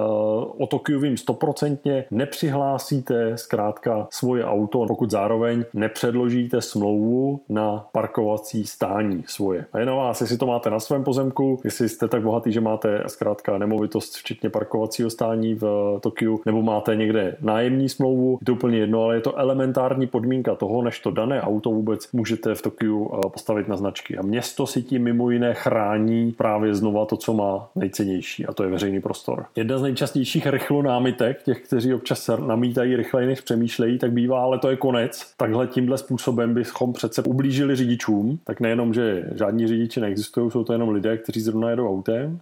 o 0.58 0.68
Tokiu 0.70 1.00
vím 1.00 1.18
stoprocentně, 1.18 2.06
nepřihlásíte 2.12 3.38
zkrátka 3.38 4.08
svoje 4.12 4.46
auto, 4.46 4.86
pokud 4.88 5.12
zároveň 5.12 5.66
nepředložíte 5.74 6.62
smlouvu 6.62 7.42
na 7.50 7.88
parkovací 7.92 8.66
stání 8.66 9.24
svoje. 9.28 9.66
A 9.74 9.80
jenom 9.80 9.98
vás, 9.98 10.22
jestli 10.22 10.38
to 10.38 10.46
máte 10.46 10.70
na 10.70 10.80
svém 10.80 11.04
pozemku, 11.04 11.60
jestli 11.64 11.90
jste 11.90 12.08
tak 12.08 12.22
bohatý, 12.22 12.52
že 12.52 12.62
máte 12.62 13.04
zkrátka 13.08 13.58
nemovitost, 13.58 14.16
včetně 14.16 14.50
parkovacího 14.50 15.10
stání 15.10 15.56
v 15.56 15.98
Tokiu, 16.02 16.42
nebo 16.46 16.62
máte 16.62 16.96
někde 16.96 17.38
nájemní 17.42 17.79
nájemní 17.80 17.90
smlouvu, 17.90 18.38
je 18.42 18.46
to 18.46 18.54
úplně 18.54 18.78
jedno, 18.78 19.04
ale 19.04 19.16
je 19.16 19.22
to 19.22 19.40
elementární 19.40 20.08
podmínka 20.08 20.56
toho, 20.56 20.82
než 20.82 21.00
to 21.00 21.12
dané 21.12 21.42
auto 21.42 21.70
vůbec 21.70 22.12
můžete 22.14 22.56
v 22.56 22.62
Tokiu 22.62 23.12
eh, 23.14 23.30
postavit 23.30 23.68
na 23.68 23.78
značky. 23.78 24.18
A 24.18 24.22
město 24.22 24.68
si 24.68 24.82
tím 24.82 25.04
mimo 25.04 25.30
jiné 25.30 25.54
chrání 25.54 26.32
právě 26.32 26.74
znova 26.74 27.06
to, 27.06 27.18
co 27.18 27.34
má 27.34 27.70
nejcennější, 27.76 28.46
a 28.46 28.54
to 28.54 28.64
je 28.64 28.70
veřejný 28.70 29.02
prostor. 29.02 29.46
Jedna 29.56 29.78
z 29.78 29.82
nejčastějších 29.82 30.48
rychlonámitek, 30.48 31.44
těch, 31.44 31.62
kteří 31.62 31.94
občas 31.94 32.30
namítají 32.48 32.96
rychleji, 32.96 33.28
než 33.28 33.42
přemýšlejí, 33.42 33.98
tak 33.98 34.12
bývá, 34.12 34.42
ale 34.42 34.60
to 34.60 34.70
je 34.70 34.76
konec. 34.76 35.34
Takhle 35.38 35.68
tímhle 35.68 35.98
způsobem 35.98 36.54
bychom 36.54 36.94
přece 36.94 37.24
ublížili 37.24 37.76
řidičům, 37.76 38.40
tak 38.44 38.60
nejenom, 38.60 38.94
že 38.94 39.30
žádní 39.36 39.68
řidiči 39.68 40.00
neexistují, 40.00 40.52
jsou 40.52 40.64
to 40.64 40.74
jenom 40.74 40.90
lidé, 40.90 41.18
kteří 41.18 41.42
zrovna 41.42 41.70
jedou 41.70 41.90
autem, 41.90 42.40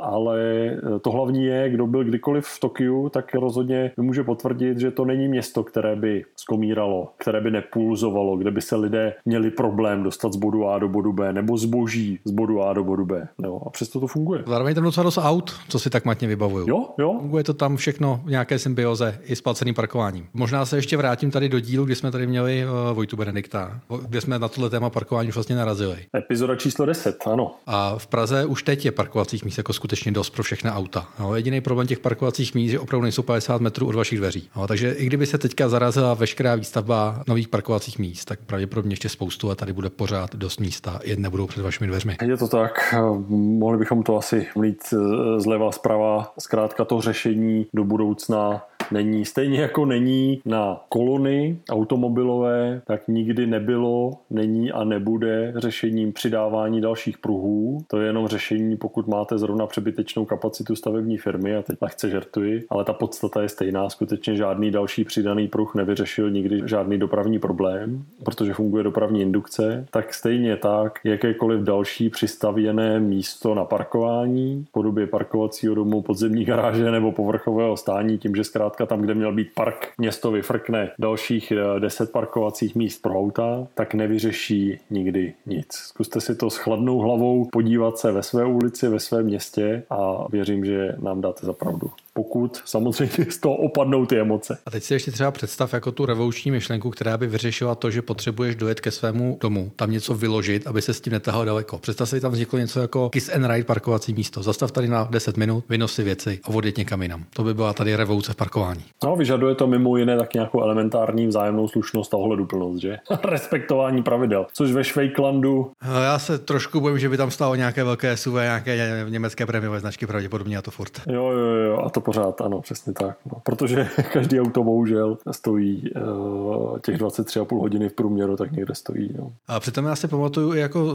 ale 0.00 0.70
to 1.02 1.10
hlavní 1.10 1.44
je, 1.44 1.70
kdo 1.70 1.86
byl 1.86 2.04
kdykoliv 2.04 2.44
v 2.46 2.60
Tokiu, 2.60 3.08
tak 3.08 3.34
rozhodně 3.34 3.90
může 3.96 4.24
potvrdit, 4.24 4.75
tvrdit, 4.76 4.80
že 4.80 4.90
to 4.90 5.04
není 5.04 5.28
město, 5.28 5.64
které 5.64 5.96
by 5.96 6.24
skomíralo, 6.36 7.12
které 7.16 7.40
by 7.40 7.50
nepulzovalo, 7.50 8.36
kde 8.36 8.50
by 8.50 8.62
se 8.62 8.76
lidé 8.76 9.14
měli 9.24 9.50
problém 9.50 10.02
dostat 10.02 10.32
z 10.32 10.36
bodu 10.36 10.68
A 10.68 10.78
do 10.78 10.88
bodu 10.88 11.12
B, 11.12 11.32
nebo 11.32 11.58
zboží 11.58 12.18
z 12.24 12.30
bodu 12.30 12.62
A 12.62 12.72
do 12.72 12.84
bodu 12.84 13.04
B. 13.04 13.28
Jo, 13.44 13.60
a 13.66 13.70
přesto 13.70 14.00
to 14.00 14.06
funguje. 14.06 14.44
Zároveň 14.46 14.74
tam 14.74 14.84
docela 14.84 15.04
dost 15.04 15.18
aut, 15.18 15.54
co 15.68 15.78
si 15.78 15.90
tak 15.90 16.04
matně 16.04 16.28
vybavují. 16.28 16.68
Jo, 16.68 16.88
jo. 16.98 17.16
Funguje 17.20 17.44
to 17.44 17.54
tam 17.54 17.76
všechno 17.76 18.20
v 18.24 18.30
nějaké 18.30 18.58
symbioze 18.58 19.18
i 19.24 19.36
s 19.36 19.40
placeným 19.40 19.74
parkováním. 19.74 20.26
Možná 20.34 20.66
se 20.66 20.76
ještě 20.76 20.96
vrátím 20.96 21.30
tady 21.30 21.48
do 21.48 21.60
dílu, 21.60 21.84
kdy 21.84 21.94
jsme 21.94 22.10
tady 22.10 22.26
měli 22.26 22.64
uh, 22.64 22.96
Vojtu 22.96 23.16
Benedikta, 23.16 23.80
kde 24.08 24.20
jsme 24.20 24.38
na 24.38 24.48
tohle 24.48 24.70
téma 24.70 24.90
parkování 24.90 25.30
vlastně 25.30 25.56
narazili. 25.56 25.96
Epizoda 26.16 26.56
číslo 26.56 26.86
10, 26.86 27.16
ano. 27.26 27.54
A 27.66 27.98
v 27.98 28.06
Praze 28.06 28.44
už 28.44 28.62
teď 28.62 28.84
je 28.84 28.92
parkovacích 28.92 29.44
míst 29.44 29.58
jako 29.58 29.72
skutečně 29.72 30.12
dost 30.12 30.30
pro 30.30 30.42
všechny 30.42 30.70
auta. 30.70 31.06
No, 31.20 31.36
jediný 31.36 31.60
problém 31.60 31.86
těch 31.86 31.98
parkovacích 31.98 32.54
míst 32.54 32.72
je 32.72 32.80
opravdu 32.80 33.02
nejsou 33.02 33.22
50 33.22 33.60
metrů 33.60 33.86
od 33.88 33.94
vašich 33.94 34.18
dveří. 34.18 34.48
No, 34.56 34.65
takže 34.66 34.92
i 34.92 35.06
kdyby 35.06 35.26
se 35.26 35.38
teďka 35.38 35.68
zarazila 35.68 36.14
veškerá 36.14 36.54
výstavba 36.54 37.22
nových 37.28 37.48
parkovacích 37.48 37.98
míst, 37.98 38.24
tak 38.24 38.40
pravděpodobně 38.46 38.92
ještě 38.92 39.08
spoustu 39.08 39.50
a 39.50 39.54
tady 39.54 39.72
bude 39.72 39.90
pořád 39.90 40.36
dost 40.36 40.60
místa, 40.60 41.00
jen 41.04 41.22
nebudou 41.22 41.46
před 41.46 41.62
vašimi 41.62 41.88
dveřmi. 41.88 42.16
Je 42.22 42.36
to 42.36 42.48
tak, 42.48 42.94
mohli 43.28 43.78
bychom 43.78 44.02
to 44.02 44.16
asi 44.16 44.46
mít 44.58 44.94
zleva 45.38 45.72
zprava. 45.72 46.32
Zkrátka 46.38 46.84
to 46.84 47.00
řešení 47.00 47.66
do 47.74 47.84
budoucna 47.84 48.62
není. 48.90 49.24
Stejně 49.24 49.60
jako 49.60 49.84
není 49.84 50.40
na 50.44 50.80
kolony 50.88 51.58
automobilové, 51.70 52.82
tak 52.86 53.08
nikdy 53.08 53.46
nebylo, 53.46 54.12
není 54.30 54.72
a 54.72 54.84
nebude 54.84 55.52
řešením 55.56 56.12
přidávání 56.12 56.80
dalších 56.80 57.18
pruhů. 57.18 57.84
To 57.86 58.00
je 58.00 58.06
jenom 58.06 58.28
řešení, 58.28 58.76
pokud 58.76 59.06
máte 59.06 59.38
zrovna 59.38 59.66
přebytečnou 59.66 60.24
kapacitu 60.24 60.76
stavební 60.76 61.18
firmy, 61.18 61.56
a 61.56 61.62
teď 61.62 61.76
lehce 61.80 62.10
žertuji, 62.10 62.64
ale 62.70 62.84
ta 62.84 62.92
podstata 62.92 63.42
je 63.42 63.48
stejná. 63.48 63.90
Skutečně 63.90 64.36
žádný 64.56 64.70
další 64.70 65.04
přidaný 65.04 65.48
pruh 65.48 65.74
nevyřešil 65.74 66.30
nikdy 66.30 66.62
žádný 66.64 66.98
dopravní 66.98 67.38
problém, 67.38 68.04
protože 68.24 68.54
funguje 68.54 68.84
dopravní 68.84 69.22
indukce. 69.22 69.86
Tak 69.90 70.14
stejně 70.14 70.56
tak, 70.56 70.98
jakékoliv 71.04 71.60
další 71.60 72.10
přistavěné 72.10 73.00
místo 73.00 73.54
na 73.54 73.64
parkování 73.64 74.66
podobě 74.72 75.06
parkovacího 75.06 75.74
domu, 75.74 76.02
podzemní 76.02 76.44
garáže 76.44 76.90
nebo 76.90 77.12
povrchového 77.12 77.76
stání, 77.76 78.18
tím, 78.18 78.34
že 78.34 78.44
zkrátka 78.44 78.86
tam, 78.86 79.00
kde 79.00 79.14
měl 79.14 79.32
být 79.32 79.48
park, 79.54 79.92
město 79.98 80.30
vyfrkne 80.30 80.90
dalších 80.98 81.52
10 81.78 82.08
eh, 82.08 82.12
parkovacích 82.12 82.74
míst 82.74 83.02
pro 83.02 83.18
auta, 83.18 83.66
tak 83.74 83.94
nevyřeší 83.94 84.78
nikdy 84.90 85.34
nic. 85.46 85.66
Zkuste 85.70 86.20
si 86.20 86.34
to 86.34 86.50
s 86.50 86.56
chladnou 86.56 86.98
hlavou 86.98 87.48
podívat 87.52 87.98
se 87.98 88.12
ve 88.12 88.22
své 88.22 88.44
ulici, 88.44 88.88
ve 88.88 89.00
svém 89.00 89.26
městě 89.26 89.82
a 89.90 90.28
věřím, 90.28 90.64
že 90.64 90.96
nám 90.98 91.20
dáte 91.20 91.46
za 91.46 91.52
pravdu 91.52 91.90
pokud 92.16 92.62
samozřejmě 92.64 93.26
z 93.30 93.38
toho 93.38 93.54
opadnou 93.54 94.06
ty 94.06 94.20
emoce. 94.20 94.58
A 94.66 94.70
teď 94.70 94.82
si 94.82 94.94
ještě 94.94 95.10
třeba 95.10 95.30
představ 95.30 95.72
jako 95.72 95.92
tu 95.92 96.06
revoluční 96.06 96.50
myšlenku, 96.50 96.90
která 96.90 97.18
by 97.18 97.26
vyřešila 97.26 97.74
to, 97.74 97.90
že 97.90 98.02
potřebuješ 98.02 98.56
dojet 98.56 98.80
ke 98.80 98.90
svému 98.90 99.38
domu, 99.40 99.72
tam 99.76 99.90
něco 99.90 100.14
vyložit, 100.14 100.66
aby 100.66 100.82
se 100.82 100.94
s 100.94 101.00
tím 101.00 101.12
netahal 101.12 101.44
daleko. 101.44 101.78
Představ 101.78 102.08
si, 102.08 102.20
tam 102.20 102.32
vzniklo 102.32 102.58
něco 102.58 102.80
jako 102.80 103.10
kiss 103.10 103.34
and 103.34 103.46
ride 103.46 103.64
parkovací 103.64 104.14
místo. 104.14 104.42
Zastav 104.42 104.72
tady 104.72 104.88
na 104.88 105.08
10 105.10 105.36
minut, 105.36 105.64
vynos 105.68 105.94
si 105.94 106.02
věci 106.02 106.40
a 106.44 106.48
odjet 106.48 106.76
někam 106.76 107.02
jinam. 107.02 107.24
To 107.34 107.44
by 107.44 107.54
byla 107.54 107.72
tady 107.72 107.96
revoluce 107.96 108.32
v 108.32 108.36
parkování. 108.36 108.84
No, 109.04 109.16
vyžaduje 109.16 109.54
to 109.54 109.66
mimo 109.66 109.96
jiné 109.96 110.16
tak 110.16 110.34
nějakou 110.34 110.60
elementární 110.60 111.26
vzájemnou 111.26 111.68
slušnost 111.68 112.14
a 112.14 112.16
ohleduplnost, 112.16 112.82
že? 112.82 112.96
Respektování 113.24 114.02
pravidel. 114.02 114.46
Což 114.52 114.72
ve 114.72 114.84
Švejklandu. 114.84 115.70
No, 115.88 116.02
já 116.02 116.18
se 116.18 116.38
trošku 116.38 116.80
bojím, 116.80 116.98
že 116.98 117.08
by 117.08 117.16
tam 117.16 117.30
stálo 117.30 117.54
nějaké 117.54 117.84
velké 117.84 118.16
SUV, 118.16 118.34
nějaké 118.34 119.04
německé 119.08 119.46
prémiové 119.46 119.80
značky 119.80 120.06
pravděpodobně 120.06 120.58
a 120.58 120.62
to 120.62 120.70
furt. 120.70 121.00
Jo, 121.08 121.30
jo, 121.30 121.46
jo. 121.46 121.78
A 121.84 121.90
to 121.90 122.05
pořád, 122.06 122.40
ano, 122.40 122.60
přesně 122.60 122.92
tak. 122.92 123.18
No. 123.32 123.40
Protože 123.42 123.88
každý 124.12 124.40
auto 124.40 124.64
bohužel 124.64 125.18
stojí 125.30 125.90
uh, 125.92 126.78
těch 126.78 126.96
23,5 126.98 127.60
hodiny 127.60 127.88
v 127.88 127.92
průměru, 127.92 128.36
tak 128.36 128.52
někde 128.52 128.74
stojí. 128.74 129.10
No. 129.18 129.32
A 129.48 129.60
přitom 129.60 129.84
já 129.84 129.96
si 129.96 130.08
pamatuju 130.08 130.54
jako 130.54 130.94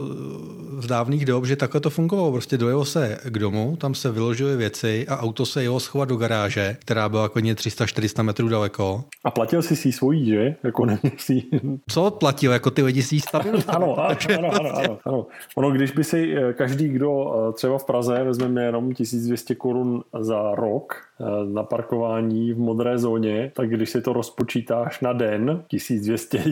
z 0.79 0.87
dávných 0.87 1.25
dob, 1.25 1.45
že 1.45 1.55
takhle 1.55 1.81
to 1.81 1.89
fungovalo. 1.89 2.31
Prostě 2.31 2.57
dojelo 2.57 2.85
se 2.85 3.17
k 3.23 3.39
domu, 3.39 3.75
tam 3.75 3.95
se 3.95 4.11
vyložily 4.11 4.57
věci 4.57 5.07
a 5.07 5.17
auto 5.17 5.45
se 5.45 5.63
jelo 5.63 5.79
schovat 5.79 6.09
do 6.09 6.15
garáže, 6.15 6.77
která 6.79 7.09
byla 7.09 7.29
klidně 7.29 7.53
300-400 7.53 8.23
metrů 8.23 8.47
daleko. 8.47 9.03
A 9.23 9.31
platil 9.31 9.61
jsi 9.61 9.75
si 9.75 9.91
svojí, 9.91 10.25
že? 10.25 10.55
Jako 10.63 10.87
si... 11.17 11.43
Co 11.89 12.11
platil? 12.11 12.51
Jako 12.51 12.71
ty 12.71 12.83
lidi 12.83 13.03
si 13.03 13.15
ji 13.15 13.21
stavili? 13.21 13.63
ano, 13.67 13.99
ano, 13.99 14.17
ano, 14.37 14.51
ano, 14.53 14.75
ano, 14.75 14.97
ano. 15.05 15.25
Ono, 15.55 15.71
když 15.71 15.91
by 15.91 16.03
si 16.03 16.35
eh, 16.35 16.53
každý, 16.53 16.89
kdo 16.89 17.33
eh, 17.33 17.53
třeba 17.53 17.77
v 17.77 17.85
Praze 17.85 18.23
vezme 18.23 18.63
jenom 18.63 18.93
1200 18.93 19.55
korun 19.55 20.03
za 20.19 20.55
rok 20.55 21.00
na 21.53 21.63
parkování 21.63 22.53
v 22.53 22.59
modré 22.59 22.97
zóně, 22.97 23.51
tak 23.55 23.69
když 23.69 23.89
si 23.89 24.01
to 24.01 24.13
rozpočítáš 24.13 25.01
na 25.01 25.13
den, 25.13 25.63
1200 25.67 26.43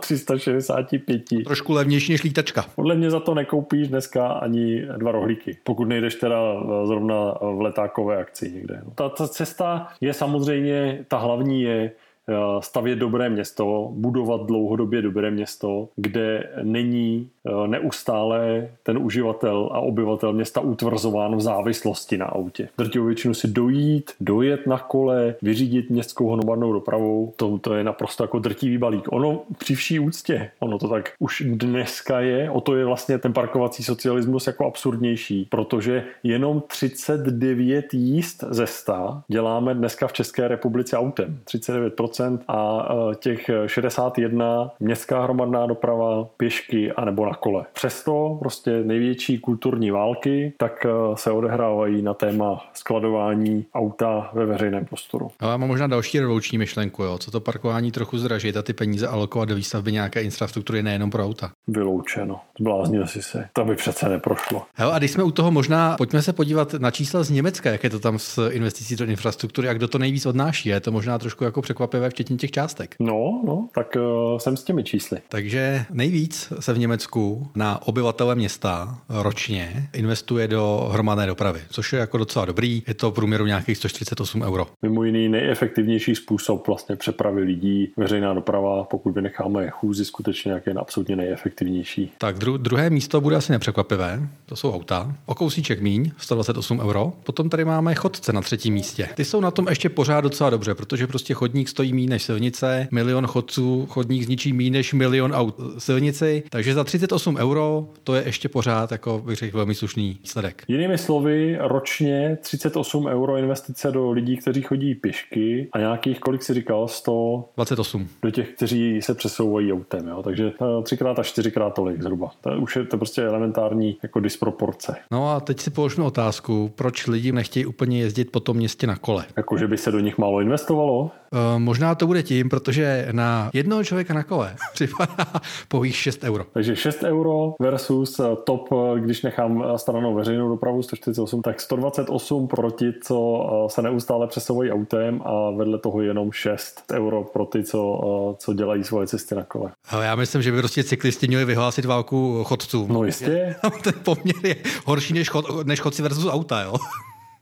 365. 0.00 1.22
Trošku 1.44 1.72
levnější 1.72 2.12
než 2.12 2.22
lítačka. 2.22 2.64
Podle 2.74 2.94
mě 2.94 3.10
za 3.10 3.20
to 3.20 3.34
nekoupíš 3.34 3.88
dneska 3.88 4.26
ani 4.28 4.82
dva 4.96 5.12
rohlíky, 5.12 5.58
pokud 5.64 5.84
nejdeš 5.84 6.14
teda 6.14 6.36
zrovna 6.84 7.34
v 7.40 7.60
letákové 7.60 8.16
akci 8.16 8.50
někde. 8.50 8.82
Ta, 8.94 9.08
ta 9.08 9.28
cesta 9.28 9.88
je 10.00 10.14
samozřejmě, 10.14 11.04
ta 11.08 11.18
hlavní 11.18 11.62
je 11.62 11.90
Eh, 12.30 12.62
stavět 12.62 12.96
dobré 12.96 13.30
město, 13.30 13.88
budovat 13.92 14.46
dlouhodobě 14.46 15.02
dobré 15.02 15.30
město, 15.30 15.88
kde 15.96 16.50
není 16.62 17.30
eh, 17.30 17.37
neustále 17.66 18.68
ten 18.82 18.98
uživatel 18.98 19.68
a 19.72 19.80
obyvatel 19.80 20.32
města 20.32 20.60
utvrzován 20.60 21.36
v 21.36 21.40
závislosti 21.40 22.18
na 22.18 22.26
autě. 22.26 22.68
Drtivou 22.78 23.06
většinu 23.06 23.34
si 23.34 23.48
dojít, 23.48 24.10
dojet 24.20 24.66
na 24.66 24.78
kole, 24.78 25.34
vyřídit 25.42 25.90
městskou 25.90 26.32
hromadnou 26.32 26.72
dopravou, 26.72 27.32
to, 27.36 27.58
to 27.58 27.74
je 27.74 27.84
naprosto 27.84 28.24
jako 28.24 28.38
drtivý 28.38 28.78
balík. 28.78 29.12
Ono 29.12 29.42
při 29.58 29.74
vší 29.74 29.98
úctě, 29.98 30.50
ono 30.60 30.78
to 30.78 30.88
tak 30.88 31.12
už 31.18 31.42
dneska 31.46 32.20
je, 32.20 32.50
o 32.50 32.60
to 32.60 32.76
je 32.76 32.84
vlastně 32.84 33.18
ten 33.18 33.32
parkovací 33.32 33.84
socialismus 33.84 34.46
jako 34.46 34.66
absurdnější, 34.66 35.46
protože 35.50 36.04
jenom 36.22 36.62
39 36.66 37.94
jíst 37.94 38.44
ze 38.50 38.66
100 38.66 39.20
děláme 39.28 39.74
dneska 39.74 40.06
v 40.06 40.12
České 40.12 40.48
republice 40.48 40.96
autem. 40.96 41.38
39% 41.44 42.38
a 42.48 42.88
e, 43.12 43.14
těch 43.14 43.50
61 43.66 44.70
městská 44.80 45.22
hromadná 45.22 45.66
doprava, 45.66 46.28
pěšky 46.36 46.92
a 46.92 47.04
nebo 47.04 47.26
na 47.26 47.34
kole. 47.40 47.64
Přesto 47.72 48.36
prostě 48.40 48.70
největší 48.70 49.38
kulturní 49.38 49.90
války 49.90 50.52
tak 50.56 50.86
e, 50.86 50.88
se 51.14 51.30
odehrávají 51.30 52.02
na 52.02 52.14
téma 52.14 52.70
skladování 52.74 53.66
auta 53.74 54.30
ve 54.32 54.46
veřejném 54.46 54.84
prostoru. 54.84 55.30
Ale 55.40 55.58
mám 55.58 55.68
možná 55.68 55.86
další 55.86 56.20
revoluční 56.20 56.58
myšlenku, 56.58 57.02
jo. 57.02 57.18
co 57.18 57.30
to 57.30 57.40
parkování 57.40 57.92
trochu 57.92 58.18
zražit 58.18 58.56
a 58.56 58.62
ty 58.62 58.72
peníze 58.72 59.06
alokovat 59.06 59.48
do 59.48 59.54
výstavby 59.54 59.92
nějaké 59.92 60.22
infrastruktury 60.22 60.82
nejenom 60.82 61.10
pro 61.10 61.24
auta. 61.24 61.50
Vyloučeno. 61.68 62.40
Zbláznil 62.60 63.06
si 63.06 63.22
se. 63.22 63.48
To 63.52 63.64
by 63.64 63.74
přece 63.74 64.08
neprošlo. 64.08 64.62
Jo, 64.78 64.90
a 64.90 64.98
když 64.98 65.10
jsme 65.10 65.24
u 65.24 65.30
toho 65.30 65.50
možná, 65.50 65.96
pojďme 65.96 66.22
se 66.22 66.32
podívat 66.32 66.74
na 66.74 66.90
čísla 66.90 67.22
z 67.22 67.30
Německa, 67.30 67.70
jak 67.70 67.84
je 67.84 67.90
to 67.90 68.00
tam 68.00 68.18
s 68.18 68.48
investicí 68.48 68.96
do 68.96 69.04
infrastruktury 69.04 69.68
a 69.68 69.72
kdo 69.72 69.88
to 69.88 69.98
nejvíc 69.98 70.26
odnáší. 70.26 70.68
Je 70.68 70.80
to 70.80 70.92
možná 70.92 71.18
trošku 71.18 71.44
jako 71.44 71.62
překvapivé, 71.62 72.10
včetně 72.10 72.36
těch 72.36 72.50
částek. 72.50 72.96
No, 73.00 73.42
no, 73.46 73.68
tak 73.74 73.96
uh, 73.96 74.38
jsem 74.38 74.56
s 74.56 74.64
těmi 74.64 74.84
čísly. 74.84 75.20
Takže 75.28 75.84
nejvíc 75.90 76.52
se 76.60 76.72
v 76.72 76.78
Německu 76.78 77.27
na 77.54 77.86
obyvatele 77.86 78.34
města 78.34 78.98
ročně 79.08 79.88
investuje 79.92 80.48
do 80.48 80.88
hromadné 80.92 81.26
dopravy, 81.26 81.60
což 81.70 81.92
je 81.92 81.98
jako 81.98 82.18
docela 82.18 82.44
dobrý. 82.44 82.82
Je 82.86 82.94
to 82.94 83.10
v 83.10 83.14
průměru 83.14 83.46
nějakých 83.46 83.76
148 83.76 84.42
euro. 84.42 84.66
Mimo 84.82 85.04
jiný 85.04 85.28
nejefektivnější 85.28 86.14
způsob 86.14 86.66
vlastně 86.66 86.96
přepravy 86.96 87.40
lidí, 87.40 87.92
veřejná 87.96 88.34
doprava, 88.34 88.84
pokud 88.84 89.14
vynecháme 89.14 89.70
chůzi, 89.70 90.04
skutečně 90.04 90.52
jak 90.52 90.66
je 90.66 90.72
absolutně 90.72 91.16
nejefektivnější. 91.16 92.12
Tak 92.18 92.38
dru- 92.38 92.58
druhé 92.58 92.90
místo 92.90 93.20
bude 93.20 93.36
asi 93.36 93.52
nepřekvapivé, 93.52 94.28
to 94.46 94.56
jsou 94.56 94.72
auta. 94.72 95.14
O 95.26 95.34
kousíček 95.34 95.80
míň, 95.80 96.10
128 96.16 96.80
euro. 96.80 97.12
Potom 97.24 97.48
tady 97.48 97.64
máme 97.64 97.94
chodce 97.94 98.32
na 98.32 98.40
třetím 98.40 98.74
místě. 98.74 99.08
Ty 99.14 99.24
jsou 99.24 99.40
na 99.40 99.50
tom 99.50 99.66
ještě 99.68 99.88
pořád 99.88 100.20
docela 100.20 100.50
dobře, 100.50 100.74
protože 100.74 101.06
prostě 101.06 101.34
chodník 101.34 101.68
stojí 101.68 101.92
méně 101.92 102.08
než 102.08 102.22
silnice, 102.22 102.88
milion 102.90 103.26
chodců, 103.26 103.86
chodník 103.90 104.22
zničí 104.22 104.52
méně 104.52 104.70
než 104.70 104.92
milion 104.92 105.32
aut 105.34 105.54
silnici, 105.78 106.42
takže 106.50 106.74
za 106.74 106.84
38 107.08 107.36
euro 107.36 107.88
to 108.04 108.14
je 108.14 108.22
ještě 108.26 108.48
pořád, 108.48 108.92
jako 108.92 109.22
bych 109.26 109.36
řekl, 109.36 109.56
velmi 109.56 109.74
slušný 109.74 110.18
výsledek. 110.22 110.64
Jinými 110.68 110.98
slovy, 110.98 111.58
ročně 111.60 112.38
38 112.40 113.06
euro 113.06 113.36
investice 113.36 113.92
do 113.92 114.10
lidí, 114.10 114.36
kteří 114.36 114.62
chodí 114.62 114.94
pěšky 114.94 115.68
a 115.72 115.78
nějakých, 115.78 116.20
kolik 116.20 116.42
si 116.42 116.54
říkal, 116.54 116.88
100? 116.88 117.44
28. 117.56 118.08
Do 118.22 118.30
těch, 118.30 118.48
kteří 118.48 119.02
se 119.02 119.14
přesouvají 119.14 119.72
autem, 119.72 120.08
jo? 120.08 120.22
takže 120.22 120.52
eh, 120.62 120.82
třikrát 120.82 121.18
a 121.18 121.22
čtyřikrát 121.22 121.74
tolik 121.74 122.02
zhruba. 122.02 122.30
To 122.40 122.50
už 122.50 122.76
je 122.76 122.84
to 122.84 122.96
prostě 122.98 123.22
elementární 123.22 123.98
jako 124.02 124.20
disproporce. 124.20 124.96
No 125.10 125.30
a 125.30 125.40
teď 125.40 125.60
si 125.60 125.70
položme 125.70 126.04
otázku, 126.04 126.72
proč 126.74 127.06
lidi 127.06 127.32
nechtějí 127.32 127.66
úplně 127.66 128.00
jezdit 128.00 128.32
po 128.32 128.40
tom 128.40 128.56
městě 128.56 128.86
na 128.86 128.96
kole? 128.96 129.24
Jako, 129.36 129.56
že 129.56 129.66
by 129.66 129.76
se 129.76 129.90
do 129.90 130.00
nich 130.00 130.18
málo 130.18 130.40
investovalo? 130.40 131.10
Uh, 131.32 131.58
možná 131.58 131.94
to 131.94 132.06
bude 132.06 132.22
tím, 132.22 132.48
protože 132.48 133.08
na 133.12 133.50
jednoho 133.52 133.84
člověka 133.84 134.14
na 134.14 134.22
kole 134.22 134.56
připadá 134.72 135.26
pouhých 135.68 135.96
6 135.96 136.24
euro. 136.24 136.46
Takže 136.52 136.76
6 136.76 136.97
euro 137.02 137.54
versus 137.60 138.20
eh, 138.20 138.24
top, 138.44 138.68
eh, 138.72 139.00
když 139.00 139.22
nechám 139.22 139.64
stranou 139.76 140.14
veřejnou 140.14 140.48
dopravu 140.48 140.82
148, 140.82 141.42
tak 141.42 141.60
128 141.60 142.48
proti, 142.48 142.92
co 143.02 143.46
se 143.70 143.82
neustále 143.82 144.26
přesouvají 144.26 144.72
autem 144.72 145.22
a 145.24 145.50
vedle 145.50 145.78
toho 145.78 146.02
jenom 146.02 146.32
6 146.32 146.82
euro 146.92 147.24
pro 147.24 147.46
ty, 147.46 147.64
co, 147.64 148.00
co 148.38 148.54
dělají 148.54 148.84
svoje 148.84 149.06
cesty 149.06 149.34
na 149.34 149.44
kole. 149.44 149.72
Ale 149.90 150.06
já 150.06 150.14
myslím, 150.14 150.42
že 150.42 150.52
by 150.52 150.58
prostě 150.58 150.84
cyklisti 150.84 151.28
měli 151.28 151.44
vyhlásit 151.44 151.84
válku 151.84 152.44
chodcům. 152.44 152.92
No 152.92 153.04
jistě. 153.04 153.56
Ten 153.84 153.92
poměr 154.04 154.46
je 154.46 154.56
horší 154.84 155.14
než, 155.14 155.28
chod, 155.28 155.66
než 155.66 155.80
chodci 155.80 156.02
versus 156.02 156.26
auta, 156.26 156.62
jo. 156.62 156.74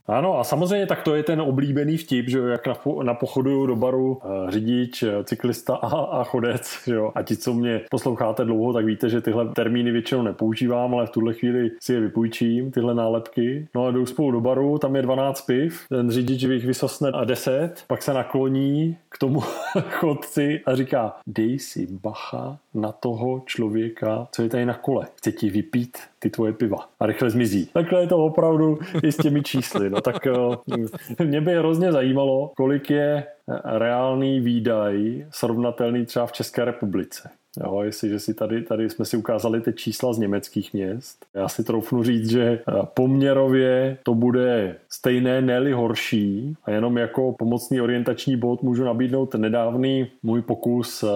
Ano 0.07 0.39
a 0.39 0.43
samozřejmě 0.43 0.85
tak 0.85 1.03
to 1.03 1.15
je 1.15 1.23
ten 1.23 1.41
oblíbený 1.41 1.97
vtip, 1.97 2.29
že 2.29 2.39
jak 2.39 2.67
na, 2.67 2.75
na 3.03 3.13
pochodu 3.13 3.65
do 3.65 3.75
baru 3.75 4.11
uh, 4.11 4.49
řidič, 4.49 5.03
eh, 5.03 5.23
cyklista 5.23 5.75
a, 5.75 6.19
a 6.19 6.23
chodec. 6.23 6.79
Že 6.85 6.93
jo? 6.93 7.11
A 7.15 7.21
ti, 7.21 7.37
co 7.37 7.53
mě 7.53 7.81
posloucháte 7.89 8.45
dlouho, 8.45 8.73
tak 8.73 8.85
víte, 8.85 9.09
že 9.09 9.21
tyhle 9.21 9.49
termíny 9.49 9.91
většinou 9.91 10.21
nepoužívám, 10.21 10.93
ale 10.93 11.05
v 11.05 11.09
tuhle 11.09 11.33
chvíli 11.33 11.71
si 11.81 11.93
je 11.93 11.99
vypůjčím, 11.99 12.71
tyhle 12.71 12.93
nálepky. 12.93 13.67
No 13.75 13.85
a 13.85 13.91
jdou 13.91 14.05
spolu 14.05 14.31
do 14.31 14.41
baru, 14.41 14.77
tam 14.77 14.95
je 14.95 15.01
12 15.01 15.41
piv, 15.41 15.85
ten 15.89 16.11
řidič 16.11 16.43
jich 16.43 16.65
vysosne 16.65 17.11
a 17.11 17.23
10, 17.23 17.83
pak 17.87 18.03
se 18.03 18.13
nakloní 18.13 18.97
k 19.09 19.17
tomu 19.17 19.39
chodci 19.89 20.61
a 20.65 20.75
říká, 20.75 21.15
dej 21.27 21.59
si 21.59 21.87
bacha 21.91 22.57
na 22.73 22.91
toho 22.91 23.43
člověka, 23.45 24.27
co 24.31 24.43
je 24.43 24.49
tady 24.49 24.65
na 24.65 24.73
kole. 24.73 25.07
Chce 25.15 25.31
ti 25.31 25.49
vypít 25.49 25.97
ty 26.19 26.29
tvoje 26.29 26.53
piva. 26.53 26.89
A 26.99 27.05
rychle 27.05 27.29
zmizí. 27.29 27.65
Takhle 27.73 28.01
je 28.01 28.07
to 28.07 28.17
opravdu 28.17 28.79
i 29.03 29.11
s 29.11 29.17
těmi 29.17 29.43
čísly. 29.43 29.89
No 29.89 30.01
tak 30.01 30.27
eh, 30.27 31.23
mě 31.23 31.41
by 31.41 31.55
hrozně 31.55 31.91
zajímalo, 31.91 32.51
kolik 32.57 32.89
je 32.89 33.23
reálný 33.63 34.39
výdaj 34.39 35.25
srovnatelný 35.29 36.05
třeba 36.05 36.25
v 36.25 36.31
České 36.31 36.65
republice. 36.65 37.29
Jo, 37.63 37.81
jestliže 37.81 38.19
si 38.19 38.33
tady, 38.33 38.61
tady 38.61 38.89
jsme 38.89 39.05
si 39.05 39.17
ukázali 39.17 39.61
ty 39.61 39.73
čísla 39.73 40.13
z 40.13 40.17
německých 40.17 40.73
měst, 40.73 41.25
já 41.33 41.47
si 41.47 41.63
troufnu 41.63 42.03
říct, 42.03 42.29
že 42.31 42.43
eh, 42.43 42.73
poměrově 42.93 43.97
to 44.03 44.15
bude 44.15 44.75
stejné, 44.89 45.41
ne 45.41 45.57
horší 45.73 46.55
a 46.63 46.71
jenom 46.71 46.97
jako 46.97 47.35
pomocný 47.39 47.81
orientační 47.81 48.37
bod 48.37 48.63
můžu 48.63 48.83
nabídnout 48.83 49.35
nedávný 49.35 50.07
můj 50.23 50.41
pokus 50.41 51.03
eh, 51.03 51.07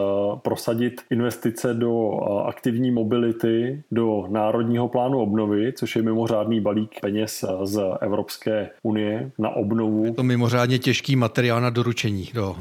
prosadit 0.42 1.02
investice 1.10 1.74
do 1.74 2.12
eh, 2.14 2.44
aktivní 2.48 2.92
mobility, 2.92 3.84
do 3.92 4.26
Národního 4.30 4.88
plánu 4.88 5.22
obnovy, 5.22 5.74
což 5.74 5.96
je 5.96 6.02
mimořádný 6.02 6.62
balík 6.62 7.00
peněz 7.02 7.46
z 7.64 7.82
Evropské 8.02 8.70
unie 8.84 9.32
na 9.38 9.50
obnovu. 9.50 10.06
Je 10.06 10.14
to 10.14 10.24
mimořádně 10.24 10.80
těžký 10.80 11.16
materiál 11.16 11.62
na 11.62 11.70
doručení 11.70 12.30
do 12.34 12.56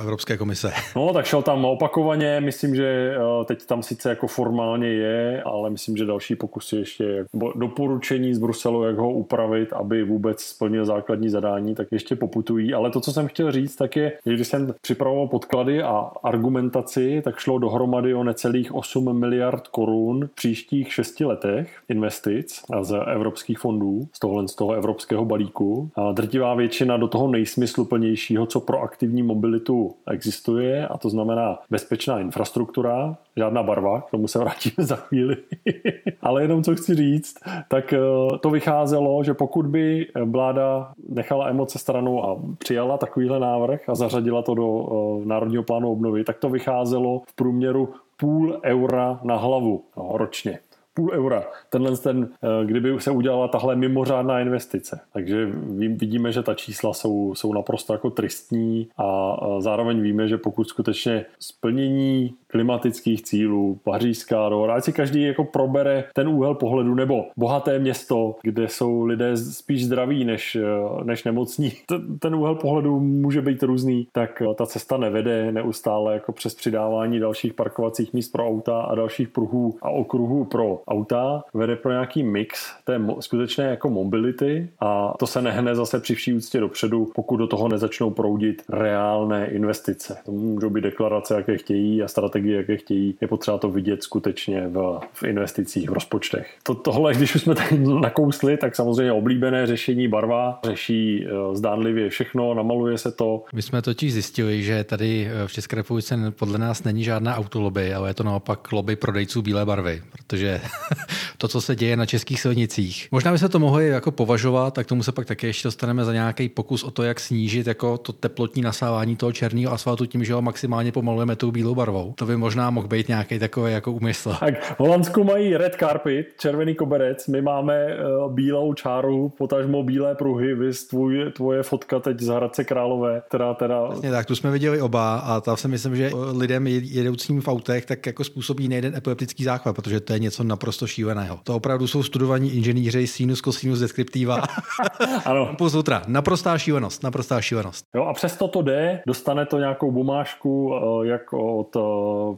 Evropské 0.00 0.36
komise. 0.36 0.72
No, 0.96 1.12
tak 1.12 1.26
šel 1.26 1.42
tam 1.42 1.64
opakovaně, 1.64 2.40
myslím, 2.40 2.74
že 2.74 3.09
Teď 3.44 3.66
tam 3.66 3.82
sice 3.82 4.08
jako 4.08 4.26
formálně 4.26 4.88
je, 4.88 5.42
ale 5.42 5.70
myslím, 5.70 5.96
že 5.96 6.04
další 6.04 6.36
pokusy 6.36 6.76
ještě 6.76 7.24
doporučení 7.54 8.34
z 8.34 8.38
Bruselu, 8.38 8.84
jak 8.84 8.96
ho 8.96 9.12
upravit, 9.12 9.72
aby 9.72 10.04
vůbec 10.04 10.40
splnil 10.40 10.84
základní 10.84 11.28
zadání, 11.28 11.74
tak 11.74 11.88
ještě 11.90 12.16
poputují. 12.16 12.74
Ale 12.74 12.90
to, 12.90 13.00
co 13.00 13.12
jsem 13.12 13.28
chtěl 13.28 13.52
říct, 13.52 13.76
tak 13.76 13.96
je, 13.96 14.12
že 14.26 14.34
když 14.34 14.48
jsem 14.48 14.74
připravoval 14.82 15.28
podklady 15.28 15.82
a 15.82 16.10
argumentaci, 16.22 17.22
tak 17.24 17.38
šlo 17.38 17.58
dohromady 17.58 18.14
o 18.14 18.24
necelých 18.24 18.74
8 18.74 19.18
miliard 19.18 19.68
korun 19.68 20.26
v 20.26 20.34
příštích 20.34 20.92
šesti 20.92 21.24
letech 21.24 21.78
investic 21.88 22.62
z 22.82 22.96
evropských 23.12 23.58
fondů, 23.58 24.08
z 24.12 24.18
tohohle 24.18 24.48
z 24.48 24.54
toho 24.54 24.72
evropského 24.72 25.24
balíku. 25.24 25.90
A 25.96 26.12
drtivá 26.12 26.54
většina 26.54 26.96
do 26.96 27.08
toho 27.08 27.28
nejsmysluplnějšího, 27.28 28.46
co 28.46 28.60
pro 28.60 28.80
aktivní 28.80 29.22
mobilitu 29.22 29.94
existuje, 30.10 30.88
a 30.88 30.98
to 30.98 31.10
znamená 31.10 31.58
bezpečná 31.70 32.20
infrastruktura, 32.20 32.99
žádná 33.36 33.62
barva, 33.62 34.00
k 34.00 34.10
tomu 34.10 34.28
se 34.28 34.38
vrátíme 34.38 34.74
za 34.78 34.96
chvíli. 34.96 35.36
Ale 36.22 36.42
jenom 36.42 36.62
co 36.62 36.74
chci 36.74 36.94
říct, 36.94 37.34
tak 37.68 37.92
eh, 37.92 37.98
to 38.40 38.50
vycházelo, 38.50 39.24
že 39.24 39.34
pokud 39.34 39.66
by 39.66 40.06
vláda 40.24 40.92
nechala 41.08 41.48
emoce 41.48 41.78
stranou 41.78 42.24
a 42.24 42.36
přijala 42.58 42.98
takovýhle 42.98 43.40
návrh 43.40 43.88
a 43.88 43.94
zařadila 43.94 44.42
to 44.42 44.54
do 44.54 44.88
eh, 44.88 45.26
Národního 45.26 45.62
plánu 45.62 45.92
obnovy, 45.92 46.24
tak 46.24 46.38
to 46.38 46.48
vycházelo 46.48 47.22
v 47.26 47.34
průměru 47.34 47.88
půl 48.16 48.60
eura 48.64 49.20
na 49.22 49.36
hlavu 49.36 49.84
no, 49.96 50.10
ročně 50.14 50.58
půl 50.94 51.10
eura. 51.12 51.44
Tenhle 51.70 51.96
ten, 51.96 52.28
eh, 52.42 52.66
kdyby 52.66 53.00
se 53.00 53.10
udělala 53.10 53.48
tahle 53.48 53.76
mimořádná 53.76 54.40
investice. 54.40 55.00
Takže 55.12 55.46
vidíme, 55.88 56.32
že 56.32 56.42
ta 56.42 56.54
čísla 56.54 56.94
jsou, 56.94 57.34
jsou 57.34 57.52
naprosto 57.52 57.92
jako 57.92 58.10
tristní 58.10 58.88
a 58.96 59.36
zároveň 59.58 60.00
víme, 60.00 60.28
že 60.28 60.38
pokud 60.38 60.68
skutečně 60.68 61.24
splnění 61.38 62.34
klimatických 62.50 63.22
cílů, 63.22 63.80
pařížská 63.84 64.48
dohoda, 64.48 64.74
ať 64.74 64.84
si 64.84 64.92
každý 64.92 65.22
jako 65.22 65.44
probere 65.44 66.04
ten 66.14 66.28
úhel 66.28 66.54
pohledu, 66.54 66.94
nebo 66.94 67.24
bohaté 67.36 67.78
město, 67.78 68.36
kde 68.42 68.68
jsou 68.68 69.04
lidé 69.04 69.36
spíš 69.36 69.86
zdraví 69.86 70.24
než, 70.24 70.56
eh, 70.56 71.04
než 71.04 71.24
nemocní. 71.24 71.72
Ten 72.18 72.34
úhel 72.34 72.54
pohledu 72.54 73.00
může 73.00 73.42
být 73.42 73.62
různý, 73.62 74.06
tak 74.12 74.42
eh, 74.42 74.54
ta 74.54 74.66
cesta 74.66 74.96
nevede 74.96 75.52
neustále 75.52 76.14
jako 76.14 76.32
přes 76.32 76.54
přidávání 76.54 77.20
dalších 77.20 77.54
parkovacích 77.54 78.12
míst 78.12 78.28
pro 78.28 78.46
auta 78.46 78.80
a 78.80 78.94
dalších 78.94 79.28
pruhů 79.28 79.76
a 79.82 79.90
okruhů 79.90 80.44
pro 80.44 80.82
auta, 80.88 81.44
vede 81.54 81.76
pro 81.76 81.90
nějaký 81.92 82.22
mix 82.22 82.74
té 82.84 83.00
skutečné 83.20 83.64
jako 83.64 83.90
mobility 83.90 84.68
a 84.80 85.14
to 85.18 85.26
se 85.26 85.42
nehne 85.42 85.74
zase 85.74 86.00
při 86.00 86.14
vší 86.14 86.34
úctě 86.34 86.60
dopředu, 86.60 87.10
pokud 87.14 87.36
do 87.36 87.46
toho 87.46 87.68
nezačnou 87.68 88.10
proudit 88.10 88.62
reálné 88.68 89.46
investice. 89.46 90.16
To 90.24 90.32
můžou 90.32 90.70
být 90.70 90.80
deklarace, 90.80 91.34
jaké 91.34 91.58
chtějí 91.58 92.02
a 92.02 92.08
strategie 92.08 92.39
strategii, 92.40 92.56
jaké 92.56 92.76
chtějí, 92.76 93.14
je 93.20 93.28
potřeba 93.28 93.58
to 93.58 93.70
vidět 93.70 94.02
skutečně 94.02 94.68
v, 94.68 95.00
v 95.12 95.22
investicích, 95.22 95.90
v 95.90 95.92
rozpočtech. 95.92 96.54
To, 96.62 96.74
tohle, 96.74 97.14
když 97.14 97.34
už 97.34 97.42
jsme 97.42 97.54
tady 97.54 97.78
nakousli, 97.78 98.56
tak 98.56 98.76
samozřejmě 98.76 99.12
oblíbené 99.12 99.66
řešení 99.66 100.08
barva 100.08 100.60
řeší 100.64 101.26
eh, 101.26 101.56
zdánlivě 101.56 102.08
všechno, 102.08 102.54
namaluje 102.54 102.98
se 102.98 103.12
to. 103.12 103.44
My 103.52 103.62
jsme 103.62 103.82
totiž 103.82 104.12
zjistili, 104.12 104.62
že 104.62 104.84
tady 104.84 105.28
eh, 105.30 105.48
v 105.48 105.52
České 105.52 105.76
republice 105.76 106.16
podle 106.30 106.58
nás 106.58 106.84
není 106.84 107.04
žádná 107.04 107.36
autolobby, 107.36 107.94
ale 107.94 108.10
je 108.10 108.14
to 108.14 108.24
naopak 108.24 108.72
lobby 108.72 108.96
prodejců 108.96 109.42
bílé 109.42 109.66
barvy, 109.66 110.02
protože 110.12 110.60
to, 111.38 111.48
co 111.48 111.60
se 111.60 111.76
děje 111.76 111.96
na 111.96 112.06
českých 112.06 112.40
silnicích. 112.40 113.08
Možná 113.10 113.32
by 113.32 113.38
se 113.38 113.48
to 113.48 113.58
mohli 113.58 113.88
jako 113.88 114.10
považovat, 114.10 114.74
tak 114.74 114.86
tomu 114.86 115.02
se 115.02 115.12
pak 115.12 115.26
také 115.26 115.46
ještě 115.46 115.68
dostaneme 115.68 116.04
za 116.04 116.12
nějaký 116.12 116.48
pokus 116.48 116.84
o 116.84 116.90
to, 116.90 117.02
jak 117.02 117.20
snížit 117.20 117.66
jako 117.66 117.98
to 117.98 118.12
teplotní 118.12 118.62
nasávání 118.62 119.16
toho 119.16 119.32
černého 119.32 119.72
asfaltu 119.72 120.06
tím, 120.06 120.24
že 120.24 120.34
ho 120.34 120.42
maximálně 120.42 120.92
pomalujeme 120.92 121.36
tou 121.36 121.50
bílou 121.50 121.74
barvou. 121.74 122.14
To 122.16 122.26
by 122.30 122.36
možná 122.36 122.70
mohl 122.70 122.88
být 122.88 123.08
nějaký 123.08 123.38
takový 123.38 123.72
jako 123.72 123.92
úmysl. 123.92 124.36
Tak 124.40 124.64
v 124.64 124.80
Holandsku 124.80 125.24
mají 125.24 125.56
red 125.56 125.74
carpet, 125.74 126.26
červený 126.38 126.74
koberec, 126.74 127.26
my 127.26 127.42
máme 127.42 127.86
uh, 127.86 128.32
bílou 128.32 128.74
čáru, 128.74 129.28
potažmo 129.38 129.82
bílé 129.82 130.14
pruhy, 130.14 130.54
vy 130.54 130.70
tvůj, 130.90 131.32
tvoje 131.32 131.62
fotka 131.62 132.00
teď 132.00 132.20
z 132.20 132.28
Hradce 132.28 132.64
Králové, 132.64 133.22
která 133.28 133.54
teda... 133.54 133.88
Přesně 133.88 134.10
tak, 134.10 134.26
tu 134.26 134.36
jsme 134.36 134.50
viděli 134.50 134.80
oba 134.80 135.18
a 135.18 135.40
tam 135.40 135.56
si 135.56 135.68
myslím, 135.68 135.96
že 135.96 136.10
lidem 136.32 136.66
jedoucím 136.66 137.40
v 137.40 137.48
autech 137.48 137.86
tak 137.86 138.06
jako 138.06 138.24
způsobí 138.24 138.68
nejden 138.68 138.96
epileptický 138.96 139.44
záchvat, 139.44 139.76
protože 139.76 140.00
to 140.00 140.12
je 140.12 140.18
něco 140.18 140.44
naprosto 140.44 140.86
šíleného. 140.86 141.38
To 141.44 141.56
opravdu 141.56 141.86
jsou 141.86 142.02
studovaní 142.02 142.52
inženýři 142.52 143.06
sinus, 143.06 143.40
cosinus, 143.40 143.78
deskriptiva. 143.78 144.42
ano. 145.24 145.54
Plus 145.58 145.74
ultra. 145.74 146.02
Naprostá 146.06 146.58
šílenost, 146.58 147.02
naprostá 147.02 147.40
šílenost. 147.40 147.84
Jo 147.94 148.04
a 148.04 148.12
přesto 148.12 148.48
to 148.48 148.62
jde, 148.62 149.02
dostane 149.06 149.46
to 149.46 149.58
nějakou 149.58 149.92
bumášku, 149.92 150.74
eh, 150.74 151.06
jak 151.06 151.32
od 151.32 151.76
eh, 151.76 151.80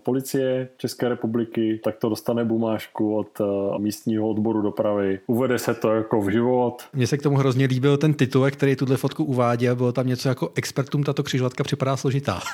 policie 0.02 0.68
České 0.76 1.08
republiky, 1.08 1.80
tak 1.84 1.96
to 1.96 2.08
dostane 2.08 2.44
bumášku 2.44 3.16
od 3.16 3.40
eh, 3.40 3.44
místního 3.78 4.28
odboru 4.28 4.62
dopravy. 4.62 5.20
Uvede 5.26 5.58
se 5.58 5.74
to 5.74 5.90
jako 5.90 6.20
v 6.20 6.28
život. 6.28 6.82
Mně 6.92 7.06
se 7.06 7.18
k 7.18 7.22
tomu 7.22 7.36
hrozně 7.36 7.66
líbil 7.66 7.96
ten 7.96 8.14
titulek, 8.14 8.56
který 8.56 8.76
tuhle 8.76 8.96
fotku 8.96 9.24
uváděl. 9.24 9.76
Bylo 9.76 9.92
tam 9.92 10.06
něco 10.06 10.28
jako 10.28 10.50
expertům 10.54 11.02
tato 11.02 11.22
křižovatka 11.22 11.64
připadá 11.64 11.96
složitá. 11.96 12.40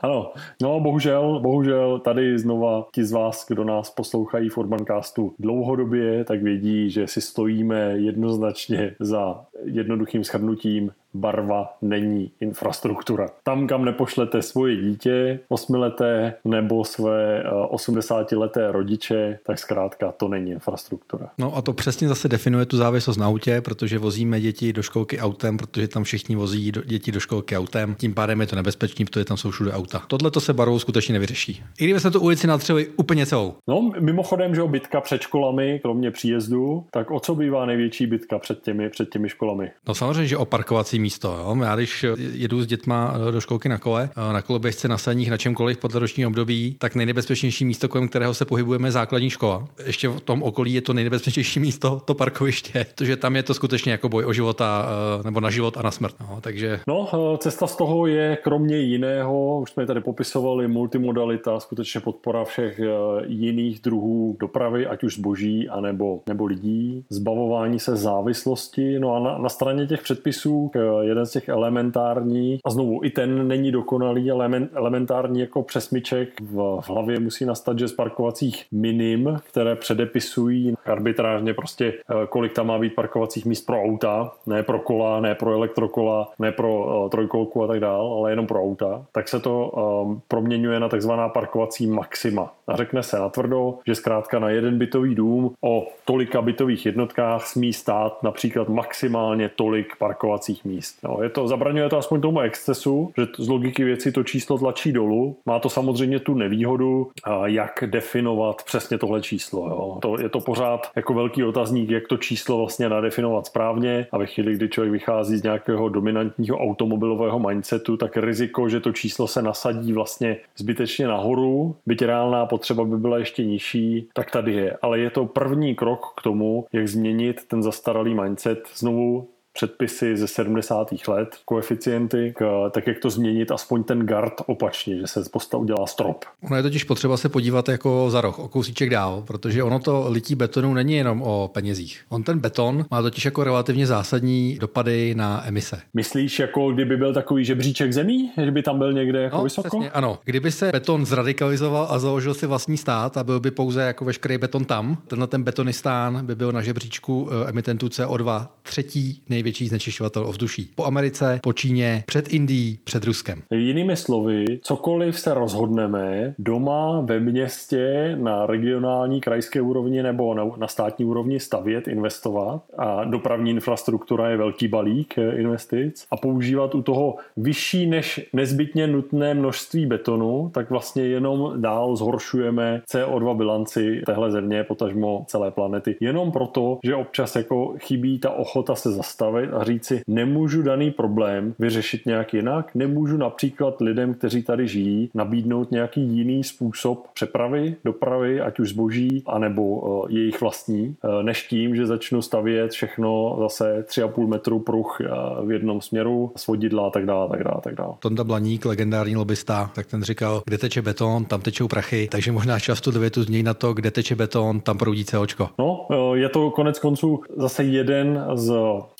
ano, 0.00 0.32
no 0.62 0.80
bohužel, 0.80 1.40
bohužel 1.40 1.98
tady 1.98 2.38
znova 2.38 2.86
ti 2.94 3.04
z 3.04 3.12
vás, 3.12 3.46
kdo 3.48 3.64
nás 3.64 3.90
poslouchají 3.90 4.48
v 4.48 4.58
Urbancastu 4.58 5.34
dlouhodobě, 5.38 6.24
tak 6.24 6.42
vědí, 6.42 6.90
že 6.90 7.06
si 7.06 7.20
stojíme 7.20 7.94
jednoznačně 7.96 8.94
za 9.00 9.44
jednoduchým 9.64 10.24
shrnutím 10.24 10.90
barva 11.14 11.76
není 11.82 12.30
infrastruktura. 12.40 13.28
Tam, 13.42 13.66
kam 13.66 13.84
nepošlete 13.84 14.42
svoje 14.42 14.76
dítě, 14.76 15.40
osmileté 15.48 16.34
nebo 16.44 16.84
své 16.84 17.44
80-leté 17.70 18.68
eh, 18.68 18.72
rodiče, 18.72 19.38
tak 19.46 19.58
zkrátka 19.58 20.12
to 20.12 20.28
není 20.28 20.50
infrastruktura. 20.50 21.30
No 21.38 21.56
a 21.56 21.62
to 21.62 21.72
přesně 21.72 22.08
zase 22.08 22.28
definuje 22.28 22.66
tu 22.66 22.76
závislost 22.76 23.16
na 23.16 23.26
autě, 23.26 23.60
protože 23.60 23.98
vozíme 23.98 24.40
děti 24.40 24.72
do 24.72 24.82
školky 24.82 25.18
autem, 25.18 25.56
protože 25.56 25.88
tam 25.88 26.04
všichni 26.04 26.36
vozí 26.36 26.72
děti 26.84 27.12
do 27.12 27.20
školky 27.20 27.56
autem. 27.56 27.94
Tím 27.94 28.14
pádem 28.14 28.40
je 28.40 28.46
to 28.46 28.56
nebezpečný, 28.56 29.04
protože 29.04 29.24
tam 29.24 29.36
jsou 29.36 29.50
všude 29.50 29.72
auta. 29.72 30.02
Tohle 30.08 30.30
to 30.30 30.40
se 30.40 30.52
barvou 30.52 30.78
skutečně 30.78 31.12
nevyřeší. 31.12 31.62
I 31.78 31.84
kdyby 31.84 32.00
se 32.00 32.10
tu 32.10 32.20
ulici 32.20 32.46
natřeli 32.46 32.88
úplně 32.96 33.26
celou. 33.26 33.54
No, 33.68 33.90
mimochodem, 34.00 34.54
že 34.54 34.62
bitka 34.64 35.00
před 35.00 35.22
školami, 35.22 35.80
kromě 35.82 36.10
příjezdu, 36.10 36.86
tak 36.90 37.10
o 37.10 37.20
co 37.20 37.34
bývá 37.34 37.66
největší 37.66 38.06
bitka 38.06 38.38
před 38.38 38.62
těmi, 38.62 38.90
před 38.90 39.10
těmi 39.10 39.28
školami? 39.28 39.70
No 39.88 39.94
samozřejmě, 39.94 40.26
že 40.26 40.36
o 40.36 40.44
parkovací 40.44 40.98
místo. 41.04 41.28
Jo? 41.28 41.56
Já 41.62 41.76
když 41.76 42.04
jedu 42.32 42.62
s 42.62 42.66
dětma 42.66 43.14
do 43.30 43.40
školky 43.40 43.68
na 43.68 43.78
kole, 43.78 44.10
na 44.16 44.42
koloběžce, 44.42 44.88
na 44.88 44.98
saních, 44.98 45.30
na 45.30 45.36
čemkoliv 45.36 45.78
podle 45.78 46.00
ročního 46.00 46.30
období, 46.30 46.76
tak 46.78 46.94
nejnebezpečnější 46.94 47.64
místo, 47.64 47.88
kolem 47.88 48.08
kterého 48.08 48.34
se 48.34 48.44
pohybujeme, 48.44 48.88
je 48.88 48.92
základní 48.92 49.30
škola. 49.30 49.68
Ještě 49.86 50.08
v 50.08 50.20
tom 50.20 50.42
okolí 50.42 50.74
je 50.74 50.82
to 50.82 50.92
nejnebezpečnější 50.92 51.60
místo, 51.66 52.00
to 52.04 52.14
parkoviště, 52.14 52.86
protože 52.94 53.16
tam 53.16 53.36
je 53.36 53.42
to 53.42 53.54
skutečně 53.54 53.92
jako 53.92 54.08
boj 54.08 54.24
o 54.24 54.32
života 54.32 54.88
nebo 55.24 55.40
na 55.40 55.50
život 55.50 55.76
a 55.76 55.82
na 55.82 55.90
smrt. 55.90 56.14
No, 56.20 56.38
takže... 56.40 56.80
no 56.88 57.08
cesta 57.38 57.66
z 57.66 57.76
toho 57.76 58.06
je 58.06 58.38
kromě 58.42 58.76
jiného, 58.76 59.60
už 59.60 59.70
jsme 59.70 59.86
tady 59.86 60.00
popisovali, 60.00 60.68
multimodalita, 60.68 61.60
skutečně 61.60 62.00
podpora 62.00 62.44
všech 62.44 62.80
jiných 63.26 63.80
druhů 63.80 64.36
dopravy, 64.40 64.86
ať 64.86 65.04
už 65.04 65.14
zboží, 65.14 65.68
anebo, 65.68 66.20
nebo 66.28 66.44
lidí, 66.44 67.04
zbavování 67.10 67.80
se 67.80 67.96
závislosti. 67.96 68.98
No 68.98 69.14
a 69.14 69.18
na, 69.18 69.38
na 69.38 69.48
straně 69.48 69.86
těch 69.86 70.02
předpisů 70.02 70.70
jeden 71.02 71.26
z 71.26 71.30
těch 71.30 71.48
elementárních, 71.48 72.60
a 72.64 72.70
znovu 72.70 73.04
i 73.04 73.10
ten 73.10 73.48
není 73.48 73.72
dokonalý, 73.72 74.30
ale 74.30 74.68
elementární 74.74 75.40
jako 75.40 75.62
přesmyček. 75.62 76.40
V, 76.40 76.80
v 76.80 76.90
hlavě 76.90 77.20
musí 77.20 77.44
nastat, 77.44 77.78
že 77.78 77.88
z 77.88 77.92
parkovacích 77.92 78.66
minim, 78.72 79.38
které 79.50 79.76
předepisují 79.76 80.74
arbitrážně 80.86 81.54
prostě, 81.54 81.92
eh, 82.10 82.26
kolik 82.28 82.52
tam 82.52 82.66
má 82.66 82.78
být 82.78 82.94
parkovacích 82.94 83.46
míst 83.46 83.66
pro 83.66 83.82
auta, 83.82 84.32
ne 84.46 84.62
pro 84.62 84.78
kola, 84.78 85.20
ne 85.20 85.34
pro 85.34 85.52
elektrokola, 85.52 86.32
ne 86.38 86.52
pro 86.52 87.02
uh, 87.02 87.10
trojkolku 87.10 87.64
a 87.64 87.66
tak 87.66 87.80
dále, 87.80 88.10
ale 88.10 88.32
jenom 88.32 88.46
pro 88.46 88.62
auta, 88.62 89.04
tak 89.12 89.28
se 89.28 89.40
to 89.40 89.68
um, 89.68 90.22
proměňuje 90.28 90.80
na 90.80 90.88
takzvaná 90.88 91.28
parkovací 91.28 91.86
maxima. 91.86 92.52
A 92.68 92.76
řekne 92.76 93.02
se 93.02 93.18
natvrdo, 93.18 93.78
že 93.86 93.94
zkrátka 93.94 94.38
na 94.38 94.50
jeden 94.50 94.78
bytový 94.78 95.14
dům 95.14 95.54
o 95.60 95.86
tolika 96.04 96.42
bytových 96.42 96.86
jednotkách 96.86 97.46
smí 97.46 97.72
stát 97.72 98.22
například 98.22 98.68
maximálně 98.68 99.50
tolik 99.56 99.96
parkovacích 99.98 100.64
míst. 100.64 100.98
No, 101.02 101.18
je 101.22 101.28
to, 101.28 101.48
zabraňuje 101.48 101.88
to 101.88 101.98
aspoň 101.98 102.20
tomu 102.20 102.40
excesu, 102.40 103.12
že 103.18 103.26
z 103.38 103.48
logiky 103.48 103.84
věci 103.84 104.12
to 104.12 104.22
číslo 104.22 104.58
tlačí 104.58 104.92
dolů. 104.92 105.36
Má 105.46 105.58
to 105.58 105.68
samozřejmě 105.68 106.20
tu 106.20 106.34
nevýhodu, 106.34 107.10
jak 107.44 107.84
definovat 107.86 108.62
přesně 108.62 108.98
tohle 108.98 109.22
číslo. 109.22 109.68
Jo. 109.68 109.98
To, 110.02 110.20
je 110.20 110.28
to 110.28 110.40
pořád 110.40 110.90
jako 110.96 111.14
velký 111.14 111.44
otazník, 111.44 111.90
jak 111.90 112.08
to 112.08 112.16
číslo 112.16 112.58
vlastně 112.58 112.88
nadefinovat 112.88 113.46
správně 113.46 114.06
a 114.12 114.18
ve 114.18 114.26
chvíli, 114.26 114.54
kdy 114.54 114.68
člověk 114.68 114.92
vychází 114.92 115.36
z 115.36 115.42
nějakého 115.42 115.88
dominantního 115.88 116.58
automobilového 116.58 117.38
mindsetu, 117.38 117.96
tak 117.96 118.16
riziko, 118.16 118.68
že 118.68 118.80
to 118.80 118.92
číslo 118.92 119.26
se 119.26 119.42
nasadí 119.42 119.92
vlastně 119.92 120.36
zbytečně 120.56 121.06
nahoru, 121.06 121.76
byť 121.86 122.02
reálná 122.02 122.46
potřeba 122.54 122.84
by 122.84 122.96
byla 122.96 123.18
ještě 123.18 123.44
nižší, 123.44 124.08
tak 124.12 124.30
tady 124.30 124.52
je. 124.52 124.76
Ale 124.82 124.98
je 124.98 125.10
to 125.10 125.26
první 125.26 125.74
krok 125.74 126.00
k 126.16 126.22
tomu, 126.22 126.66
jak 126.72 126.88
změnit 126.88 127.48
ten 127.48 127.62
zastaralý 127.62 128.14
mindset. 128.14 128.58
Znovu 128.74 129.28
předpisy 129.54 130.16
ze 130.16 130.26
70. 130.26 130.88
let, 131.08 131.28
koeficienty, 131.44 132.34
k, 132.36 132.70
tak 132.70 132.86
jak 132.86 132.98
to 132.98 133.10
změnit 133.10 133.50
aspoň 133.50 133.84
ten 133.84 134.06
guard 134.06 134.34
opačně, 134.46 134.96
že 134.96 135.06
se 135.06 135.24
postav 135.32 135.60
udělá 135.60 135.86
strop. 135.86 136.24
Ono 136.42 136.56
je 136.56 136.62
totiž 136.62 136.84
potřeba 136.84 137.16
se 137.16 137.28
podívat 137.28 137.68
jako 137.68 138.10
za 138.10 138.20
roh, 138.20 138.38
o 138.38 138.48
kousíček 138.48 138.90
dál, 138.90 139.24
protože 139.26 139.62
ono 139.62 139.78
to 139.78 140.06
lití 140.08 140.34
betonu 140.34 140.74
není 140.74 140.94
jenom 140.94 141.22
o 141.22 141.50
penězích. 141.54 142.04
On 142.08 142.22
ten 142.22 142.38
beton 142.38 142.84
má 142.90 143.02
totiž 143.02 143.24
jako 143.24 143.44
relativně 143.44 143.86
zásadní 143.86 144.58
dopady 144.60 145.14
na 145.14 145.46
emise. 145.46 145.80
Myslíš, 145.94 146.38
jako 146.38 146.72
kdyby 146.72 146.96
byl 146.96 147.14
takový 147.14 147.44
žebříček 147.44 147.92
zemí, 147.92 148.30
že 148.44 148.50
by 148.50 148.62
tam 148.62 148.78
byl 148.78 148.92
někde 148.92 149.22
jako 149.22 149.36
no, 149.36 149.44
vysoko? 149.44 149.68
Přesně, 149.68 149.90
ano. 149.90 150.18
Kdyby 150.24 150.52
se 150.52 150.72
beton 150.72 151.06
zradikalizoval 151.06 151.86
a 151.90 151.98
založil 151.98 152.34
si 152.34 152.46
vlastní 152.46 152.76
stát 152.76 153.16
a 153.16 153.24
byl 153.24 153.40
by 153.40 153.50
pouze 153.50 153.82
jako 153.82 154.04
veškerý 154.04 154.38
beton 154.38 154.64
tam, 154.64 154.96
tenhle 155.06 155.26
ten 155.26 155.42
betonistán 155.42 156.26
by 156.26 156.34
byl 156.34 156.52
na 156.52 156.62
žebříčku 156.62 157.28
eh, 157.30 157.48
emitentů 157.50 157.86
CO2 157.86 158.46
třetí 158.62 159.22
největší 159.28 159.43
největší 159.44 159.68
znečišťovatel 159.68 160.26
ovzduší. 160.26 160.70
Po 160.74 160.84
Americe, 160.84 161.40
po 161.42 161.52
Číně, 161.52 162.04
před 162.06 162.28
Indií, 162.28 162.78
před 162.84 163.04
Ruskem. 163.04 163.42
Jinými 163.50 163.96
slovy, 163.96 164.44
cokoliv 164.62 165.20
se 165.20 165.34
rozhodneme 165.34 166.34
doma, 166.38 167.00
ve 167.00 167.20
městě, 167.20 168.14
na 168.20 168.46
regionální, 168.46 169.20
krajské 169.20 169.60
úrovni 169.60 170.02
nebo 170.02 170.34
na, 170.34 170.44
na 170.56 170.68
státní 170.68 171.04
úrovni 171.04 171.40
stavět, 171.40 171.88
investovat 171.88 172.62
a 172.78 173.04
dopravní 173.04 173.50
infrastruktura 173.50 174.28
je 174.28 174.36
velký 174.36 174.68
balík 174.68 175.18
eh, 175.18 175.36
investic 175.36 176.06
a 176.10 176.16
používat 176.16 176.74
u 176.74 176.82
toho 176.82 177.16
vyšší 177.36 177.86
než 177.86 178.28
nezbytně 178.32 178.86
nutné 178.86 179.34
množství 179.34 179.86
betonu, 179.86 180.50
tak 180.54 180.70
vlastně 180.70 181.02
jenom 181.02 181.52
dál 181.56 181.96
zhoršujeme 181.96 182.82
CO2 182.92 183.36
bilanci 183.36 184.02
téhle 184.06 184.30
země, 184.30 184.64
potažmo 184.64 185.24
celé 185.28 185.50
planety. 185.50 185.96
Jenom 186.00 186.32
proto, 186.32 186.78
že 186.84 186.94
občas 186.94 187.36
jako 187.36 187.74
chybí 187.78 188.18
ta 188.18 188.30
ochota 188.30 188.74
se 188.74 188.90
zastavit 188.90 189.33
a 189.42 189.64
říct 189.64 189.84
si, 189.84 190.02
nemůžu 190.06 190.62
daný 190.62 190.90
problém 190.90 191.54
vyřešit 191.58 192.06
nějak 192.06 192.34
jinak, 192.34 192.74
nemůžu 192.74 193.16
například 193.16 193.80
lidem, 193.80 194.14
kteří 194.14 194.42
tady 194.42 194.68
žijí, 194.68 195.10
nabídnout 195.14 195.70
nějaký 195.70 196.00
jiný 196.00 196.44
způsob 196.44 197.06
přepravy, 197.14 197.76
dopravy, 197.84 198.40
ať 198.40 198.60
už 198.60 198.68
zboží, 198.68 199.22
anebo 199.26 199.62
uh, 199.62 200.06
jejich 200.10 200.40
vlastní, 200.40 200.96
uh, 201.04 201.22
než 201.22 201.42
tím, 201.42 201.76
že 201.76 201.86
začnu 201.86 202.22
stavět 202.22 202.70
všechno 202.70 203.36
zase 203.40 203.84
3,5 203.88 204.26
metru 204.26 204.58
pruh 204.58 204.98
uh, 205.00 205.46
v 205.48 205.52
jednom 205.52 205.80
směru, 205.80 206.32
svodidla 206.36 206.86
a 206.86 206.90
tak 206.90 207.06
dále, 207.06 207.28
tak 207.28 207.44
dále, 207.44 207.60
tak 207.64 207.74
dále. 207.74 207.94
Tonda 207.98 208.24
Blaník, 208.24 208.64
legendární 208.64 209.16
lobista, 209.16 209.70
tak 209.74 209.86
ten 209.86 210.02
říkal, 210.02 210.42
kde 210.44 210.58
teče 210.58 210.82
beton, 210.82 211.24
tam 211.24 211.40
tečou 211.40 211.68
prachy, 211.68 212.08
takže 212.10 212.32
možná 212.32 212.58
často 212.60 212.92
tu 212.92 213.00
větu 213.00 213.22
změní 213.22 213.42
na 213.42 213.54
to, 213.54 213.72
kde 213.72 213.90
teče 213.90 214.14
beton, 214.14 214.60
tam 214.60 214.78
proudí 214.78 215.04
COčko. 215.04 215.50
No, 215.58 215.86
je 216.14 216.28
to 216.28 216.50
konec 216.50 216.78
konců 216.78 217.20
zase 217.36 217.64
jeden 217.64 218.24
z 218.34 218.54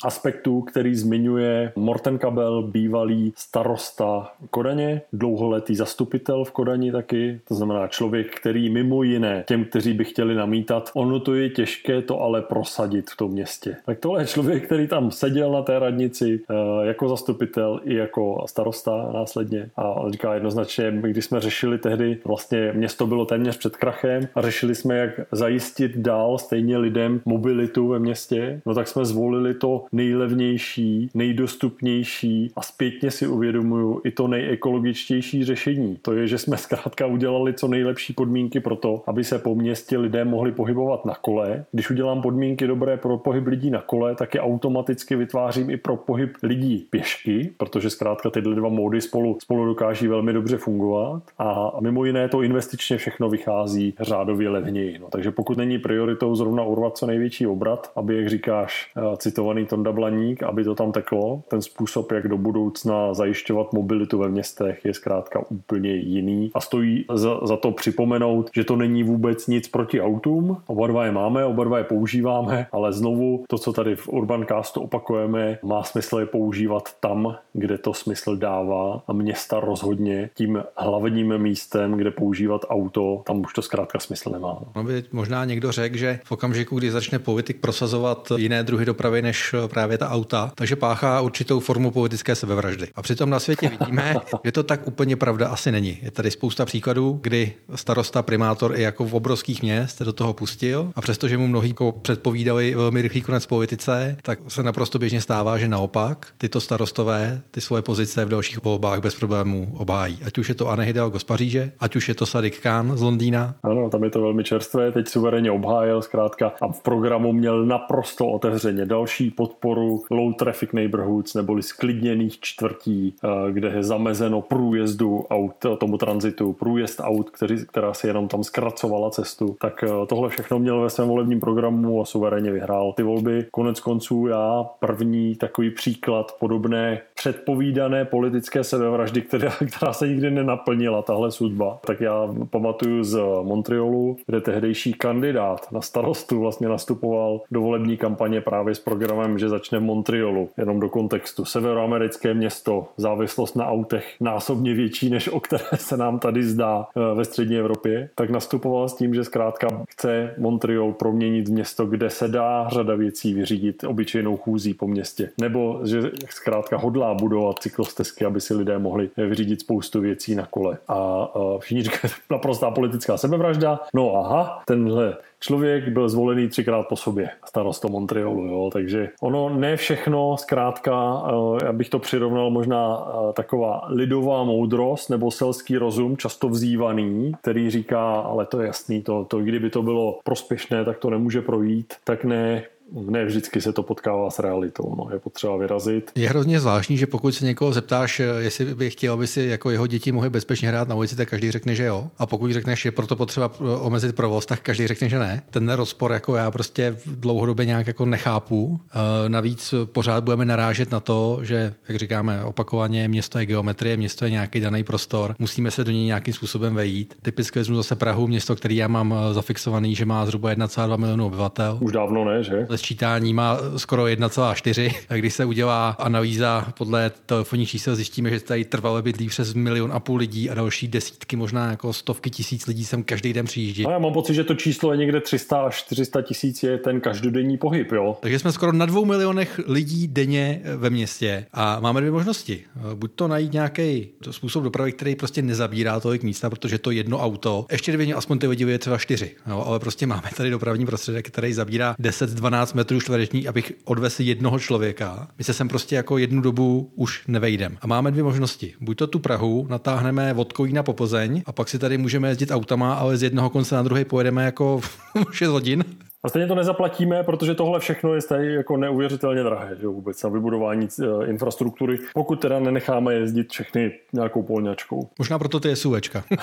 aspektů, 0.05 0.24
který 0.33 0.95
zmiňuje 0.95 1.73
Morten 1.77 2.19
Kabel, 2.19 2.63
bývalý 2.63 3.33
starosta 3.37 4.33
Kodaně, 4.51 5.03
dlouholetý 5.13 5.77
zastupitel 5.77 6.45
v 6.45 6.51
Kodani 6.51 6.93
taky, 6.93 7.41
to 7.49 7.55
znamená 7.55 7.89
člověk, 7.89 8.35
který 8.35 8.71
mimo 8.71 9.03
jiné 9.03 9.45
těm, 9.47 9.65
kteří 9.65 9.93
by 9.93 10.05
chtěli 10.05 10.35
namítat, 10.35 10.91
ono 10.95 11.21
to 11.21 11.35
je 11.35 11.51
těžké 11.51 12.03
to 12.03 12.21
ale 12.21 12.43
prosadit 12.43 13.11
v 13.11 13.17
tom 13.17 13.31
městě. 13.31 13.77
Tak 13.87 13.99
tohle 13.99 14.23
je 14.23 14.27
člověk, 14.27 14.67
který 14.67 14.89
tam 14.89 15.11
seděl 15.11 15.53
na 15.53 15.63
té 15.63 15.79
radnici 15.79 16.41
eh, 16.51 16.87
jako 16.87 17.09
zastupitel 17.09 17.81
i 17.85 17.95
jako 17.95 18.45
starosta 18.49 19.11
následně 19.15 19.71
a 19.77 19.95
říká 20.11 20.35
jednoznačně, 20.35 20.93
když 21.01 21.25
jsme 21.25 21.41
řešili 21.41 21.79
tehdy, 21.79 22.19
vlastně 22.25 22.73
město 22.75 23.07
bylo 23.07 23.25
téměř 23.25 23.57
před 23.57 23.77
krachem 23.77 24.29
a 24.35 24.43
řešili 24.43 24.75
jsme, 24.75 24.97
jak 24.97 25.21
zajistit 25.33 25.97
dál 25.97 26.39
stejně 26.39 26.79
lidem 26.79 27.21
mobilitu 27.25 27.89
ve 27.89 27.99
městě, 27.99 28.61
no 28.67 28.75
tak 28.75 28.89
jsme 28.89 29.05
zvolili 29.05 29.55
to 29.55 29.85
nejlevnější, 30.15 31.11
nejdostupnější 31.15 32.53
a 32.57 32.63
zpětně 32.63 33.11
si 33.11 33.27
uvědomuju 33.27 34.01
i 34.05 34.11
to 34.11 34.29
nejekologičtější 34.29 35.45
řešení. 35.45 35.99
To 36.03 36.13
je, 36.13 36.27
že 36.27 36.39
jsme 36.39 36.57
zkrátka 36.57 37.07
udělali 37.07 37.55
co 37.55 37.69
nejlepší 37.69 38.13
podmínky 38.13 38.61
pro 38.61 38.77
to, 38.77 39.03
aby 39.07 39.25
se 39.25 39.39
po 39.39 39.55
městě 39.55 39.99
lidé 39.99 40.25
mohli 40.25 40.53
pohybovat 40.53 41.05
na 41.05 41.15
kole. 41.15 41.65
Když 41.73 41.91
udělám 41.91 42.23
podmínky 42.23 42.67
dobré 42.67 42.97
pro 42.97 43.19
pohyb 43.19 43.47
lidí 43.47 43.71
na 43.71 43.83
kole, 43.83 44.15
tak 44.15 44.35
je 44.35 44.41
automaticky 44.41 45.17
vytvářím 45.17 45.71
i 45.71 45.77
pro 45.77 45.97
pohyb 45.97 46.37
lidí 46.43 46.87
pěšky, 46.91 47.51
protože 47.57 47.91
zkrátka 47.91 48.31
tyhle 48.31 48.55
dva 48.55 48.69
módy 48.69 49.01
spolu, 49.01 49.39
spolu 49.43 49.65
dokáží 49.65 50.09
velmi 50.09 50.33
dobře 50.33 50.57
fungovat. 50.57 51.23
A 51.39 51.73
mimo 51.81 52.05
jiné 52.05 52.29
to 52.29 52.43
investičně 52.43 52.97
všechno 52.97 53.29
vychází 53.29 53.95
řádově 54.01 54.49
levněji. 54.49 54.99
No, 54.99 55.09
takže 55.11 55.31
pokud 55.31 55.59
není 55.59 55.79
prioritou 55.79 56.35
zrovna 56.35 56.63
urvat 56.63 56.97
co 56.97 57.07
největší 57.07 57.47
obrat, 57.47 57.93
aby, 57.97 58.17
jak 58.17 58.29
říkáš, 58.29 58.93
eh, 58.97 59.17
citovaný 59.17 59.67
Tonda 59.67 59.93
Blaník, 59.95 60.43
aby 60.43 60.65
to 60.65 60.75
tam 60.75 60.93
teklo, 60.93 61.43
ten 61.49 61.63
způsob, 61.63 62.13
jak 62.13 62.29
do 62.29 62.39
budoucna 62.39 63.15
zajišťovat 63.15 63.73
mobilitu 63.73 64.19
ve 64.19 64.29
městech, 64.29 64.85
je 64.85 64.95
zkrátka 64.95 65.45
úplně 65.51 65.95
jiný. 65.95 66.51
A 66.55 66.61
stojí 66.61 67.05
za, 67.15 67.41
za 67.43 67.57
to 67.57 67.71
připomenout, 67.73 68.51
že 68.55 68.65
to 68.65 68.77
není 68.77 69.03
vůbec 69.03 69.47
nic 69.47 69.69
proti 69.69 70.01
autům. 70.01 70.57
Oba 70.67 70.87
dva 70.87 71.05
je 71.05 71.13
máme, 71.13 71.45
oba 71.45 71.65
dva 71.65 71.79
je 71.79 71.85
používáme, 71.85 72.67
ale 72.73 72.93
znovu 72.93 73.45
to, 73.49 73.59
co 73.59 73.73
tady 73.73 73.97
v 73.97 74.09
Urbancastu 74.09 74.81
opakujeme, 74.81 75.59
má 75.63 75.83
smysl 75.83 76.19
je 76.19 76.27
používat 76.27 76.89
tam, 77.01 77.37
kde 77.53 77.79
to 77.79 77.95
smysl 77.95 78.37
dává 78.37 79.03
a 79.07 79.13
města 79.13 79.61
rozhodně 79.61 80.31
tím 80.35 80.63
hlavním 80.77 81.39
místem, 81.39 81.93
kde 81.93 82.11
používat 82.11 82.65
auto, 82.69 83.23
tam 83.27 83.41
už 83.41 83.53
to 83.53 83.63
zkrátka 83.63 83.99
smysl 83.99 84.31
nemá. 84.31 84.59
No 84.77 84.85
by 84.85 85.05
možná 85.13 85.45
někdo 85.45 85.73
řekl, 85.73 85.97
že 85.97 86.21
v 86.25 86.33
okamžiku, 86.33 86.79
kdy 86.79 86.91
začne 86.91 87.19
politik 87.19 87.61
prosazovat 87.61 88.33
jiné 88.37 88.63
druhy 88.63 88.85
dopravy 88.85 89.23
než 89.23 89.55
právě 89.67 89.84
ta 89.99 90.11
auta, 90.11 90.53
takže 90.55 90.77
páchá 90.77 91.21
určitou 91.21 91.61
formu 91.61 91.91
politické 91.91 92.35
sebevraždy. 92.35 92.89
A 92.95 93.03
přitom 93.03 93.31
na 93.31 93.39
světě 93.39 93.69
vidíme, 93.69 94.17
že 94.45 94.53
to 94.53 94.63
tak 94.63 94.87
úplně 94.87 95.17
pravda 95.17 95.49
asi 95.49 95.73
není. 95.73 95.99
Je 96.03 96.11
tady 96.11 96.31
spousta 96.31 96.65
příkladů, 96.65 97.19
kdy 97.23 97.53
starosta, 97.75 98.23
primátor 98.23 98.77
i 98.77 98.83
jako 98.83 99.05
v 99.05 99.15
obrovských 99.15 99.63
měst 99.63 100.03
do 100.03 100.13
toho 100.13 100.33
pustil 100.33 100.93
a 100.97 101.01
přestože 101.01 101.39
mu 101.39 101.49
mnohý 101.49 101.69
jako 101.69 101.93
předpovídali 101.93 102.75
velmi 102.75 103.03
rychlý 103.03 103.23
konec 103.23 103.47
politice, 103.47 104.17
tak 104.23 104.39
se 104.49 104.63
naprosto 104.63 104.99
běžně 104.99 105.21
stává, 105.21 105.59
že 105.59 105.69
naopak 105.69 106.27
tyto 106.39 106.61
starostové 106.61 107.41
ty 107.51 107.61
svoje 107.61 107.83
pozice 107.83 108.25
v 108.25 108.29
dalších 108.29 108.65
volbách 108.65 109.01
bez 109.01 109.15
problémů 109.15 109.75
obhájí. 109.77 110.19
Ať 110.27 110.39
už 110.39 110.49
je 110.49 110.55
to 110.55 110.69
Anne 110.69 110.85
Hidalgo 110.85 111.19
z 111.19 111.25
Paříže, 111.25 111.73
ať 111.81 111.97
už 111.97 112.09
je 112.09 112.15
to 112.15 112.27
Sadik 112.27 112.61
Khan 112.61 112.97
z 112.97 113.03
Londýna. 113.03 113.55
Ano, 113.63 113.91
tam 113.91 114.05
je 114.05 114.11
to 114.11 114.21
velmi 114.21 114.45
čerstvé, 114.45 114.93
teď 114.93 115.09
suverénně 115.09 115.51
obhájil 115.51 116.03
zkrátka 116.03 116.53
a 116.63 116.73
v 116.73 116.81
programu 116.83 117.33
měl 117.33 117.67
naprosto 117.67 118.27
otevřeně 118.27 118.87
další 118.87 119.31
podporu 119.31 119.74
low 120.11 120.33
traffic 120.33 120.73
neighborhoods 120.73 121.35
neboli 121.35 121.63
sklidněných 121.63 122.41
čtvrtí, 122.41 123.15
eh, 123.25 123.53
kde 123.53 123.69
je 123.69 123.83
zamezeno 123.83 124.41
průjezdu 124.43 125.27
aut, 125.31 125.55
tomu 125.79 125.99
tranzitu, 125.99 126.53
průjezd 126.53 127.01
aut, 127.01 127.31
který, 127.31 127.67
která 127.67 127.95
si 127.95 128.07
jenom 128.07 128.29
tam 128.29 128.45
zkracovala 128.45 129.11
cestu. 129.11 129.57
Tak 129.61 129.85
eh, 129.85 130.07
tohle 130.07 130.29
všechno 130.29 130.59
měl 130.59 130.81
ve 130.81 130.91
svém 130.91 131.09
volebním 131.09 131.41
programu 131.41 132.03
a 132.03 132.05
suverénně 132.05 132.53
vyhrál 132.53 132.93
ty 132.93 133.03
volby. 133.03 133.47
Konec 133.51 133.81
konců 133.81 134.27
já 134.27 134.67
první 134.79 135.37
takový 135.37 135.71
příklad 135.71 136.37
podobné 136.41 137.01
předpovídané 137.15 138.05
politické 138.05 138.65
sebevraždy, 138.65 139.23
která, 139.23 139.53
která 139.77 139.93
se 139.93 140.09
nikdy 140.09 140.31
nenaplnila, 140.31 141.03
tahle 141.03 141.31
sudba. 141.31 141.79
Tak 141.87 142.01
já 142.01 142.29
pamatuju 142.51 143.05
z 143.05 143.19
Montrealu, 143.43 144.17
kde 144.27 144.41
tehdejší 144.41 144.93
kandidát 144.93 145.73
na 145.73 145.81
starostu 145.81 146.41
vlastně 146.41 146.69
nastupoval 146.69 147.41
do 147.51 147.61
volební 147.61 147.97
kampaně 147.97 148.41
právě 148.41 148.75
s 148.75 148.79
programem, 148.79 149.39
že 149.39 149.49
začne 149.65 149.79
v 149.79 149.83
Montrealu. 149.83 150.49
Jenom 150.57 150.81
do 150.81 150.89
kontextu. 150.89 151.45
Severoamerické 151.45 152.35
město, 152.35 152.89
závislost 152.97 153.57
na 153.57 153.67
autech 153.67 154.15
násobně 154.21 154.75
větší, 154.75 155.11
než 155.11 155.29
o 155.29 155.41
které 155.41 155.65
se 155.77 155.97
nám 155.97 156.19
tady 156.19 156.45
zdá 156.45 156.87
eh, 156.97 157.15
ve 157.15 157.25
střední 157.25 157.57
Evropě. 157.57 158.11
Tak 158.15 158.31
nastupoval 158.31 158.89
s 158.89 158.97
tím, 158.97 159.15
že 159.15 159.25
zkrátka 159.25 159.85
chce 159.91 160.35
Montreal 160.39 160.93
proměnit 160.93 161.49
město, 161.49 161.87
kde 161.87 162.11
se 162.11 162.29
dá 162.29 162.69
řada 162.69 162.95
věcí 162.95 163.35
vyřídit 163.35 163.85
obyčejnou 163.85 164.37
chůzí 164.37 164.75
po 164.75 164.87
městě. 164.87 165.31
Nebo 165.41 165.81
že 165.85 166.11
zkrátka 166.31 166.77
hodlá 166.77 167.15
budovat 167.15 167.59
cyklostezky, 167.59 168.25
aby 168.25 168.41
si 168.41 168.55
lidé 168.55 168.79
mohli 168.79 169.11
vyřídit 169.17 169.61
spoustu 169.61 170.01
věcí 170.01 170.35
na 170.35 170.47
kole. 170.47 170.79
A 170.89 171.29
všichni 171.59 171.83
říkají, 171.83 172.13
naprostá 172.31 172.71
politická 172.71 173.17
sebevražda. 173.17 173.81
No 173.95 174.17
aha, 174.17 174.63
tenhle 174.67 175.17
člověk 175.45 175.89
byl 175.89 176.09
zvolený 176.09 176.49
třikrát 176.49 176.89
po 176.89 176.97
sobě, 176.97 177.31
starosto 177.45 177.89
Montrealu, 177.89 178.45
jo, 178.45 178.71
takže 178.73 179.09
ono 179.21 179.49
ne 179.49 179.77
všechno, 179.77 180.37
zkrátka, 180.37 181.23
já 181.65 181.73
bych 181.73 181.89
to 181.89 181.99
přirovnal 181.99 182.51
možná 182.51 183.07
taková 183.33 183.87
lidová 183.89 184.45
moudrost 184.45 185.11
nebo 185.11 185.31
selský 185.31 185.77
rozum, 185.77 186.17
často 186.17 186.49
vzývaný, 186.49 187.33
který 187.41 187.71
říká, 187.71 188.13
ale 188.15 188.47
to 188.47 188.61
je 188.61 188.67
jasný, 188.67 189.03
to, 189.03 189.25
to 189.25 189.39
kdyby 189.39 189.71
to 189.71 189.83
bylo 189.83 190.19
prospěšné, 190.25 190.85
tak 190.85 190.99
to 190.99 191.11
nemůže 191.11 191.43
projít, 191.43 191.95
tak 192.05 192.25
ne, 192.25 192.63
ne 192.95 193.25
vždycky 193.25 193.61
se 193.61 193.73
to 193.73 193.83
potkává 193.83 194.31
s 194.31 194.39
realitou, 194.39 194.95
no, 194.99 195.09
je 195.13 195.19
potřeba 195.19 195.57
vyrazit. 195.57 196.11
Je 196.15 196.29
hrozně 196.29 196.61
zvláštní, 196.61 196.97
že 196.97 197.07
pokud 197.07 197.35
se 197.35 197.45
někoho 197.45 197.73
zeptáš, 197.73 198.23
jestli 198.39 198.75
by 198.75 198.91
chtěl, 198.91 199.13
aby 199.15 199.27
si 199.27 199.43
jako 199.43 199.71
jeho 199.71 199.87
děti 199.87 200.13
mohly 200.13 200.31
bezpečně 200.31 200.69
hrát 200.69 200.89
na 200.89 200.95
ulici, 200.95 201.17
tak 201.17 201.29
každý 201.29 201.51
řekne, 201.51 201.75
že 201.75 201.85
jo. 201.85 202.11
A 202.19 202.27
pokud 202.27 202.53
řekneš, 202.53 202.83
že 202.83 202.93
proto 202.93 203.17
potřeba 203.17 203.51
omezit 203.81 204.17
provoz, 204.17 204.47
tak 204.47 204.61
každý 204.61 204.87
řekne, 204.87 205.09
že 205.09 205.19
ne. 205.19 205.43
Ten 205.51 205.69
rozpor 205.69 206.13
jako 206.13 206.37
já 206.37 206.51
prostě 206.51 206.97
dlouhodobě 207.07 207.67
nějak 207.67 207.87
jako 207.87 208.07
nechápu. 208.07 208.81
E, 209.27 209.29
navíc 209.29 209.75
pořád 209.85 210.25
budeme 210.25 210.45
narážet 210.45 210.91
na 210.91 211.01
to, 211.01 211.39
že, 211.43 211.75
jak 211.89 211.99
říkáme 211.99 212.45
opakovaně, 212.45 213.09
město 213.09 213.39
je 213.39 213.47
geometrie, 213.47 213.97
město 213.97 214.25
je 214.25 214.31
nějaký 214.31 214.61
daný 214.61 214.85
prostor, 214.85 215.35
musíme 215.39 215.71
se 215.71 215.85
do 215.85 215.91
něj 215.91 216.05
nějakým 216.05 216.35
způsobem 216.35 216.75
vejít. 216.75 217.15
Typicky 217.23 217.59
vezmu 217.59 217.77
zase 217.77 217.97
Prahu, 217.97 218.27
město, 218.27 218.57
který 218.57 218.77
já 218.77 218.89
mám 218.89 219.15
zafixovaný, 219.33 219.95
že 219.95 220.05
má 220.05 220.27
zhruba 220.27 220.53
1,2 220.53 220.99
milionu 220.99 221.27
obyvatel. 221.27 221.79
Už 221.81 221.93
dávno 221.93 222.25
ne, 222.25 222.43
že? 222.43 222.67
Sčítání 222.85 223.35
má 223.35 223.59
skoro 223.77 224.05
1,4. 224.05 224.95
A 225.09 225.15
když 225.15 225.35
se 225.35 225.45
udělá 225.45 225.91
analýza 225.91 226.67
podle 226.79 227.11
telefonních 227.27 227.69
čísel, 227.69 227.97
zjistíme, 227.97 228.31
že 228.31 228.41
tady 228.41 228.65
trvalo 228.65 229.03
bydlí 229.03 229.29
přes 229.29 229.55
milion 229.55 229.93
a 229.93 230.01
půl 230.01 230.19
lidí 230.19 230.51
a 230.51 230.55
další 230.55 230.89
desítky, 230.89 231.37
možná 231.37 231.71
jako 231.71 231.93
stovky 231.93 232.31
tisíc 232.31 232.67
lidí 232.67 232.85
sem 232.85 233.03
každý 233.03 233.33
den 233.33 233.47
přijíždí. 233.47 233.83
No 233.83 233.91
já 233.91 233.99
mám 233.99 234.13
pocit, 234.13 234.35
že 234.35 234.45
to 234.45 234.55
číslo 234.55 234.93
je 234.93 234.99
někde 234.99 235.21
300 235.21 235.61
až 235.61 235.77
400 235.77 236.23
tisíc 236.23 236.63
je 236.63 236.79
ten 236.79 237.01
každodenní 237.01 237.59
pohyb, 237.59 237.93
jo. 237.93 238.17
Takže 238.21 238.39
jsme 238.39 238.53
skoro 238.53 238.73
na 238.73 238.87
dvou 238.87 239.05
milionech 239.05 239.61
lidí 239.67 240.09
denně 240.09 240.63
ve 240.77 240.91
městě 240.91 241.47
a 241.53 241.81
máme 241.81 242.01
dvě 242.01 242.13
možnosti. 242.13 242.61
Buď 242.95 243.11
to 243.15 243.29
najít 243.29 243.53
nějaký 243.53 244.09
způsob 244.31 244.65
dopravy, 244.65 244.93
který 244.93 245.17
prostě 245.17 245.43
nezabírá 245.43 246.01
tolik 246.01 246.23
místa, 246.23 246.51
protože 246.51 246.79
to 246.79 246.91
jedno 246.91 247.19
auto, 247.19 247.67
ještě 247.73 247.93
kdyby 247.93 248.15
aspoň 248.15 248.39
ty 248.39 248.47
lidi 248.47 248.65
je 248.65 248.79
třeba 248.79 248.99
čtyři, 248.99 249.31
jo, 249.47 249.65
ale 249.67 249.81
prostě 249.81 250.07
máme 250.07 250.31
tady 250.37 250.51
dopravní 250.51 250.87
prostředek, 250.87 251.27
který 251.27 251.53
zabírá 251.53 251.95
10-12 252.01 252.74
metrů 252.75 253.01
čtvereční, 253.01 253.49
abych 253.49 253.73
odvezl 253.85 254.23
jednoho 254.23 254.59
člověka. 254.59 255.29
My 255.39 255.45
se 255.45 255.53
sem 255.53 255.69
prostě 255.69 255.97
jako 255.97 256.19
jednu 256.19 256.41
dobu 256.41 256.93
už 256.95 257.23
nevejdem. 257.29 257.79
A 257.81 257.87
máme 257.87 258.11
dvě 258.11 258.25
možnosti. 258.25 258.75
Buď 258.81 258.99
to 258.99 259.07
tu 259.07 259.19
Prahu 259.19 259.67
natáhneme 259.71 260.35
od 260.35 260.53
Kolína 260.53 260.83
po 260.83 260.93
Plzeň 260.93 261.43
a 261.47 261.53
pak 261.53 261.69
si 261.69 261.79
tady 261.79 261.99
můžeme 261.99 262.29
jezdit 262.29 262.51
autama, 262.51 262.95
ale 262.95 263.17
z 263.17 263.23
jednoho 263.23 263.51
konce 263.51 263.75
na 263.75 263.83
druhý 263.83 264.05
pojedeme 264.05 264.45
jako 264.45 264.81
6 265.33 265.49
hodin. 265.49 265.85
A 266.25 266.29
stejně 266.29 266.47
to 266.47 266.55
nezaplatíme, 266.55 267.23
protože 267.23 267.55
tohle 267.55 267.81
všechno 267.81 268.15
je 268.15 268.21
stejně 268.21 268.51
jako 268.51 268.77
neuvěřitelně 268.77 269.43
drahé, 269.43 269.77
že 269.81 269.87
vůbec 269.87 270.23
na 270.23 270.31
vybudování 270.31 270.89
eh, 271.03 271.05
infrastruktury, 271.27 271.99
pokud 272.15 272.41
teda 272.41 272.59
nenecháme 272.59 273.15
jezdit 273.15 273.51
všechny 273.51 273.93
nějakou 274.13 274.43
polňačkou. 274.43 275.09
Možná 275.19 275.39
proto 275.39 275.61
ty 275.61 275.77
SUVčka. 275.77 276.25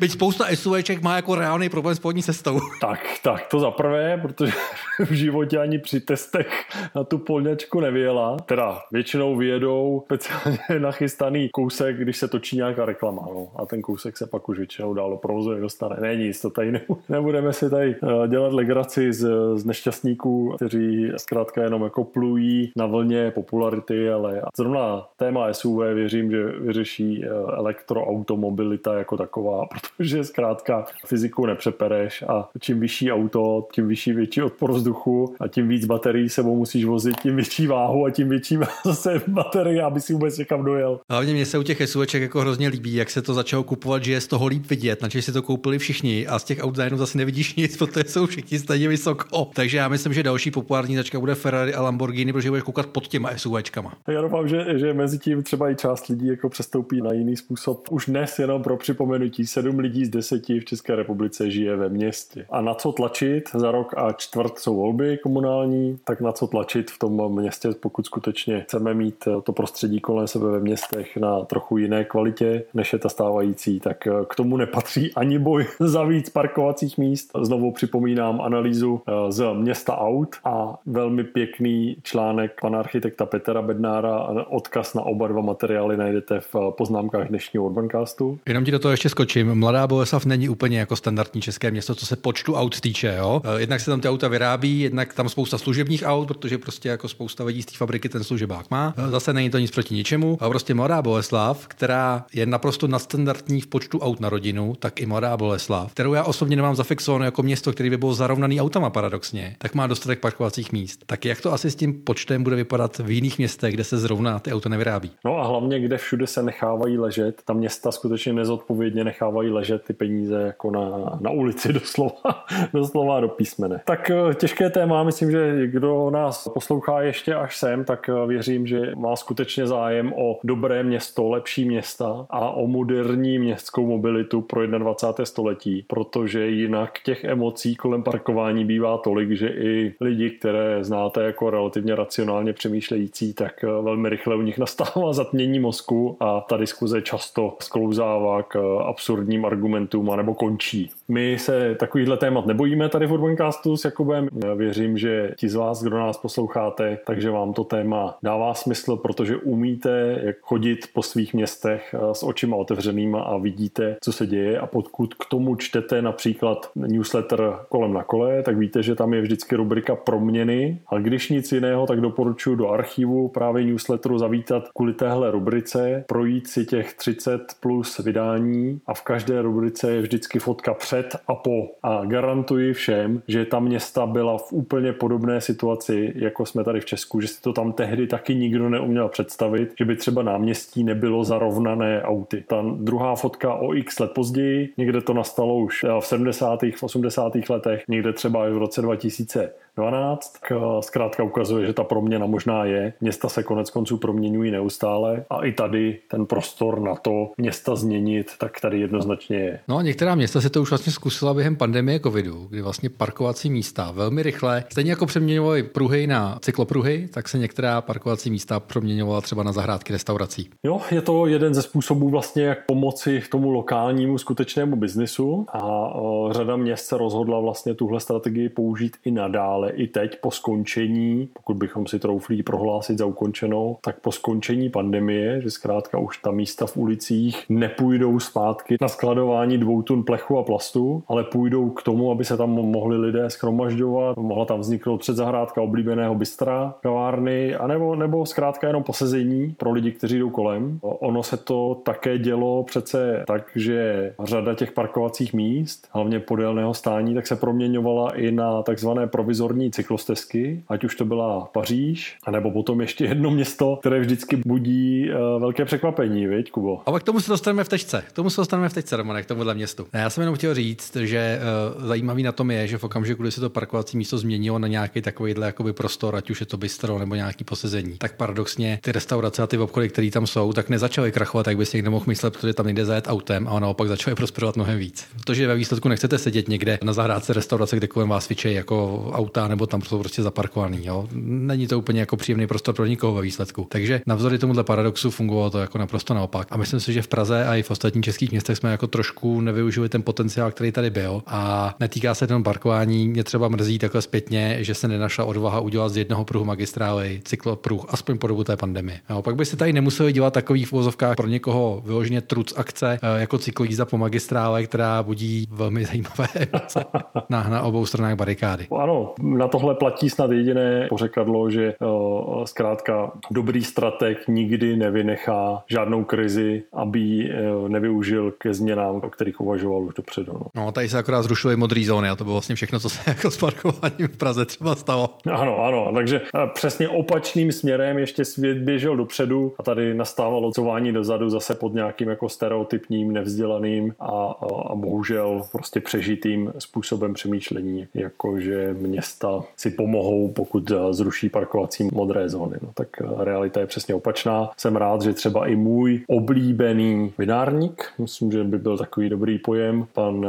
Byť 0.00 0.10
spousta 0.10 0.44
SUVček 0.54 1.02
má 1.02 1.16
jako 1.16 1.34
reálný 1.34 1.68
problém 1.68 1.94
s 1.94 1.98
spodní 1.98 2.22
cestou. 2.22 2.60
tak, 2.80 3.00
tak, 3.22 3.46
to 3.46 3.60
za 3.60 3.70
prvé, 3.70 4.18
protože 4.22 4.52
v 4.98 5.12
životě 5.12 5.58
ani 5.58 5.78
při 5.78 6.00
testech 6.00 6.64
na 6.94 7.04
tu 7.04 7.18
polňačku 7.18 7.80
nevyjela. 7.80 8.36
Teda 8.36 8.78
většinou 8.92 9.36
vyjedou 9.36 10.02
speciálně 10.04 10.58
nachystaný 10.78 11.48
kousek, 11.48 11.96
když 11.96 12.16
se 12.16 12.28
točí 12.28 12.56
nějaká 12.56 12.84
reklama. 12.84 13.22
No. 13.34 13.48
A 13.56 13.66
ten 13.66 13.82
kousek 13.82 14.16
se 14.16 14.26
pak 14.26 14.48
už 14.48 14.58
většinou 14.58 14.94
dál 14.94 15.10
do 15.10 15.16
provozu 15.16 15.50
nedostane. 15.50 15.96
Není 16.00 16.32
to 16.42 16.50
tady 16.50 16.80
nebude 17.08 17.33
nebudeme 17.34 17.52
si 17.52 17.70
tady 17.70 17.96
eh, 18.02 18.28
dělat 18.28 18.52
legraci 18.52 19.12
z, 19.12 19.28
z 19.54 19.64
nešťastníků, 19.64 20.52
kteří 20.56 21.12
zkrátka 21.16 21.62
jenom 21.62 21.82
jako 21.82 22.04
plují 22.04 22.72
na 22.76 22.86
vlně 22.86 23.30
popularity, 23.30 24.10
ale 24.10 24.42
zrovna 24.56 25.06
téma 25.16 25.52
SUV 25.52 25.82
věřím, 25.94 26.30
že 26.30 26.44
vyřeší 26.44 27.24
eh, 27.24 27.28
elektroautomobilita 27.56 28.98
jako 28.98 29.16
taková, 29.16 29.66
protože 29.96 30.24
zkrátka 30.24 30.84
fyziku 31.06 31.46
nepřepereš 31.46 32.22
a 32.22 32.48
čím 32.60 32.80
vyšší 32.80 33.12
auto, 33.12 33.68
tím 33.72 33.88
vyšší 33.88 34.12
větší 34.12 34.42
odpor 34.42 34.72
vzduchu 34.72 35.34
a 35.40 35.48
tím 35.48 35.68
víc 35.68 35.84
baterií 35.84 36.28
sebou 36.28 36.56
musíš 36.56 36.84
vozit, 36.84 37.20
tím 37.20 37.36
větší 37.36 37.66
váhu 37.66 38.04
a 38.04 38.10
tím 38.10 38.28
větší 38.28 38.58
zase 38.84 39.22
baterie, 39.28 39.82
aby 39.82 40.00
si 40.00 40.12
vůbec 40.12 40.38
někam 40.38 40.64
dojel. 40.64 41.00
Hlavně 41.10 41.32
mě 41.32 41.46
se 41.46 41.58
u 41.58 41.62
těch 41.62 41.88
SUVček 41.88 42.22
jako 42.22 42.40
hrozně 42.40 42.68
líbí, 42.68 42.94
jak 42.94 43.10
se 43.10 43.22
to 43.22 43.34
začalo 43.34 43.62
kupovat, 43.62 44.04
že 44.04 44.12
je 44.12 44.20
z 44.20 44.26
toho 44.26 44.46
líp 44.46 44.70
vidět, 44.70 45.02
na 45.02 45.08
si 45.10 45.32
to 45.32 45.42
koupili 45.42 45.78
všichni 45.78 46.26
a 46.26 46.38
z 46.38 46.44
těch 46.44 46.58
aut 46.60 46.76
zase 46.94 47.18
nevidíš 47.24 47.54
nic, 47.54 47.76
protože 47.76 48.04
jsou 48.08 48.26
všichni 48.26 48.58
stejně 48.58 48.88
vysoko. 48.88 49.50
Takže 49.54 49.76
já 49.78 49.88
myslím, 49.88 50.12
že 50.12 50.22
další 50.22 50.50
populární 50.50 50.94
značka 50.94 51.20
bude 51.20 51.34
Ferrari 51.34 51.74
a 51.74 51.82
Lamborghini, 51.82 52.32
protože 52.32 52.50
budeš 52.50 52.62
koukat 52.62 52.86
pod 52.86 53.06
těma 53.06 53.30
SUVčkama. 53.36 53.92
Já 54.08 54.20
doufám, 54.20 54.48
že, 54.48 54.78
že 54.78 54.94
mezi 54.94 55.18
tím 55.18 55.42
třeba 55.42 55.70
i 55.70 55.74
část 55.74 56.06
lidí 56.08 56.26
jako 56.26 56.48
přestoupí 56.48 57.00
na 57.02 57.12
jiný 57.12 57.36
způsob. 57.36 57.88
Už 57.90 58.06
dnes 58.06 58.38
jenom 58.38 58.62
pro 58.62 58.76
připomenutí, 58.76 59.46
sedm 59.46 59.78
lidí 59.78 60.04
z 60.04 60.08
deseti 60.08 60.60
v 60.60 60.64
České 60.64 60.96
republice 60.96 61.50
žije 61.50 61.76
ve 61.76 61.88
městě. 61.88 62.46
A 62.50 62.60
na 62.60 62.74
co 62.74 62.92
tlačit? 62.92 63.50
Za 63.54 63.70
rok 63.70 63.94
a 63.96 64.12
čtvrt 64.12 64.58
jsou 64.58 64.76
volby 64.76 65.18
komunální, 65.22 65.98
tak 66.04 66.20
na 66.20 66.32
co 66.32 66.46
tlačit 66.46 66.90
v 66.90 66.98
tom 66.98 67.40
městě, 67.40 67.68
pokud 67.80 68.06
skutečně 68.06 68.60
chceme 68.60 68.94
mít 68.94 69.24
to 69.42 69.52
prostředí 69.52 70.00
kolem 70.00 70.26
sebe 70.26 70.50
ve 70.50 70.60
městech 70.60 71.16
na 71.16 71.44
trochu 71.44 71.78
jiné 71.78 72.04
kvalitě, 72.04 72.64
než 72.74 72.92
je 72.92 72.98
ta 72.98 73.08
stávající, 73.08 73.80
tak 73.80 74.08
k 74.28 74.34
tomu 74.34 74.56
nepatří 74.56 75.12
ani 75.14 75.38
boj 75.38 75.66
za 75.80 76.04
víc 76.04 76.30
parkovacích 76.30 76.98
míst 76.98 77.13
míst. 77.14 77.30
Znovu 77.42 77.72
připomínám 77.72 78.40
analýzu 78.40 79.00
eh, 79.06 79.32
z 79.32 79.44
města 79.54 79.98
aut 79.98 80.36
a 80.44 80.78
velmi 80.86 81.24
pěkný 81.24 81.96
článek 82.02 82.60
pana 82.60 82.78
architekta 82.78 83.26
Petra 83.26 83.62
Bednára. 83.62 84.26
Odkaz 84.48 84.94
na 84.94 85.02
oba 85.02 85.28
dva 85.28 85.40
materiály 85.42 85.96
najdete 85.96 86.40
v 86.40 86.54
poznámkách 86.78 87.28
dnešního 87.28 87.64
Urbancastu. 87.64 88.38
Jenom 88.46 88.64
ti 88.64 88.70
do 88.70 88.78
toho 88.78 88.92
ještě 88.92 89.08
skočím. 89.08 89.54
Mladá 89.54 89.86
Boleslav 89.86 90.24
není 90.24 90.48
úplně 90.48 90.78
jako 90.78 90.96
standardní 90.96 91.40
české 91.40 91.70
město, 91.70 91.94
co 91.94 92.06
se 92.06 92.16
počtu 92.16 92.54
aut 92.54 92.80
týče. 92.80 93.14
Jo? 93.18 93.42
Eh, 93.44 93.60
jednak 93.60 93.80
se 93.80 93.90
tam 93.90 94.00
ty 94.00 94.08
auta 94.08 94.28
vyrábí, 94.28 94.80
jednak 94.80 95.14
tam 95.14 95.28
spousta 95.28 95.58
služebních 95.58 96.02
aut, 96.06 96.28
protože 96.28 96.58
prostě 96.58 96.88
jako 96.88 97.08
spousta 97.08 97.44
lidí 97.44 97.62
z 97.62 97.66
té 97.66 97.76
fabriky 97.76 98.08
ten 98.08 98.24
služebák 98.24 98.70
má. 98.70 98.94
Eh, 98.96 99.10
zase 99.10 99.32
není 99.32 99.50
to 99.50 99.58
nic 99.58 99.70
proti 99.70 99.94
ničemu. 99.94 100.38
A 100.40 100.48
prostě 100.48 100.74
Mladá 100.74 101.02
Boleslav, 101.02 101.66
která 101.68 102.24
je 102.32 102.46
naprosto 102.46 102.86
nadstandardní 102.86 103.60
v 103.60 103.66
počtu 103.66 103.98
aut 103.98 104.20
na 104.20 104.28
rodinu, 104.28 104.74
tak 104.78 105.00
i 105.00 105.06
Mladá 105.06 105.36
Boleslav, 105.36 105.92
kterou 105.92 106.14
já 106.14 106.24
osobně 106.24 106.56
nemám 106.56 106.76
zafixovat 106.76 106.93
Tucson 106.94 107.22
jako 107.22 107.42
město, 107.42 107.72
který 107.72 107.90
by 107.90 107.96
bylo 107.96 108.14
zarovnaný 108.14 108.60
autama 108.60 108.90
paradoxně, 108.90 109.56
tak 109.58 109.74
má 109.74 109.86
dostatek 109.86 110.20
parkovacích 110.20 110.72
míst. 110.72 111.04
Tak 111.06 111.24
jak 111.24 111.40
to 111.40 111.52
asi 111.52 111.70
s 111.70 111.76
tím 111.76 112.02
počtem 112.04 112.42
bude 112.42 112.56
vypadat 112.56 112.98
v 112.98 113.10
jiných 113.10 113.38
městech, 113.38 113.74
kde 113.74 113.84
se 113.84 113.98
zrovna 113.98 114.38
ty 114.38 114.52
auta 114.52 114.68
nevyrábí? 114.68 115.10
No 115.24 115.38
a 115.38 115.46
hlavně, 115.46 115.80
kde 115.80 115.96
všude 115.98 116.26
se 116.26 116.42
nechávají 116.42 116.98
ležet, 116.98 117.42
ta 117.44 117.52
města 117.52 117.92
skutečně 117.92 118.32
nezodpovědně 118.32 119.04
nechávají 119.04 119.50
ležet 119.50 119.82
ty 119.84 119.92
peníze 119.92 120.40
jako 120.40 120.70
na, 120.70 121.18
na 121.20 121.30
ulici 121.30 121.72
doslova, 121.72 122.44
doslova 122.72 123.20
do 123.20 123.28
písmene. 123.28 123.80
Tak 123.84 124.10
eh, 124.10 124.34
těžké 124.34 124.70
téma, 124.70 125.02
myslím, 125.02 125.30
že 125.30 125.66
kdo 125.66 126.10
nás 126.10 126.48
poslouchá 126.54 127.02
ještě 127.02 127.34
až 127.34 127.56
sem, 127.56 127.84
tak 127.84 128.08
eh, 128.08 128.26
věřím, 128.26 128.66
že 128.66 128.92
má 128.96 129.16
skutečně 129.16 129.66
zájem 129.66 130.12
o 130.12 130.38
dobré 130.44 130.82
město, 130.82 131.28
lepší 131.28 131.64
města 131.64 132.26
a 132.30 132.50
o 132.50 132.66
moderní 132.66 133.38
městskou 133.38 133.86
mobilitu 133.86 134.40
pro 134.40 134.66
21. 134.66 135.24
století, 135.24 135.84
protože 135.88 136.46
jinak 136.46 136.83
těch 137.04 137.24
emocí 137.24 137.76
kolem 137.76 138.02
parkování 138.02 138.64
bývá 138.64 138.98
tolik, 138.98 139.30
že 139.30 139.48
i 139.48 139.94
lidi, 140.00 140.30
které 140.30 140.84
znáte 140.84 141.22
jako 141.22 141.50
relativně 141.50 141.94
racionálně 141.94 142.52
přemýšlející, 142.52 143.34
tak 143.34 143.64
eh, 143.64 143.66
velmi 143.66 144.08
rychle 144.08 144.36
u 144.36 144.42
nich 144.42 144.58
nastává 144.58 145.12
zatmění 145.12 145.58
mozku 145.60 146.16
a 146.20 146.40
ta 146.40 146.56
diskuze 146.56 147.02
často 147.02 147.56
sklouzává 147.60 148.42
k 148.42 148.56
eh, 148.56 148.84
absurdním 148.84 149.44
argumentům 149.44 150.10
anebo 150.10 150.34
končí. 150.34 150.90
My 151.08 151.38
se 151.38 151.74
takovýchhle 151.74 152.16
témat 152.16 152.46
nebojíme 152.46 152.88
tady 152.88 153.06
v 153.06 153.12
Urbancastu 153.12 153.76
s 153.76 153.84
Jakubem. 153.84 154.28
Já 154.44 154.54
věřím, 154.54 154.98
že 154.98 155.34
ti 155.36 155.48
z 155.48 155.54
vás, 155.54 155.82
kdo 155.82 155.98
nás 155.98 156.18
posloucháte, 156.18 156.98
takže 157.06 157.30
vám 157.30 157.52
to 157.52 157.64
téma 157.64 158.18
dává 158.22 158.54
smysl, 158.54 158.96
protože 158.96 159.36
umíte 159.36 160.20
chodit 160.42 160.78
po 160.92 161.02
svých 161.02 161.34
městech 161.34 161.94
eh, 161.94 162.14
s 162.14 162.22
očima 162.22 162.56
otevřenýma 162.56 163.22
a 163.22 163.36
vidíte, 163.36 163.96
co 164.00 164.12
se 164.12 164.26
děje 164.26 164.58
a 164.58 164.66
pokud 164.66 165.14
k 165.14 165.24
tomu 165.30 165.56
čtete 165.56 166.02
například 166.02 166.70
newsletter 166.76 167.58
kolem 167.68 167.92
na 167.92 168.02
kole, 168.02 168.42
tak 168.42 168.58
víte, 168.58 168.82
že 168.82 168.94
tam 168.94 169.14
je 169.14 169.20
vždycky 169.20 169.56
rubrika 169.56 169.96
proměny, 169.96 170.78
ale 170.86 171.02
když 171.02 171.30
nic 171.30 171.52
jiného, 171.52 171.86
tak 171.86 172.00
doporučuji 172.00 172.56
do 172.56 172.68
archivu 172.68 173.28
právě 173.28 173.64
newsletteru 173.64 174.18
zavítat 174.18 174.68
kvůli 174.76 174.92
téhle 174.92 175.30
rubrice, 175.30 176.04
projít 176.08 176.46
si 176.46 176.64
těch 176.64 176.94
30 176.94 177.42
plus 177.60 177.98
vydání 177.98 178.80
a 178.86 178.94
v 178.94 179.02
každé 179.02 179.42
rubrice 179.42 179.92
je 179.92 180.02
vždycky 180.02 180.38
fotka 180.38 180.74
před 180.74 181.16
a 181.28 181.34
po. 181.34 181.68
A 181.82 182.04
garantuji 182.04 182.72
všem, 182.72 183.22
že 183.28 183.44
ta 183.44 183.60
města 183.60 184.06
byla 184.06 184.38
v 184.38 184.52
úplně 184.52 184.92
podobné 184.92 185.40
situaci, 185.40 186.12
jako 186.16 186.46
jsme 186.46 186.64
tady 186.64 186.80
v 186.80 186.84
Česku, 186.84 187.20
že 187.20 187.28
si 187.28 187.42
to 187.42 187.52
tam 187.52 187.72
tehdy 187.72 188.06
taky 188.06 188.34
nikdo 188.34 188.68
neuměl 188.68 189.08
představit, 189.08 189.72
že 189.78 189.84
by 189.84 189.96
třeba 189.96 190.22
náměstí 190.22 190.84
nebylo 190.84 191.24
zarovnané 191.24 192.02
auty. 192.02 192.44
Ta 192.46 192.64
druhá 192.76 193.14
fotka 193.14 193.54
o 193.54 193.74
x 193.74 193.98
let 193.98 194.10
později, 194.14 194.72
někde 194.76 195.00
to 195.00 195.14
nastalo 195.14 195.58
už 195.58 195.84
v 196.00 196.06
70 196.06 196.63
v 196.72 196.82
80. 196.82 197.32
letech, 197.50 197.82
někde 197.88 198.12
třeba 198.12 198.48
i 198.48 198.52
v 198.52 198.58
roce 198.58 198.82
2000 198.82 199.50
12. 199.76 200.36
Zkrátka 200.80 201.22
ukazuje, 201.22 201.66
že 201.66 201.72
ta 201.72 201.84
proměna 201.84 202.26
možná 202.26 202.64
je. 202.64 202.92
Města 203.00 203.28
se 203.28 203.42
konec 203.42 203.70
konců 203.70 203.96
proměňují 203.96 204.50
neustále 204.50 205.24
a 205.30 205.44
i 205.44 205.52
tady 205.52 205.98
ten 206.10 206.26
prostor 206.26 206.80
na 206.80 206.94
to 206.94 207.30
města 207.36 207.76
změnit, 207.76 208.30
tak 208.38 208.60
tady 208.60 208.80
jednoznačně 208.80 209.36
je. 209.36 209.60
No 209.68 209.76
a 209.76 209.82
některá 209.82 210.14
města 210.14 210.40
se 210.40 210.50
to 210.50 210.62
už 210.62 210.70
vlastně 210.70 210.92
zkusila 210.92 211.34
během 211.34 211.56
pandemie 211.56 212.00
covidu, 212.00 212.46
kdy 212.50 212.62
vlastně 212.62 212.90
parkovací 212.90 213.50
místa 213.50 213.90
velmi 213.94 214.22
rychle, 214.22 214.64
stejně 214.72 214.90
jako 214.90 215.06
přeměňovaly 215.06 215.62
pruhy 215.62 216.06
na 216.06 216.38
cyklopruhy, 216.40 217.08
tak 217.14 217.28
se 217.28 217.38
některá 217.38 217.80
parkovací 217.80 218.30
místa 218.30 218.60
proměňovala 218.60 219.20
třeba 219.20 219.42
na 219.42 219.52
zahrádky 219.52 219.92
restaurací. 219.92 220.50
Jo, 220.64 220.80
je 220.90 221.02
to 221.02 221.26
jeden 221.26 221.54
ze 221.54 221.62
způsobů 221.62 222.10
vlastně, 222.10 222.42
jak 222.42 222.66
pomoci 222.66 223.22
tomu 223.30 223.50
lokálnímu 223.50 224.18
skutečnému 224.18 224.76
biznisu 224.76 225.46
a 225.52 225.90
řada 226.30 226.53
řada 226.54 226.62
měst 226.62 226.86
se 226.86 226.98
rozhodla 226.98 227.40
vlastně 227.40 227.74
tuhle 227.74 228.00
strategii 228.00 228.48
použít 228.48 228.96
i 229.04 229.10
nadále, 229.10 229.70
i 229.70 229.86
teď 229.86 230.20
po 230.20 230.30
skončení, 230.30 231.28
pokud 231.32 231.56
bychom 231.56 231.86
si 231.86 231.98
trouflí 231.98 232.42
prohlásit 232.42 232.98
za 232.98 233.06
ukončenou, 233.06 233.76
tak 233.80 234.00
po 234.00 234.12
skončení 234.12 234.70
pandemie, 234.70 235.40
že 235.42 235.50
zkrátka 235.50 235.98
už 235.98 236.18
ta 236.18 236.30
místa 236.30 236.66
v 236.66 236.76
ulicích 236.76 237.44
nepůjdou 237.48 238.20
zpátky 238.20 238.76
na 238.80 238.88
skladování 238.88 239.58
dvou 239.58 239.82
tun 239.82 240.02
plechu 240.02 240.38
a 240.38 240.42
plastu, 240.42 241.02
ale 241.08 241.24
půjdou 241.24 241.70
k 241.70 241.82
tomu, 241.82 242.10
aby 242.10 242.24
se 242.24 242.36
tam 242.36 242.50
mohli 242.50 242.96
lidé 242.96 243.30
schromažďovat, 243.30 244.16
mohla 244.16 244.44
tam 244.44 244.60
vzniknout 244.60 244.98
předzahrádka 244.98 245.62
oblíbeného 245.62 246.14
bystra, 246.14 246.74
kavárny, 246.82 247.54
anebo, 247.54 247.96
nebo 247.96 248.26
zkrátka 248.26 248.66
jenom 248.66 248.82
posezení 248.82 249.54
pro 249.58 249.72
lidi, 249.72 249.92
kteří 249.92 250.18
jdou 250.18 250.30
kolem. 250.30 250.78
Ono 250.82 251.22
se 251.22 251.36
to 251.36 251.80
také 251.84 252.18
dělo 252.18 252.62
přece 252.62 253.24
tak, 253.26 253.50
že 253.56 254.14
řada 254.24 254.54
těch 254.54 254.72
parkovacích 254.72 255.34
míst, 255.34 255.88
hlavně 255.90 256.20
podélného 256.44 256.74
stání, 256.74 257.14
tak 257.14 257.26
se 257.26 257.36
proměňovala 257.36 258.10
i 258.10 258.30
na 258.30 258.62
takzvané 258.62 259.06
provizorní 259.06 259.70
cyklostezky, 259.70 260.62
ať 260.68 260.84
už 260.84 260.96
to 260.96 261.04
byla 261.04 261.48
Paříž, 261.52 262.16
anebo 262.24 262.50
potom 262.50 262.80
ještě 262.80 263.04
jedno 263.04 263.30
město, 263.30 263.76
které 263.80 264.00
vždycky 264.00 264.36
budí 264.46 265.10
uh, 265.10 265.40
velké 265.40 265.64
překvapení, 265.64 266.26
viď, 266.26 266.50
Kubo? 266.50 266.82
Ale 266.86 267.00
k 267.00 267.02
tomu 267.02 267.20
se 267.20 267.30
dostaneme 267.30 267.64
v 267.64 267.68
tečce. 267.68 268.04
K 268.08 268.12
tomu 268.12 268.30
se 268.30 268.40
dostaneme 268.40 268.68
v 268.68 268.72
tečce, 268.72 268.96
Romane, 268.96 269.22
k 269.22 269.26
tomuhle 269.26 269.54
městu. 269.54 269.86
Já 269.92 270.10
jsem 270.10 270.22
jenom 270.22 270.34
chtěl 270.34 270.54
říct, 270.54 270.96
že 270.96 271.40
uh, 271.78 271.86
zajímavý 271.86 272.22
na 272.22 272.32
tom 272.32 272.50
je, 272.50 272.66
že 272.66 272.78
v 272.78 272.84
okamžiku, 272.84 273.22
kdy 273.22 273.30
se 273.30 273.40
to 273.40 273.50
parkovací 273.50 273.96
místo 273.96 274.18
změnilo 274.18 274.58
na 274.58 274.68
nějaký 274.68 275.02
takovýhle 275.02 275.46
jakoby 275.46 275.72
prostor, 275.72 276.16
ať 276.16 276.30
už 276.30 276.40
je 276.40 276.46
to 276.46 276.56
bistro 276.56 276.98
nebo 276.98 277.14
nějaký 277.14 277.44
posezení, 277.44 277.98
tak 277.98 278.16
paradoxně 278.16 278.78
ty 278.82 278.92
restaurace 278.92 279.42
a 279.42 279.46
ty 279.46 279.58
obchody, 279.58 279.88
které 279.88 280.10
tam 280.10 280.26
jsou, 280.26 280.52
tak 280.52 280.68
nezačaly 280.68 281.12
krachovat, 281.12 281.46
jak 281.46 281.56
by 281.56 281.66
si 281.66 281.76
někdo 281.76 281.90
mohl 281.90 282.04
myslet, 282.08 282.32
protože 282.36 282.54
tam 282.54 282.66
nejde 282.66 282.84
zajet 282.84 283.04
autem 283.08 283.48
a 283.48 283.60
naopak 283.60 283.88
začaly 283.88 284.14
prosperovat 284.14 284.56
mnohem 284.56 284.78
víc. 284.78 285.06
Protože 285.14 285.46
ve 285.46 285.54
výsledku 285.54 285.88
nechcete 285.88 286.18
sedět 286.18 286.33
někde 286.42 286.78
na 286.82 286.92
zahrádce 286.92 287.32
restaurace, 287.32 287.76
kde 287.76 287.86
kolem 287.86 288.08
vás 288.08 288.26
fičejí 288.26 288.54
jako 288.54 289.08
auta 289.12 289.48
nebo 289.48 289.66
tam 289.66 289.82
jsou 289.82 289.98
prostě 289.98 290.22
zaparkovaný. 290.22 290.86
Jo? 290.86 291.08
Není 291.22 291.66
to 291.66 291.78
úplně 291.78 292.00
jako 292.00 292.16
příjemný 292.16 292.46
prostor 292.46 292.74
pro 292.74 292.86
nikoho 292.86 293.14
ve 293.14 293.22
výsledku. 293.22 293.66
Takže 293.70 294.00
navzdory 294.06 294.38
tomuhle 294.38 294.64
paradoxu 294.64 295.10
fungovalo 295.10 295.50
to 295.50 295.58
jako 295.58 295.78
naprosto 295.78 296.14
naopak. 296.14 296.48
A 296.50 296.56
myslím 296.56 296.80
si, 296.80 296.92
že 296.92 297.02
v 297.02 297.08
Praze 297.08 297.44
a 297.44 297.54
i 297.54 297.62
v 297.62 297.70
ostatních 297.70 298.04
českých 298.04 298.30
městech 298.30 298.58
jsme 298.58 298.70
jako 298.70 298.86
trošku 298.86 299.40
nevyužili 299.40 299.88
ten 299.88 300.02
potenciál, 300.02 300.50
který 300.50 300.72
tady 300.72 300.90
byl. 300.90 301.22
A 301.26 301.74
netýká 301.80 302.14
se 302.14 302.24
jenom 302.24 302.42
parkování. 302.42 303.08
Mě 303.08 303.24
třeba 303.24 303.48
mrzí 303.48 303.78
takhle 303.78 304.02
zpětně, 304.02 304.58
že 304.60 304.74
se 304.74 304.88
nenašla 304.88 305.24
odvaha 305.24 305.60
udělat 305.60 305.88
z 305.88 305.96
jednoho 305.96 306.24
pruhu 306.24 306.44
magistrály 306.44 307.20
cyklopruh, 307.24 307.86
aspoň 307.88 308.18
po 308.18 308.26
dobu 308.26 308.44
té 308.44 308.56
pandemie. 308.56 309.00
No, 309.10 309.22
pak 309.22 309.36
by 309.36 309.44
se 309.44 309.56
tady 309.56 309.72
nemuseli 309.72 310.12
dělat 310.12 310.34
takový 310.34 310.64
v 310.64 310.72
vozovkách 310.72 311.16
pro 311.16 311.26
někoho 311.26 311.82
vyloženě 311.86 312.20
truc 312.20 312.52
akce 312.56 312.98
eh, 313.02 313.20
jako 313.20 313.38
cyklojízda 313.38 313.84
po 313.84 313.98
magistrále, 313.98 314.66
která 314.66 315.02
budí 315.02 315.48
velmi 315.50 315.84
zajímavé 315.84 316.23
emoce 316.34 316.84
na, 317.30 317.48
na 317.48 317.62
obou 317.62 317.86
stranách 317.86 318.14
barikády. 318.14 318.66
Ano, 318.78 319.14
na 319.22 319.48
tohle 319.48 319.74
platí 319.74 320.10
snad 320.10 320.30
jediné 320.30 320.86
pořekadlo, 320.88 321.50
že 321.50 321.74
uh, 321.80 322.44
zkrátka 322.44 323.12
dobrý 323.30 323.64
strateg 323.64 324.28
nikdy 324.28 324.76
nevynechá 324.76 325.62
žádnou 325.70 326.04
krizi, 326.04 326.62
aby 326.72 327.30
uh, 327.30 327.68
nevyužil 327.68 328.30
ke 328.38 328.54
změnám, 328.54 328.96
o 328.96 329.10
kterých 329.10 329.40
uvažoval 329.40 329.82
už 329.82 329.94
dopředu. 329.94 330.32
No. 330.32 330.46
no 330.54 330.72
tady 330.72 330.88
se 330.88 330.98
akorát 330.98 331.22
zrušily 331.22 331.56
modré 331.56 331.84
zóny 331.84 332.08
a 332.08 332.16
to 332.16 332.24
bylo 332.24 332.34
vlastně 332.34 332.54
všechno, 332.54 332.80
co 332.80 332.88
se 332.88 333.00
jako 333.10 333.30
s 333.30 333.36
parkováním 333.36 334.08
v 334.08 334.16
Praze 334.16 334.44
třeba 334.44 334.74
stalo. 334.74 335.10
Ano, 335.32 335.58
ano, 335.64 335.90
takže 335.94 336.20
přesně 336.54 336.88
opačným 336.88 337.52
směrem 337.52 337.98
ještě 337.98 338.24
svět 338.24 338.58
běžel 338.58 338.96
dopředu 338.96 339.54
a 339.58 339.62
tady 339.62 339.94
nastávalo 339.94 340.52
cování 340.52 340.92
dozadu 340.92 341.30
zase 341.30 341.54
pod 341.54 341.74
nějakým 341.74 342.08
jako 342.08 342.28
stereotypním, 342.28 343.12
nevzdělaným 343.12 343.94
a, 344.00 344.06
a, 344.06 344.46
a 344.70 344.74
bohužel 344.74 345.42
prostě 345.52 345.80
přežitým 346.04 346.52
způsobem 346.58 347.14
přemýšlení, 347.14 347.86
jakože 347.94 348.74
města 348.78 349.44
si 349.56 349.70
pomohou, 349.70 350.32
pokud 350.32 350.72
zruší 350.90 351.28
parkovací 351.28 351.88
modré 351.92 352.28
zóny. 352.28 352.56
No, 352.62 352.68
tak 352.74 352.88
realita 353.18 353.60
je 353.60 353.66
přesně 353.66 353.94
opačná. 353.94 354.50
Jsem 354.56 354.76
rád, 354.76 355.02
že 355.02 355.12
třeba 355.12 355.46
i 355.46 355.56
můj 355.56 356.02
oblíbený 356.06 357.12
vinárník, 357.18 357.92
myslím, 357.98 358.32
že 358.32 358.44
by 358.44 358.58
byl 358.58 358.78
takový 358.78 359.08
dobrý 359.08 359.38
pojem, 359.38 359.86
pan 359.92 360.26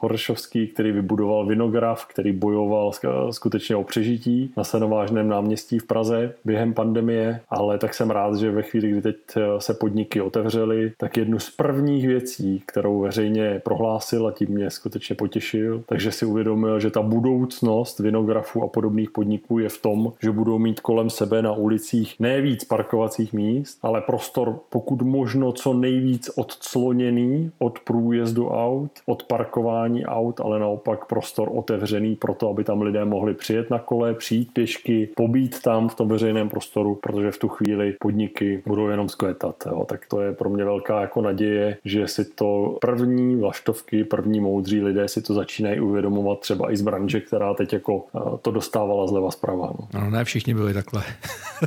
Horšovský, 0.00 0.66
který 0.66 0.92
vybudoval 0.92 1.46
vinograf, 1.46 2.06
který 2.06 2.32
bojoval 2.32 2.92
skutečně 3.30 3.76
o 3.76 3.84
přežití 3.84 4.52
na 4.56 4.64
Senovážném 4.64 5.28
náměstí 5.28 5.78
v 5.78 5.86
Praze 5.86 6.34
během 6.44 6.74
pandemie, 6.74 7.40
ale 7.48 7.78
tak 7.78 7.94
jsem 7.94 8.10
rád, 8.10 8.36
že 8.36 8.50
ve 8.50 8.62
chvíli, 8.62 8.90
kdy 8.90 9.02
teď 9.02 9.16
se 9.58 9.74
podniky 9.74 10.20
otevřely, 10.20 10.92
tak 10.96 11.16
jednu 11.16 11.38
z 11.38 11.50
prvních 11.50 12.06
věcí, 12.06 12.62
kterou 12.66 13.00
veřejně 13.00 13.60
prohlásil 13.64 14.26
a 14.26 14.32
tím 14.32 14.48
mě 14.48 14.70
skutečně 14.70 15.16
potěšil, 15.18 15.82
takže 15.86 16.12
si 16.12 16.26
uvědomil, 16.26 16.80
že 16.80 16.90
ta 16.90 17.02
budoucnost 17.02 17.98
vinografů 17.98 18.62
a 18.62 18.68
podobných 18.68 19.10
podniků 19.10 19.58
je 19.58 19.68
v 19.68 19.82
tom, 19.82 20.12
že 20.22 20.30
budou 20.30 20.58
mít 20.58 20.80
kolem 20.80 21.10
sebe 21.10 21.42
na 21.42 21.52
ulicích 21.52 22.14
ne 22.20 22.40
víc 22.40 22.64
parkovacích 22.64 23.32
míst, 23.32 23.78
ale 23.82 24.00
prostor 24.00 24.58
pokud 24.68 25.02
možno 25.02 25.52
co 25.52 25.72
nejvíc 25.72 26.30
odcloněný 26.36 27.50
od 27.58 27.78
průjezdu 27.78 28.48
aut, 28.48 28.90
od 29.06 29.22
parkování 29.22 30.06
aut, 30.06 30.40
ale 30.40 30.58
naopak 30.58 31.04
prostor 31.04 31.48
otevřený 31.54 32.16
pro 32.16 32.34
to, 32.34 32.50
aby 32.50 32.64
tam 32.64 32.82
lidé 32.82 33.04
mohli 33.04 33.34
přijet 33.34 33.70
na 33.70 33.78
kole, 33.78 34.14
přijít 34.14 34.50
pěšky, 34.52 35.08
pobít 35.16 35.62
tam 35.62 35.88
v 35.88 35.94
tom 35.94 36.08
veřejném 36.08 36.48
prostoru, 36.48 36.94
protože 36.94 37.30
v 37.30 37.38
tu 37.38 37.48
chvíli 37.48 37.96
podniky 38.00 38.62
budou 38.66 38.88
jenom 38.88 39.08
skvětat. 39.08 39.56
Jo. 39.66 39.84
Tak 39.88 40.06
to 40.06 40.20
je 40.20 40.32
pro 40.32 40.50
mě 40.50 40.64
velká 40.64 41.00
jako 41.00 41.22
naděje, 41.22 41.76
že 41.84 42.08
si 42.08 42.24
to 42.24 42.78
první 42.80 43.36
vlaštovky, 43.36 44.04
první 44.04 44.40
moudří 44.40 44.82
lidé 44.82 45.07
si 45.08 45.22
to 45.22 45.34
začínají 45.34 45.80
uvědomovat 45.80 46.40
třeba 46.40 46.72
i 46.72 46.76
z 46.76 46.82
branže, 46.82 47.20
která 47.20 47.54
teď 47.54 47.72
jako 47.72 48.04
eh, 48.16 48.20
to 48.42 48.50
dostávala 48.50 49.06
zleva 49.06 49.30
zprava. 49.30 49.66
No. 49.66 49.88
Ano, 49.94 50.10
ne 50.10 50.24
všichni 50.24 50.54
byli 50.54 50.74
takhle 50.74 51.02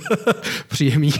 příjemní 0.67 1.11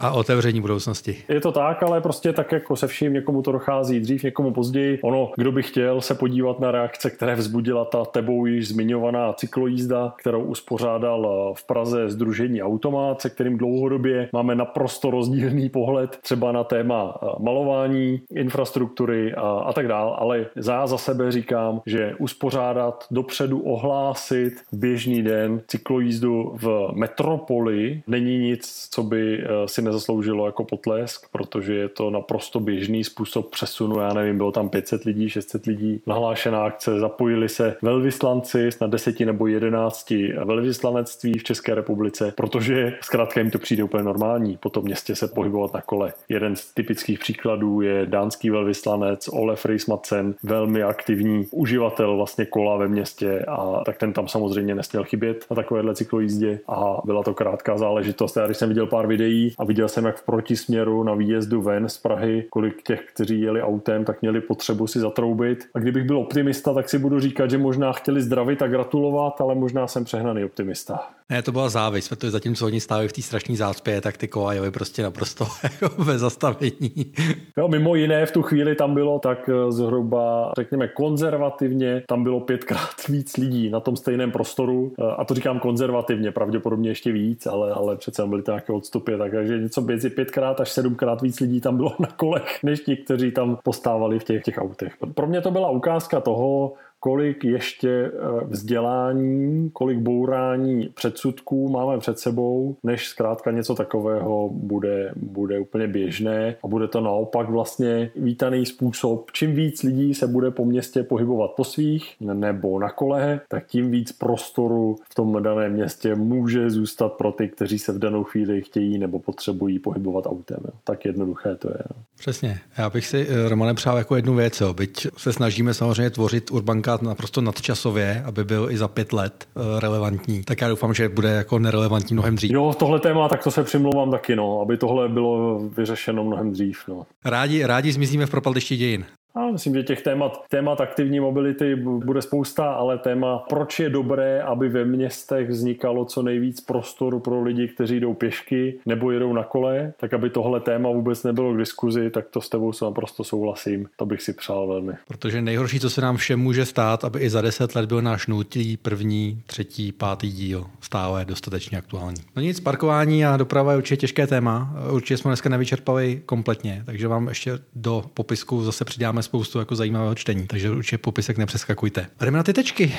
a 0.00 0.10
otevření 0.10 0.60
budoucnosti. 0.60 1.16
Je 1.28 1.40
to 1.40 1.52
tak, 1.52 1.82
ale 1.82 2.00
prostě 2.00 2.32
tak 2.32 2.52
jako 2.52 2.76
se 2.76 2.86
vším 2.86 3.12
někomu 3.12 3.42
to 3.42 3.52
dochází 3.52 4.00
dřív, 4.00 4.22
někomu 4.22 4.52
později. 4.52 4.98
Ono, 5.02 5.32
kdo 5.36 5.52
by 5.52 5.62
chtěl 5.62 6.00
se 6.00 6.14
podívat 6.14 6.60
na 6.60 6.70
reakce, 6.70 7.10
které 7.10 7.34
vzbudila 7.34 7.84
ta 7.84 8.04
tebou 8.04 8.46
již 8.46 8.68
zmiňovaná 8.68 9.32
cyklojízda, 9.32 10.14
kterou 10.18 10.42
uspořádal 10.42 11.26
eh, 11.26 11.54
v 11.58 11.66
Praze 11.66 12.10
Združení 12.10 12.62
Automat, 12.62 13.20
se 13.20 13.30
kterým 13.30 13.58
dlouhodobě 13.58 14.28
máme 14.32 14.54
naprosto 14.54 15.10
rozdílný 15.10 15.68
pohled 15.68 16.18
třeba 16.22 16.52
na 16.52 16.64
téma 16.64 17.14
eh, 17.22 17.26
malování, 17.38 18.22
infrastruktury 18.34 19.34
a, 19.34 19.40
a 19.40 19.72
tak 19.72 19.88
dál, 19.88 20.16
ale 20.18 20.46
já 20.66 20.86
za 20.86 20.98
sebe 20.98 21.31
říkám, 21.32 21.82
že 21.86 22.14
uspořádat, 22.18 23.06
dopředu 23.10 23.60
ohlásit 23.60 24.52
běžný 24.72 25.22
den 25.22 25.60
cyklojízdu 25.66 26.56
v 26.62 26.88
metropoli 26.94 28.02
není 28.06 28.38
nic, 28.38 28.88
co 28.90 29.02
by 29.02 29.38
eh, 29.38 29.48
si 29.68 29.82
nezasloužilo 29.82 30.46
jako 30.46 30.64
potlesk, 30.64 31.26
protože 31.32 31.74
je 31.74 31.88
to 31.88 32.10
naprosto 32.10 32.60
běžný 32.60 33.04
způsob 33.04 33.50
přesunu, 33.50 34.00
já 34.00 34.14
nevím, 34.14 34.36
bylo 34.36 34.52
tam 34.52 34.68
500 34.68 35.04
lidí, 35.04 35.28
600 35.28 35.66
lidí, 35.66 36.00
nahlášená 36.06 36.64
akce, 36.64 37.00
zapojili 37.00 37.48
se 37.48 37.76
velvyslanci, 37.82 38.72
snad 38.72 38.90
10 38.90 39.20
nebo 39.20 39.46
11 39.46 40.12
velvyslanectví 40.44 41.38
v 41.38 41.44
České 41.44 41.74
republice, 41.74 42.32
protože 42.36 42.98
zkrátka 43.00 43.40
jim 43.40 43.50
to 43.50 43.58
přijde 43.58 43.84
úplně 43.84 44.02
normální 44.02 44.56
po 44.56 44.70
tom 44.70 44.84
městě 44.84 45.16
se 45.16 45.28
pohybovat 45.28 45.74
na 45.74 45.80
kole. 45.80 46.12
Jeden 46.28 46.56
z 46.56 46.74
typických 46.74 47.18
příkladů 47.18 47.80
je 47.80 48.06
dánský 48.06 48.50
velvyslanec 48.50 49.28
Olef 49.28 49.64
Reismatzen, 49.64 50.34
velmi 50.42 50.82
aktivní 50.82 51.21
uživatel 51.50 52.16
vlastně 52.16 52.44
kola 52.46 52.76
ve 52.76 52.88
městě 52.88 53.44
a 53.48 53.84
tak 53.84 53.96
ten 53.96 54.12
tam 54.12 54.28
samozřejmě 54.28 54.74
nesměl 54.74 55.04
chybět 55.04 55.46
na 55.50 55.56
takovéhle 55.56 55.94
cyklojízdě 55.94 56.60
a 56.68 57.00
byla 57.04 57.22
to 57.22 57.34
krátká 57.34 57.78
záležitost. 57.78 58.36
Já 58.36 58.46
když 58.46 58.56
jsem 58.56 58.68
viděl 58.68 58.86
pár 58.86 59.06
videí 59.06 59.54
a 59.58 59.64
viděl 59.64 59.88
jsem, 59.88 60.04
jak 60.04 60.16
v 60.16 60.24
protisměru 60.24 61.02
na 61.02 61.14
výjezdu 61.14 61.62
ven 61.62 61.88
z 61.88 61.98
Prahy, 61.98 62.44
kolik 62.50 62.82
těch, 62.82 63.00
kteří 63.14 63.40
jeli 63.40 63.62
autem, 63.62 64.04
tak 64.04 64.22
měli 64.22 64.40
potřebu 64.40 64.86
si 64.86 65.00
zatroubit. 65.00 65.58
A 65.74 65.78
kdybych 65.78 66.04
byl 66.04 66.18
optimista, 66.18 66.74
tak 66.74 66.88
si 66.88 66.98
budu 66.98 67.20
říkat, 67.20 67.50
že 67.50 67.58
možná 67.58 67.92
chtěli 67.92 68.22
zdravit 68.22 68.62
a 68.62 68.66
gratulovat, 68.66 69.40
ale 69.40 69.54
možná 69.54 69.86
jsem 69.86 70.04
přehnaný 70.04 70.44
optimista. 70.44 71.00
Ne, 71.30 71.42
to 71.42 71.52
byla 71.52 71.68
závis, 71.68 72.08
protože 72.08 72.30
zatímco 72.30 72.66
oni 72.66 72.80
stáli 72.80 73.08
v 73.08 73.12
té 73.12 73.22
strašné 73.22 73.56
zácpě, 73.56 74.00
tak 74.00 74.16
ty 74.16 74.28
kola 74.28 74.52
jeli 74.52 74.70
prostě 74.70 75.02
naprosto 75.02 75.46
jako 75.62 76.04
bez 76.04 76.20
zastavení. 76.20 77.12
Jo, 77.56 77.68
mimo 77.68 77.94
jiné 77.94 78.26
v 78.26 78.32
tu 78.32 78.42
chvíli 78.42 78.74
tam 78.74 78.94
bylo 78.94 79.18
tak 79.18 79.48
eh, 79.48 79.72
zhruba, 79.72 80.52
řekněme, 80.58 80.88
konzervativně, 81.12 82.02
tam 82.08 82.24
bylo 82.24 82.40
pětkrát 82.40 82.94
víc 83.08 83.36
lidí 83.36 83.70
na 83.70 83.80
tom 83.80 83.96
stejném 83.96 84.32
prostoru. 84.32 84.92
Eh, 84.98 85.02
a 85.18 85.24
to 85.24 85.34
říkám 85.34 85.60
konzervativně, 85.60 86.30
pravděpodobně 86.30 86.90
ještě 86.90 87.12
víc, 87.12 87.46
ale, 87.46 87.72
ale 87.72 87.96
přece 87.96 88.26
byly 88.26 88.42
to 88.42 88.50
nějaké 88.50 88.72
odstupy, 88.72 89.16
takže 89.18 89.58
něco 89.58 89.80
mezi 89.80 90.10
pětkrát 90.10 90.60
až 90.60 90.72
sedmkrát 90.72 91.22
víc 91.22 91.40
lidí 91.40 91.60
tam 91.60 91.76
bylo 91.76 91.94
na 91.98 92.08
kolech, 92.16 92.62
než 92.62 92.80
ti, 92.80 92.96
kteří 92.96 93.30
tam 93.30 93.58
postávali 93.62 94.18
v 94.18 94.24
těch, 94.24 94.42
těch 94.42 94.58
autech. 94.58 94.96
Pro 95.14 95.26
mě 95.26 95.40
to 95.40 95.50
byla 95.50 95.70
ukázka 95.70 96.20
toho, 96.20 96.72
kolik 97.04 97.44
ještě 97.44 97.88
eh, 97.88 98.10
vzdělání, 98.44 99.70
kolik 99.72 99.98
bourání 99.98 100.88
předsudků 100.94 101.68
máme 101.68 101.98
před 101.98 102.18
sebou, 102.18 102.76
než 102.82 103.08
zkrátka 103.08 103.50
něco 103.50 103.74
takového 103.74 104.48
bude, 104.52 105.12
bude 105.16 105.58
úplně 105.58 105.86
běžné 105.88 106.56
a 106.64 106.68
bude 106.68 106.88
to 106.88 107.00
naopak 107.00 107.50
vlastně 107.50 108.10
vítaný 108.16 108.66
způsob. 108.66 109.30
Čím 109.32 109.54
víc 109.54 109.82
lidí 109.82 110.14
se 110.14 110.26
bude 110.26 110.50
po 110.50 110.64
městě 110.64 111.02
pohybovat 111.02 111.50
po 111.50 111.64
svých 111.64 112.14
nebo 112.20 112.78
na 112.78 112.90
kole, 112.90 113.40
tak 113.48 113.66
tím 113.66 113.90
víc 113.90 114.12
prostoru 114.12 114.96
v 115.10 115.14
tom 115.14 115.42
daném 115.42 115.72
městě 115.72 116.14
může 116.14 116.70
zůstat 116.70 117.12
pro 117.12 117.32
ty, 117.32 117.48
kteří 117.48 117.78
se 117.78 117.92
v 117.92 117.98
danou 117.98 118.24
chvíli 118.24 118.62
chtějí 118.62 118.98
nebo 118.98 119.18
potřebují 119.18 119.78
pohybovat 119.78 120.26
autem. 120.26 120.60
Tak 120.84 121.04
jednoduché 121.04 121.56
to 121.56 121.68
je. 121.68 121.78
Jo. 121.78 122.02
Přesně. 122.18 122.60
Já 122.78 122.90
bych 122.90 123.06
si, 123.06 123.26
eh, 123.28 123.48
Romane, 123.48 123.74
přál 123.74 123.98
jako 123.98 124.16
jednu 124.16 124.34
věc. 124.34 124.60
Jo. 124.60 124.74
Byť 124.74 125.06
se 125.16 125.32
snažíme 125.32 125.74
samozřejmě 125.74 126.10
tvořit 126.10 126.50
urbankát 126.92 127.02
naprosto 127.02 127.40
nadčasově, 127.40 128.22
aby 128.24 128.44
byl 128.44 128.70
i 128.70 128.76
za 128.76 128.88
pět 128.88 129.12
let 129.12 129.48
eh, 129.56 129.80
relevantní, 129.80 130.44
tak 130.44 130.60
já 130.60 130.68
doufám, 130.68 130.94
že 130.94 131.08
bude 131.08 131.28
jako 131.28 131.58
nerelevantní 131.58 132.14
mnohem 132.14 132.34
dřív. 132.34 132.50
Jo, 132.50 132.74
tohle 132.78 133.00
téma, 133.00 133.28
tak 133.28 133.42
to 133.42 133.50
se 133.50 133.64
přimlouvám 133.64 134.10
taky, 134.10 134.36
no, 134.36 134.60
aby 134.60 134.76
tohle 134.76 135.08
bylo 135.08 135.58
vyřešeno 135.58 136.24
mnohem 136.24 136.52
dřív. 136.52 136.78
No. 136.88 137.06
Rádi, 137.24 137.66
rádi 137.66 137.92
zmizíme 137.92 138.26
v 138.26 138.30
propaldišti 138.30 138.76
dějin. 138.76 139.04
A 139.34 139.50
myslím, 139.50 139.74
že 139.74 139.82
těch 139.82 140.02
témat, 140.02 140.44
témat 140.48 140.80
aktivní 140.80 141.20
mobility 141.20 141.74
bude 141.76 142.22
spousta, 142.22 142.72
ale 142.72 142.98
téma, 142.98 143.44
proč 143.48 143.80
je 143.80 143.90
dobré, 143.90 144.42
aby 144.42 144.68
ve 144.68 144.84
městech 144.84 145.48
vznikalo 145.48 146.04
co 146.04 146.22
nejvíc 146.22 146.60
prostoru 146.60 147.20
pro 147.20 147.42
lidi, 147.42 147.68
kteří 147.68 148.00
jdou 148.00 148.14
pěšky 148.14 148.78
nebo 148.86 149.10
jedou 149.10 149.32
na 149.32 149.44
kole, 149.44 149.92
tak 150.00 150.14
aby 150.14 150.30
tohle 150.30 150.60
téma 150.60 150.90
vůbec 150.90 151.24
nebylo 151.24 151.54
k 151.54 151.58
diskuzi, 151.58 152.10
tak 152.10 152.28
to 152.28 152.40
s 152.40 152.48
tebou 152.48 152.72
se 152.72 152.84
naprosto 152.84 153.24
souhlasím. 153.24 153.86
To 153.96 154.06
bych 154.06 154.22
si 154.22 154.32
přál 154.32 154.66
velmi. 154.66 154.92
Protože 155.08 155.42
nejhorší, 155.42 155.80
co 155.80 155.90
se 155.90 156.00
nám 156.00 156.16
všem 156.16 156.40
může 156.40 156.64
stát, 156.64 157.04
aby 157.04 157.20
i 157.20 157.30
za 157.30 157.40
deset 157.40 157.74
let 157.74 157.86
byl 157.86 158.02
náš 158.02 158.26
nutí 158.26 158.76
první, 158.76 159.42
třetí, 159.46 159.92
pátý 159.92 160.32
díl 160.32 160.66
stále 160.80 161.24
dostatečně 161.24 161.78
aktuální. 161.78 162.22
No 162.36 162.42
nic, 162.42 162.60
parkování 162.60 163.24
a 163.24 163.36
doprava 163.36 163.72
je 163.72 163.78
určitě 163.78 163.96
těžké 163.96 164.26
téma. 164.26 164.74
Určitě 164.90 165.16
jsme 165.16 165.28
dneska 165.28 165.48
nevyčerpali 165.48 166.22
kompletně, 166.26 166.82
takže 166.86 167.08
vám 167.08 167.28
ještě 167.28 167.58
do 167.74 168.04
popisku 168.14 168.64
zase 168.64 168.84
přidáme 168.84 169.21
spoustu 169.22 169.58
jako 169.58 169.74
zajímavého 169.74 170.14
čtení, 170.14 170.46
takže 170.46 170.70
určitě 170.70 170.98
popisek 170.98 171.38
nepřeskakujte. 171.38 172.06
Jdeme 172.20 172.36
na 172.36 172.42
ty 172.42 172.52
tečky. 172.52 172.92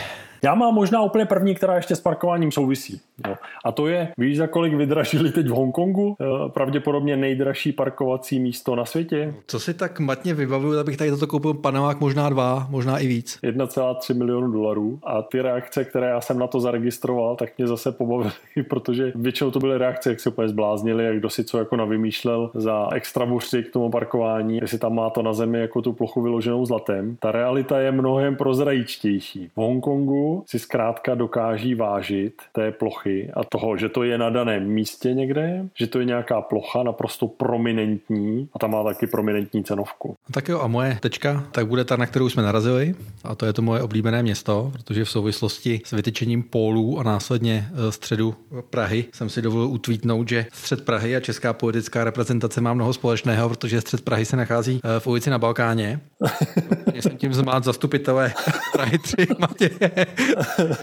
Já 0.43 0.55
mám 0.55 0.74
možná 0.74 1.01
úplně 1.01 1.26
první, 1.26 1.55
která 1.55 1.76
ještě 1.76 1.95
s 1.95 2.01
parkováním 2.01 2.51
souvisí. 2.51 3.01
Jo. 3.28 3.36
A 3.65 3.71
to 3.71 3.88
je, 3.88 4.13
víš, 4.17 4.38
za 4.38 4.47
kolik 4.47 4.74
vydražili 4.74 5.32
teď 5.32 5.47
v 5.47 5.51
Hongkongu? 5.51 6.15
Eh, 6.21 6.49
pravděpodobně 6.49 7.17
nejdražší 7.17 7.71
parkovací 7.71 8.39
místo 8.39 8.76
na 8.76 8.86
světě. 8.86 9.34
Co 9.47 9.59
si 9.59 9.74
tak 9.74 9.99
matně 9.99 10.34
vybavuju, 10.34 10.80
abych 10.80 10.97
tady 10.97 11.09
toto 11.11 11.28
koupil 11.28 11.53
panamák 11.53 11.99
možná 11.99 12.30
dva, 12.30 12.67
možná 12.69 12.99
i 12.99 13.07
víc. 13.07 13.39
1,3 13.43 14.17
milionu 14.17 14.51
dolarů. 14.51 14.99
A 15.03 15.21
ty 15.21 15.41
reakce, 15.41 15.86
které 15.86 16.07
já 16.07 16.21
jsem 16.21 16.39
na 16.39 16.47
to 16.47 16.59
zaregistroval, 16.59 17.36
tak 17.36 17.57
mě 17.57 17.67
zase 17.67 17.91
pobavily, 17.91 18.32
protože 18.69 19.11
většinou 19.15 19.51
to 19.51 19.59
byly 19.59 19.78
reakce, 19.78 20.09
jak 20.09 20.19
se 20.19 20.30
úplně 20.30 20.49
zbláznili, 20.49 21.05
jak 21.05 21.17
kdo 21.17 21.30
si 21.30 21.43
co 21.43 21.57
jako 21.57 21.76
navymýšlel 21.76 22.51
za 22.53 22.89
extra 22.93 23.26
k 23.69 23.74
tomu 23.74 23.89
parkování, 23.89 24.57
jestli 24.57 24.78
tam 24.78 24.95
má 24.95 25.09
to 25.09 25.21
na 25.21 25.34
zemi 25.34 25.59
jako 25.59 25.82
tu 25.82 25.93
plochu 25.93 26.12
vyloženou 26.22 26.66
zlatem. 26.66 27.18
Ta 27.20 27.32
realita 27.32 27.80
je 27.80 27.91
mnohem 27.91 28.36
prozrajičtější. 28.36 29.49
V 29.55 29.57
Hongkongu 29.57 30.43
si 30.47 30.59
zkrátka 30.59 31.16
dokáží 31.16 31.76
vážit 31.76 32.34
té 32.51 32.72
plochy 32.72 33.32
a 33.34 33.43
toho, 33.43 33.78
že 33.78 33.89
to 33.89 34.03
je 34.03 34.18
na 34.18 34.30
daném 34.30 34.68
místě 34.68 35.14
někde, 35.14 35.66
že 35.76 35.88
to 35.88 35.99
je 35.99 36.05
nějaká 36.05 36.41
plocha 36.41 36.84
naprosto 36.84 37.28
prominentní 37.28 38.49
a 38.53 38.59
tam 38.59 38.72
má 38.72 38.84
taky 38.84 39.07
prominentní 39.07 39.64
cenovku. 39.64 40.16
Tak 40.32 40.47
jo, 40.47 40.59
a 40.59 40.68
moje 40.68 40.97
tečka, 41.01 41.43
tak 41.51 41.68
bude 41.68 41.84
ta, 41.84 41.95
na 41.95 42.05
kterou 42.05 42.30
jsme 42.30 42.43
narazili 42.43 42.95
a 43.24 43.36
to 43.36 43.45
je 43.45 43.53
to 43.53 43.61
moje 43.61 43.82
oblíbené 43.82 44.24
město, 44.24 44.72
protože 44.74 45.05
v 45.05 45.09
souvislosti 45.09 45.82
s 45.86 45.91
vytyčením 45.91 46.43
pólů 46.43 46.99
a 46.99 47.03
následně 47.03 47.68
e, 47.88 47.91
středu 47.91 48.36
Prahy 48.70 49.05
jsem 49.14 49.30
si 49.30 49.41
dovolil 49.41 49.68
utvítnout, 49.68 50.30
že 50.30 50.45
střed 50.53 50.86
Prahy 50.86 51.16
a 51.16 51.20
česká 51.20 51.53
politická 51.53 52.03
reprezentace 52.03 52.61
má 52.61 52.74
mnoho 52.74 52.93
společného, 52.93 53.49
protože 53.49 53.82
střed 53.82 54.01
Prahy 54.01 54.26
se 54.26 54.38
nachází 54.38 54.82
e, 54.84 54.99
v 54.99 55.07
ulici 55.07 55.30
na 55.30 55.39
Balkáně. 55.39 55.99
jsem 56.99 57.18
tím 57.18 57.34
zmát 57.34 57.64
zastupitele 57.64 58.34
Prahy 58.74 58.97
3 58.97 59.16
Matěje 59.39 60.06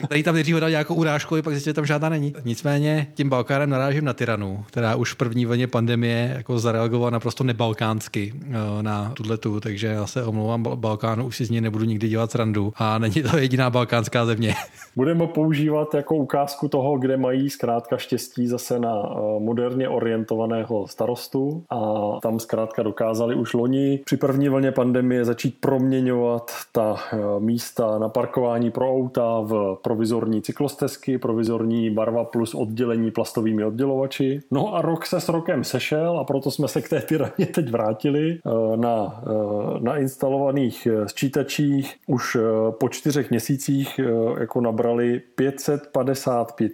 Tady 0.08 0.22
tam 0.22 0.34
nejdřív 0.34 0.56
dal 0.56 0.70
nějakou 0.70 0.94
urážku, 0.94 1.42
pak 1.42 1.52
zjistil, 1.52 1.70
že 1.70 1.74
tam 1.74 1.86
žádná 1.86 2.08
není. 2.08 2.32
Nicméně 2.44 3.06
tím 3.14 3.28
Balkánem 3.28 3.70
narážím 3.70 4.04
na 4.04 4.12
tyranu, 4.12 4.64
která 4.68 4.96
už 4.96 5.12
v 5.12 5.16
první 5.16 5.46
vlně 5.46 5.66
pandemie 5.66 6.34
jako 6.36 6.58
zareagovala 6.58 7.10
naprosto 7.10 7.44
nebalkánsky 7.44 8.34
eh, 8.36 8.82
na 8.82 9.14
tu, 9.40 9.60
takže 9.60 9.86
já 9.86 10.06
se 10.06 10.24
omlouvám 10.24 10.62
Balkánu, 10.62 11.26
už 11.26 11.36
si 11.36 11.44
z 11.44 11.50
něj 11.50 11.60
nebudu 11.60 11.84
nikdy 11.84 12.08
dělat 12.08 12.30
srandu 12.30 12.72
a 12.76 12.98
není 12.98 13.22
to 13.22 13.38
jediná 13.38 13.70
balkánská 13.70 14.26
země. 14.26 14.54
Budeme 14.96 15.26
používat 15.26 15.94
jako 15.94 16.16
ukázku 16.16 16.68
toho, 16.68 16.98
kde 16.98 17.16
mají 17.16 17.50
zkrátka 17.50 17.96
štěstí 17.96 18.46
zase 18.46 18.78
na 18.78 18.94
eh, 18.94 19.40
moderně 19.40 19.88
orientovaného 19.88 20.88
starostu 20.88 21.64
a 21.70 21.80
tam 22.22 22.38
zkrátka 22.38 22.82
dokázali 22.82 23.34
už 23.34 23.54
loni 23.54 24.00
při 24.04 24.16
první 24.16 24.48
vlně 24.48 24.72
pandemie 24.72 25.09
začít 25.22 25.60
proměňovat 25.60 26.50
ta 26.72 26.96
eh, 27.12 27.16
místa 27.38 27.98
na 27.98 28.08
parkování 28.08 28.70
pro 28.70 28.90
auta 28.90 29.40
v 29.40 29.78
provizorní 29.82 30.42
cyklostezky, 30.42 31.18
provizorní 31.18 31.90
barva 31.90 32.24
plus 32.24 32.54
oddělení 32.54 33.10
plastovými 33.10 33.64
oddělovači. 33.64 34.40
No 34.50 34.74
a 34.74 34.82
rok 34.82 35.06
se 35.06 35.20
s 35.20 35.28
rokem 35.28 35.64
sešel 35.64 36.18
a 36.18 36.24
proto 36.24 36.50
jsme 36.50 36.68
se 36.68 36.82
k 36.82 36.88
té 36.88 37.00
tyraně 37.00 37.46
teď 37.54 37.70
vrátili 37.70 38.38
eh, 38.46 38.76
na, 38.76 39.22
eh, 39.26 39.80
na 39.80 39.96
instalovaných 39.96 40.88
sčítačích. 41.06 41.96
Už 42.06 42.36
po 42.70 42.88
čtyřech 42.88 43.30
měsících 43.30 44.00
jako 44.40 44.60
nabrali 44.60 45.22
555 45.34 46.72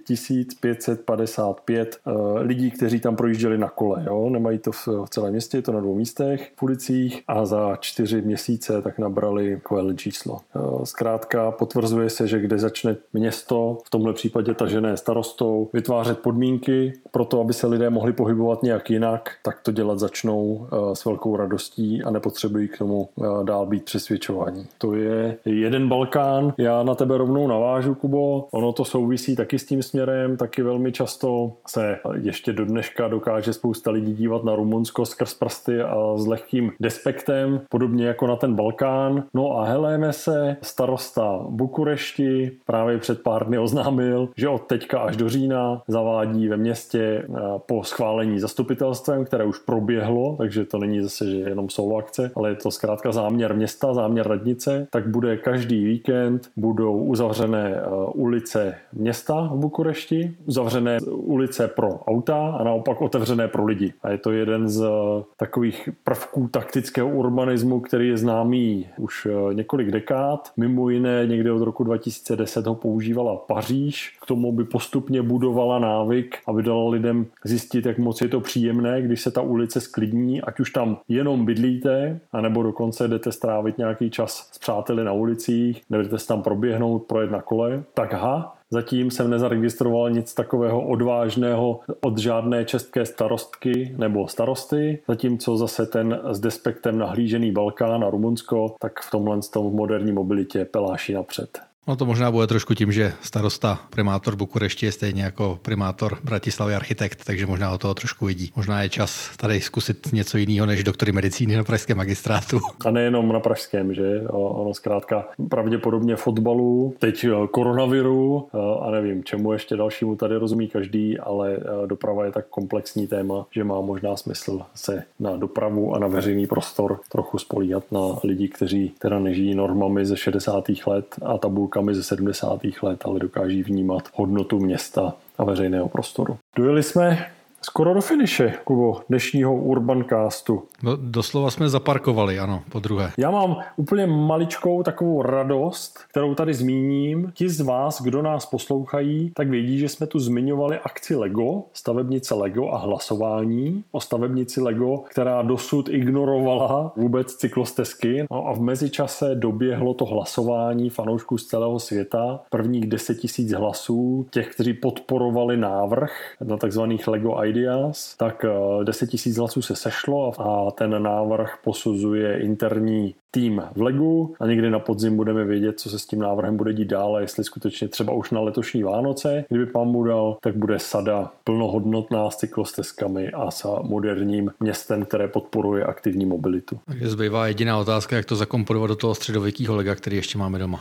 555 0.61 1.99
lidí, 2.37 2.71
kteří 2.71 3.01
tam 3.01 3.17
projížděli 3.17 3.59
na 3.59 3.69
kole. 3.69 4.05
Jo? 4.07 4.31
Nemají 4.31 4.59
to 4.59 4.73
v 4.73 4.89
celém 5.11 5.33
městě, 5.33 5.59
je 5.59 5.63
to 5.63 5.73
na 5.73 5.81
dvou 5.81 5.95
místech, 5.95 6.53
v 6.57 6.63
ulicích 6.63 7.23
a 7.29 7.47
za 7.47 7.77
čtyři 7.81 8.23
měsíce 8.27 8.83
tak 8.83 8.99
nabrali 8.99 9.57
takové 9.57 9.95
číslo. 9.95 10.39
Zkrátka 10.85 11.51
potvrzuje 11.51 12.11
se, 12.11 12.29
že 12.29 12.41
kde 12.41 12.59
začne 12.59 12.97
město, 13.13 13.79
v 13.85 13.91
tomhle 13.91 14.13
případě 14.13 14.55
tažené 14.55 14.97
starostou, 14.97 15.71
vytvářet 15.73 16.19
podmínky 16.19 16.93
pro 17.11 17.25
to, 17.25 17.41
aby 17.41 17.53
se 17.53 17.67
lidé 17.67 17.91
mohli 17.91 18.13
pohybovat 18.13 18.63
nějak 18.63 18.91
jinak, 18.91 19.31
tak 19.43 19.61
to 19.63 19.73
dělat 19.73 19.99
začnou 19.99 20.67
eh, 20.73 20.97
s 20.97 21.05
velkou 21.05 21.37
radostí 21.37 22.03
a 22.03 22.11
nepotřebují 22.11 22.69
k 22.69 22.79
tomu 22.79 23.09
eh, 23.19 23.45
dál 23.45 23.67
být 23.67 23.85
přesvědčování. 23.85 24.67
To 24.79 24.95
je 24.95 25.37
jeden 25.45 25.89
Balkán. 25.89 26.55
Já 26.59 26.83
na 26.83 26.95
tebe 26.95 27.19
rovnou 27.19 27.49
navážu, 27.49 27.95
Kubo. 27.95 28.49
Ono 28.51 28.73
to 28.73 28.85
souvisí 28.85 29.37
taky 29.37 29.59
s 29.59 29.67
tím 29.67 29.83
směrem, 29.83 30.37
taky 30.37 30.63
velmi 30.63 30.93
často 30.93 31.53
se 31.69 31.99
ještě 32.21 32.53
do 32.53 32.65
dneška 32.65 33.09
dokáže 33.09 33.53
spousta 33.53 33.91
lidí 33.91 34.15
dívat 34.15 34.45
na 34.45 34.57
Rumunsko 34.57 35.07
skrz 35.07 35.35
prsty 35.35 35.81
a 35.83 36.17
s 36.17 36.27
lehkým 36.27 36.73
despektem, 36.81 37.61
podobně 37.69 38.07
jako 38.17 38.27
na 38.27 38.37
ten 38.37 38.55
Balkán. 38.55 39.25
No 39.35 39.59
a 39.59 39.65
heléme 39.65 40.13
se 40.13 40.57
starosta 40.63 41.41
Bukurešti, 41.49 42.51
právě 42.67 42.99
před 42.99 43.23
pár 43.23 43.47
dny 43.47 43.59
oznámil, 43.59 44.29
že 44.37 44.49
od 44.49 44.63
teďka 44.67 44.99
až 44.99 45.17
do 45.17 45.29
října 45.29 45.83
zavádí 45.89 46.49
ve 46.49 46.57
městě 46.57 47.01
eh, 47.03 47.41
po 47.67 47.85
schválení 47.85 48.39
zastupitelstvem, 48.39 49.25
které 49.25 49.45
už 49.45 49.59
proběhlo, 49.59 50.37
takže 50.37 50.65
to 50.65 50.79
není 50.79 51.03
zase, 51.03 51.31
že 51.31 51.37
jenom 51.37 51.69
jsou 51.69 51.97
akce, 51.97 52.31
ale 52.37 52.49
je 52.49 52.55
to 52.55 52.71
zkrátka 52.71 53.13
záměr 53.13 53.55
města, 53.55 53.95
záměr 53.95 54.29
radnice, 54.29 54.87
tak 54.91 55.09
bude 55.09 55.37
každý 55.37 55.85
víkend 55.85 56.49
budou 56.57 56.99
uzavřené 56.99 57.75
eh, 57.77 57.89
ulice 58.15 58.75
města 58.93 59.51
v 59.53 59.57
Bukurešti, 59.57 60.35
uzavřené 60.47 60.99
ulice 61.11 61.69
pro 61.69 61.89
auta 61.89 62.57
a 62.59 62.65
naopak 62.65 63.01
otevřené 63.03 63.49
pro 63.49 63.65
lidi. 63.65 63.93
A 64.03 64.11
je 64.11 64.19
to 64.19 64.33
jeden 64.33 64.69
z 64.69 64.83
eh, 64.83 65.25
takových 65.37 65.89
prvků 66.05 66.49
taktického 66.49 67.09
urbanismu, 67.09 67.81
který 67.81 67.96
je 68.05 68.17
známý 68.17 68.87
už 68.99 69.29
několik 69.53 69.91
dekád, 69.91 70.53
mimo 70.57 70.89
jiné 70.89 71.27
někde 71.27 71.53
od 71.53 71.63
roku 71.63 71.85
2000 71.85 72.27
2010 72.27 72.67
ho 72.67 72.75
používala 72.75 73.37
Paříž, 73.37 74.19
k 74.23 74.27
tomu 74.27 74.53
by 74.53 74.65
postupně 74.65 75.23
budovala 75.23 75.79
návyk, 75.79 76.39
aby 76.47 76.63
dala 76.63 76.91
lidem 76.91 77.27
zjistit, 77.45 77.87
jak 77.87 77.99
moc 77.99 78.21
je 78.21 78.29
to 78.29 78.41
příjemné, 78.41 79.03
když 79.03 79.21
se 79.21 79.31
ta 79.31 79.41
ulice 79.41 79.81
sklidní, 79.81 80.43
ať 80.43 80.61
už 80.61 80.71
tam 80.71 80.99
jenom 81.09 81.45
bydlíte, 81.45 82.21
anebo 82.33 82.63
dokonce 82.63 83.09
jdete 83.09 83.33
strávit 83.33 83.79
nějaký 83.79 84.11
čas 84.11 84.51
s 84.53 84.59
přáteli 84.59 85.05
na 85.05 85.13
ulicích, 85.13 85.83
jdete 85.91 86.19
se 86.19 86.27
tam 86.27 86.43
proběhnout, 86.43 86.99
projet 86.99 87.31
na 87.31 87.43
kole, 87.43 87.83
tak 87.95 88.13
ha, 88.13 88.56
Zatím 88.71 89.11
jsem 89.11 89.31
nezaregistroval 89.31 90.11
nic 90.11 90.35
takového 90.35 90.89
odvážného 90.89 91.81
od 92.01 92.19
žádné 92.19 92.65
české 92.65 93.07
starostky 93.07 93.95
nebo 93.99 94.29
starosty, 94.29 95.03
zatímco 95.09 95.57
zase 95.57 95.87
ten 95.87 96.21
s 96.31 96.41
despektem 96.41 96.99
nahlížený 96.99 97.53
Balkán 97.53 98.05
a 98.05 98.11
Rumunsko, 98.11 98.75
tak 98.81 99.01
v 99.01 99.11
tomhle 99.11 99.41
v 99.55 99.73
moderní 99.73 100.13
mobilitě 100.13 100.65
peláší 100.65 101.13
napřed. 101.13 101.61
No 101.89 101.97
to 101.97 102.07
možná 102.07 102.31
bude 102.31 102.47
trošku 102.47 102.75
tím, 102.75 102.93
že 102.93 103.13
starosta 103.23 103.79
primátor 103.91 104.37
Bukurešti 104.37 104.87
je 104.87 104.93
stejně 104.93 105.23
jako 105.23 105.59
primátor 105.63 106.19
Bratislavy 106.25 106.75
architekt, 106.75 107.25
takže 107.25 107.47
možná 107.47 107.73
o 107.73 107.79
toho 107.79 107.95
trošku 107.95 108.27
vidí. 108.27 108.53
Možná 108.57 108.83
je 108.83 108.89
čas 108.89 109.37
tady 109.37 109.61
zkusit 109.61 110.13
něco 110.13 110.39
jiného 110.39 110.67
než 110.67 110.85
doktory 110.85 111.13
medicíny 111.13 111.57
na 111.57 111.65
pražském 111.65 111.97
magistrátu. 111.97 112.61
A 112.87 112.91
nejenom 112.91 113.33
na 113.33 113.41
pražském, 113.41 113.95
že? 113.95 114.21
Ono 114.29 114.75
zkrátka 114.75 115.29
pravděpodobně 115.49 116.17
fotbalu, 116.17 116.95
teď 116.99 117.25
eh, 117.25 117.47
koronaviru 117.51 118.49
eh, 118.55 118.59
a 118.81 118.91
nevím, 118.91 119.25
čemu 119.25 119.53
ještě 119.53 119.77
dalšímu 119.77 120.17
tady 120.17 120.37
rozumí 120.37 120.69
každý, 120.69 121.19
ale 121.19 121.57
eh, 121.57 121.87
doprava 121.87 122.25
je 122.25 122.33
tak 122.33 122.47
komplexní 122.49 123.07
téma, 123.07 123.47
že 123.51 123.65
má 123.65 123.81
možná 123.81 124.17
smysl 124.17 124.61
se 124.75 125.03
na 125.21 125.37
dopravu 125.37 125.95
a 125.95 125.99
na 125.99 126.07
veřejný 126.07 126.47
prostor 126.47 127.01
trochu 127.09 127.39
spolíhat 127.39 127.93
na 127.93 128.01
lidi, 128.25 128.49
kteří 128.49 128.93
teda 128.99 129.19
nežijí 129.19 129.55
normami 129.55 130.07
ze 130.07 130.17
60. 130.17 130.65
let 130.87 131.07
a 131.23 131.39
tabulkami 131.77 131.95
ze 131.95 132.03
70. 132.03 132.61
let, 132.83 133.01
ale 133.05 133.21
dokáží 133.21 133.63
vnímat 133.63 134.09
hodnotu 134.15 134.59
města 134.59 135.15
a 135.39 135.45
veřejného 135.45 135.89
prostoru. 135.89 136.39
Dojeli 136.57 136.83
jsme 136.83 137.31
Skoro 137.69 137.95
do 137.95 138.01
finiše, 138.01 138.55
Kubo, 138.65 139.01
dnešního 139.09 139.55
Urbancastu. 139.55 140.63
No, 140.83 140.97
doslova 140.97 141.51
jsme 141.51 141.69
zaparkovali, 141.69 142.39
ano, 142.39 142.63
po 142.73 142.81
druhé. 142.81 143.13
Já 143.19 143.31
mám 143.31 143.57
úplně 143.77 144.07
maličkou 144.07 144.83
takovou 144.83 145.23
radost, 145.23 145.99
kterou 146.11 146.35
tady 146.35 146.55
zmíním. 146.55 147.33
Ti 147.35 147.49
z 147.49 147.61
vás, 147.61 148.03
kdo 148.03 148.23
nás 148.23 148.47
poslouchají, 148.47 149.31
tak 149.35 149.49
vědí, 149.49 149.79
že 149.79 149.89
jsme 149.89 150.07
tu 150.07 150.19
zmiňovali 150.19 150.79
akci 150.79 151.17
Lego, 151.17 151.63
stavebnice 151.73 152.35
Lego 152.35 152.69
a 152.69 152.79
hlasování 152.79 153.85
o 153.93 154.01
stavebnici 154.01 154.61
Lego, 154.61 154.99
která 154.99 155.43
dosud 155.43 155.89
ignorovala 155.89 156.93
vůbec 156.97 157.35
cyklostezky. 157.35 158.27
No 158.31 158.47
a 158.47 158.53
v 158.53 158.61
mezičase 158.61 159.35
doběhlo 159.35 159.95
to 159.95 160.05
hlasování 160.05 160.91
fanoušků 160.91 161.39
z 161.39 161.47
celého 161.47 161.79
světa. 161.79 162.41
Prvních 162.51 162.87
10 162.87 163.15
tisíc 163.15 163.53
hlasů, 163.53 164.27
těch, 164.31 164.55
kteří 164.55 164.75
podporovali 164.75 165.57
návrh 165.57 166.13
na 166.45 166.57
takzvaných 166.57 167.09
Lego 167.09 167.37
Ideas, 167.57 168.17
tak 168.17 168.45
10 168.85 169.15
eh, 169.15 169.17
000 169.27 169.39
hlasů 169.39 169.63
se 169.63 169.77
sešlo 169.77 170.41
a 170.41 170.71
ten 170.71 171.03
návrh 171.03 171.59
posuzuje 171.65 172.39
interní 172.39 173.15
tým 173.37 173.63
v 173.77 173.83
Legu 173.83 174.35
a 174.41 174.47
někdy 174.47 174.71
na 174.71 174.79
podzim 174.79 175.17
budeme 175.17 175.45
vědět, 175.45 175.81
co 175.81 175.91
se 175.91 175.99
s 175.99 176.07
tím 176.07 176.21
návrhem 176.21 176.57
bude 176.57 176.73
dít 176.73 176.89
dál 176.89 177.17
a 177.17 177.21
jestli 177.21 177.45
skutečně 177.45 177.89
třeba 177.89 178.13
už 178.13 178.31
na 178.31 178.41
letošní 178.41 178.83
Vánoce, 178.83 179.45
kdyby 179.49 179.67
pán 179.67 179.89
mu 179.89 180.05
dal, 180.05 180.37
tak 180.41 180.57
bude 180.57 180.79
sada 180.79 181.31
plnohodnotná 181.45 182.31
s 182.31 182.37
cyklostezkami 182.37 183.31
a 183.31 183.51
s 183.51 183.67
moderním 183.83 184.51
městem, 184.61 185.05
které 185.05 185.29
podporuje 185.29 185.85
aktivní 185.85 186.27
mobilitu. 186.27 186.79
Takže 186.87 187.09
zbývá 187.09 187.47
jediná 187.47 187.79
otázka, 187.79 188.17
jak 188.17 188.25
to 188.25 188.37
zakomponovat 188.37 188.91
do 188.91 188.97
toho 188.97 189.15
středověkého 189.15 189.77
lega, 189.77 189.95
který 189.95 190.17
ještě 190.17 190.39
máme 190.39 190.59
doma. 190.59 190.81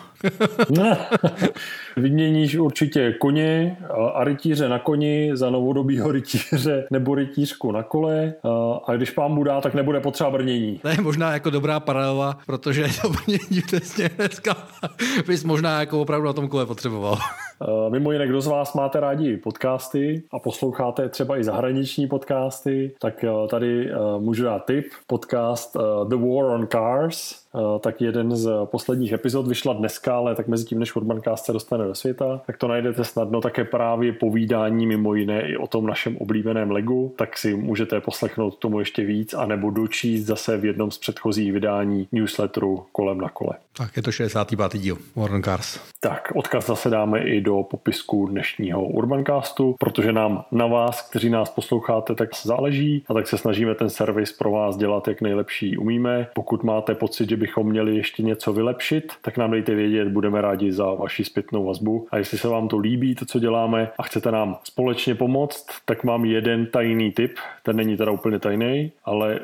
Vyměníš 1.97 2.55
určitě 2.55 3.13
koně 3.19 3.78
a 4.13 4.23
rytíře 4.23 4.69
na 4.69 4.80
koni 4.80 5.32
za 5.34 5.49
novodobího 5.49 6.11
rytíře 6.11 6.54
nebo 6.91 7.15
rytířku 7.15 7.71
na 7.71 7.83
kole 7.83 8.33
a 8.87 8.95
když 8.95 9.11
pán 9.11 9.43
dá, 9.43 9.61
tak 9.61 9.73
nebude 9.73 9.99
potřeba 9.99 10.29
brnění. 10.29 10.79
To 10.81 10.87
je 10.87 11.01
možná 11.01 11.33
jako 11.33 11.49
dobrá 11.49 11.79
paralela, 11.79 12.37
protože 12.45 12.87
to 13.01 13.09
brnění 13.09 13.61
přesně 13.65 14.09
dneska 14.17 14.55
bys 15.27 15.43
možná 15.43 15.79
jako 15.79 16.01
opravdu 16.01 16.27
na 16.27 16.33
tom 16.33 16.47
kole 16.47 16.65
potřeboval. 16.65 17.17
Mimo 17.89 18.11
jiné, 18.11 18.27
kdo 18.27 18.41
z 18.41 18.47
vás 18.47 18.73
máte 18.73 18.99
rádi 18.99 19.37
podcasty 19.37 20.23
a 20.31 20.39
posloucháte 20.39 21.09
třeba 21.09 21.37
i 21.37 21.43
zahraniční 21.43 22.07
podcasty, 22.07 22.91
tak 22.99 23.25
tady 23.49 23.91
můžu 24.19 24.43
dát 24.43 24.65
tip. 24.65 24.85
Podcast 25.07 25.77
The 26.07 26.15
War 26.15 26.45
on 26.45 26.67
Cars, 26.67 27.35
tak 27.79 28.01
jeden 28.01 28.35
z 28.35 28.51
posledních 28.65 29.11
epizod 29.11 29.47
vyšla 29.47 29.73
dneska, 29.73 30.17
ale 30.17 30.35
tak 30.35 30.47
mezi 30.47 30.65
tím, 30.65 30.79
než 30.79 30.95
Urbancast 30.95 31.45
se 31.45 31.53
dostane 31.53 31.85
do 31.85 31.95
světa, 31.95 32.41
tak 32.47 32.57
to 32.57 32.67
najdete 32.67 33.03
snadno 33.03 33.41
také 33.41 33.63
právě 33.63 34.13
povídání 34.13 34.87
mimo 34.87 35.13
jiné 35.13 35.41
i 35.41 35.57
o 35.57 35.67
tom 35.67 35.87
našem 35.87 36.17
oblíbeném 36.17 36.44
Legu, 36.53 37.13
tak 37.17 37.37
si 37.37 37.55
můžete 37.55 38.01
poslechnout 38.01 38.57
tomu 38.57 38.79
ještě 38.79 39.05
víc, 39.05 39.33
anebo 39.33 39.69
dočíst 39.69 40.25
zase 40.25 40.57
v 40.57 40.65
jednom 40.65 40.91
z 40.91 40.97
předchozích 40.97 41.53
vydání 41.53 42.07
newsletteru 42.11 42.85
kolem 42.91 43.17
na 43.17 43.29
kole. 43.29 43.53
Tak 43.77 43.97
je 43.97 44.03
to 44.03 44.11
65. 44.11 44.73
díl 44.73 44.97
Warren 45.15 45.43
Cars. 45.43 45.79
Tak 45.99 46.31
odkaz 46.35 46.67
zase 46.67 46.89
dáme 46.89 47.19
i 47.19 47.41
do 47.41 47.63
popisku 47.63 48.27
dnešního 48.27 48.83
Urbancastu, 48.83 49.75
protože 49.79 50.11
nám 50.11 50.45
na 50.51 50.67
vás, 50.67 51.09
kteří 51.09 51.29
nás 51.29 51.49
posloucháte, 51.49 52.15
tak 52.15 52.29
záleží 52.43 53.03
a 53.07 53.13
tak 53.13 53.27
se 53.27 53.37
snažíme 53.37 53.75
ten 53.75 53.89
servis 53.89 54.31
pro 54.31 54.51
vás 54.51 54.77
dělat 54.77 55.07
jak 55.07 55.21
nejlepší 55.21 55.77
umíme. 55.77 56.27
Pokud 56.33 56.63
máte 56.63 56.95
pocit, 56.95 57.29
že 57.29 57.37
bychom 57.37 57.69
měli 57.69 57.95
ještě 57.95 58.23
něco 58.23 58.53
vylepšit, 58.53 59.13
tak 59.21 59.37
nám 59.37 59.51
dejte 59.51 59.75
vědět, 59.75 60.07
budeme 60.07 60.41
rádi 60.41 60.71
za 60.71 60.93
vaši 60.93 61.23
zpětnou 61.23 61.65
vazbu. 61.65 62.07
A 62.11 62.17
jestli 62.17 62.37
se 62.37 62.47
vám 62.47 62.67
to 62.67 62.77
líbí, 62.77 63.15
to, 63.15 63.25
co 63.25 63.39
děláme 63.39 63.91
a 63.97 64.03
chcete 64.03 64.31
nám 64.31 64.57
společně 64.63 65.15
pomoct, 65.15 65.65
tak 65.85 66.03
mám 66.03 66.25
jeden 66.36 66.65
tajný 66.65 67.11
tip, 67.11 67.38
ten 67.63 67.75
není 67.75 67.97
teda 67.97 68.11
úplně 68.11 68.39
tajný, 68.39 68.91
ale 69.05 69.36
e, 69.36 69.39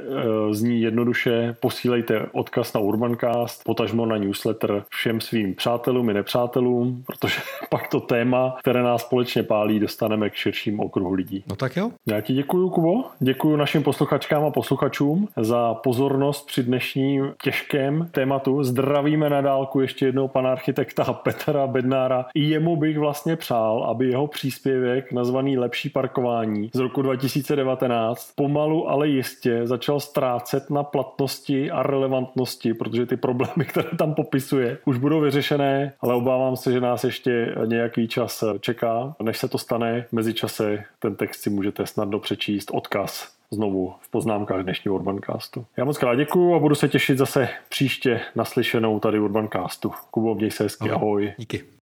zní 0.54 0.82
jednoduše, 0.82 1.56
posílejte 1.60 2.26
odkaz 2.32 2.74
na 2.74 2.82
Urbancast, 2.82 3.64
potažmo 3.64 4.06
na 4.06 4.18
newsletter 4.18 4.84
všem 4.90 5.22
svým 5.22 5.56
přátelům 5.56 6.10
i 6.10 6.14
nepřátelům, 6.14 7.04
protože 7.08 7.42
pak 7.70 7.88
to 7.88 8.00
téma, 8.00 8.58
které 8.60 8.84
nás 8.84 9.02
společně 9.02 9.44
pálí, 9.44 9.80
dostaneme 9.80 10.30
k 10.30 10.34
širším 10.34 10.80
okruhu 10.80 11.14
lidí. 11.14 11.44
No 11.50 11.56
tak 11.56 11.76
jo. 11.78 11.92
Já 12.08 12.22
ti 12.22 12.34
děkuji, 12.34 12.70
Kubo. 12.70 13.04
Děkuji 13.20 13.56
našim 13.56 13.84
posluchačkám 13.84 14.46
a 14.46 14.52
posluchačům 14.52 15.28
za 15.38 15.74
pozornost 15.74 16.48
při 16.48 16.64
dnešním 16.64 17.34
těžkém 17.44 18.10
tématu. 18.12 18.64
Zdravíme 18.64 19.30
na 19.30 19.42
dálku 19.42 19.80
ještě 19.80 20.06
jednou 20.06 20.28
pana 20.28 20.52
architekta 20.52 21.14
Petra 21.14 21.68
Bednára. 21.68 22.26
I 22.34 22.42
jemu 22.42 22.76
bych 22.76 23.00
vlastně 23.00 23.36
přál, 23.36 23.84
aby 23.84 24.08
jeho 24.08 24.28
příspěvek 24.28 25.12
nazvaný 25.12 25.58
Lepší 25.58 25.90
parkování 25.90 26.70
z 26.74 26.80
roku 26.82 27.02
2019 27.02 28.32
pomalu, 28.36 28.90
ale 28.90 29.08
jistě 29.08 29.62
začal 29.68 30.00
ztrácet 30.00 30.70
na 30.70 30.84
platnosti 30.84 31.72
a 31.72 31.84
relevantnosti, 31.84 32.74
protože 32.74 33.06
ty 33.06 33.18
problémy, 33.18 33.66
které 33.68 33.90
tam 33.98 34.14
popisuje, 34.14 34.78
už 34.86 34.98
budou 34.98 35.20
vyřešené, 35.20 35.94
ale 36.02 36.16
obávám 36.16 36.56
se, 36.56 36.72
že 36.72 36.82
nás 36.82 37.04
ještě 37.04 37.56
nějaký 37.66 38.08
čas 38.08 38.44
čeká. 38.60 39.16
Než 39.24 39.38
se 39.38 39.48
to 39.48 39.58
stane, 39.58 40.06
mezi 40.12 40.34
čase 40.34 40.84
ten 41.00 41.16
text 41.16 41.42
si 41.42 41.50
můžete 41.50 41.86
snadno 41.86 42.20
přečíst. 42.20 42.72
Odkaz 42.74 43.42
znovu 43.52 43.94
v 44.02 44.12
poznámkách 44.12 44.64
dnešního 44.64 44.96
Urbancastu. 44.96 45.66
Já 45.78 45.86
moc 45.86 45.98
krát 45.98 46.16
děkuju 46.16 46.56
a 46.56 46.60
budu 46.60 46.76
se 46.76 46.90
těšit 46.90 47.18
zase 47.18 47.50
příště 47.70 48.22
naslyšenou 48.36 49.00
tady 49.00 49.20
Urbancastu. 49.20 49.92
Kubo, 50.12 50.36
měj 50.36 50.52
se 50.52 50.64
hezky, 50.64 50.90
ahoj. 50.90 51.34
Díky. 51.38 51.81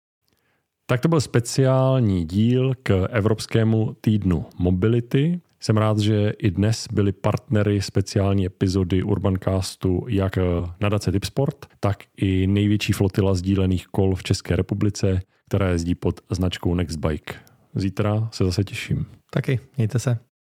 Tak 0.86 1.00
to 1.00 1.08
byl 1.08 1.20
speciální 1.20 2.24
díl 2.24 2.72
k 2.82 3.06
Evropskému 3.10 3.96
týdnu 4.00 4.46
mobility. 4.58 5.40
Jsem 5.60 5.76
rád, 5.76 5.98
že 5.98 6.30
i 6.38 6.50
dnes 6.50 6.86
byli 6.92 7.12
partnery 7.12 7.82
speciální 7.82 8.46
epizody 8.46 9.02
Urbancastu 9.02 10.06
jak 10.08 10.38
nadace 10.80 11.12
Tipsport, 11.12 11.66
tak 11.80 11.98
i 12.16 12.46
největší 12.46 12.92
flotila 12.92 13.34
sdílených 13.34 13.86
kol 13.86 14.14
v 14.14 14.22
České 14.22 14.56
republice, 14.56 15.20
která 15.48 15.68
jezdí 15.68 15.94
pod 15.94 16.20
značkou 16.30 16.74
Nextbike. 16.74 17.34
Zítra 17.74 18.28
se 18.32 18.44
zase 18.44 18.64
těším. 18.64 19.06
Taky, 19.30 19.60
mějte 19.76 19.98
se. 19.98 20.31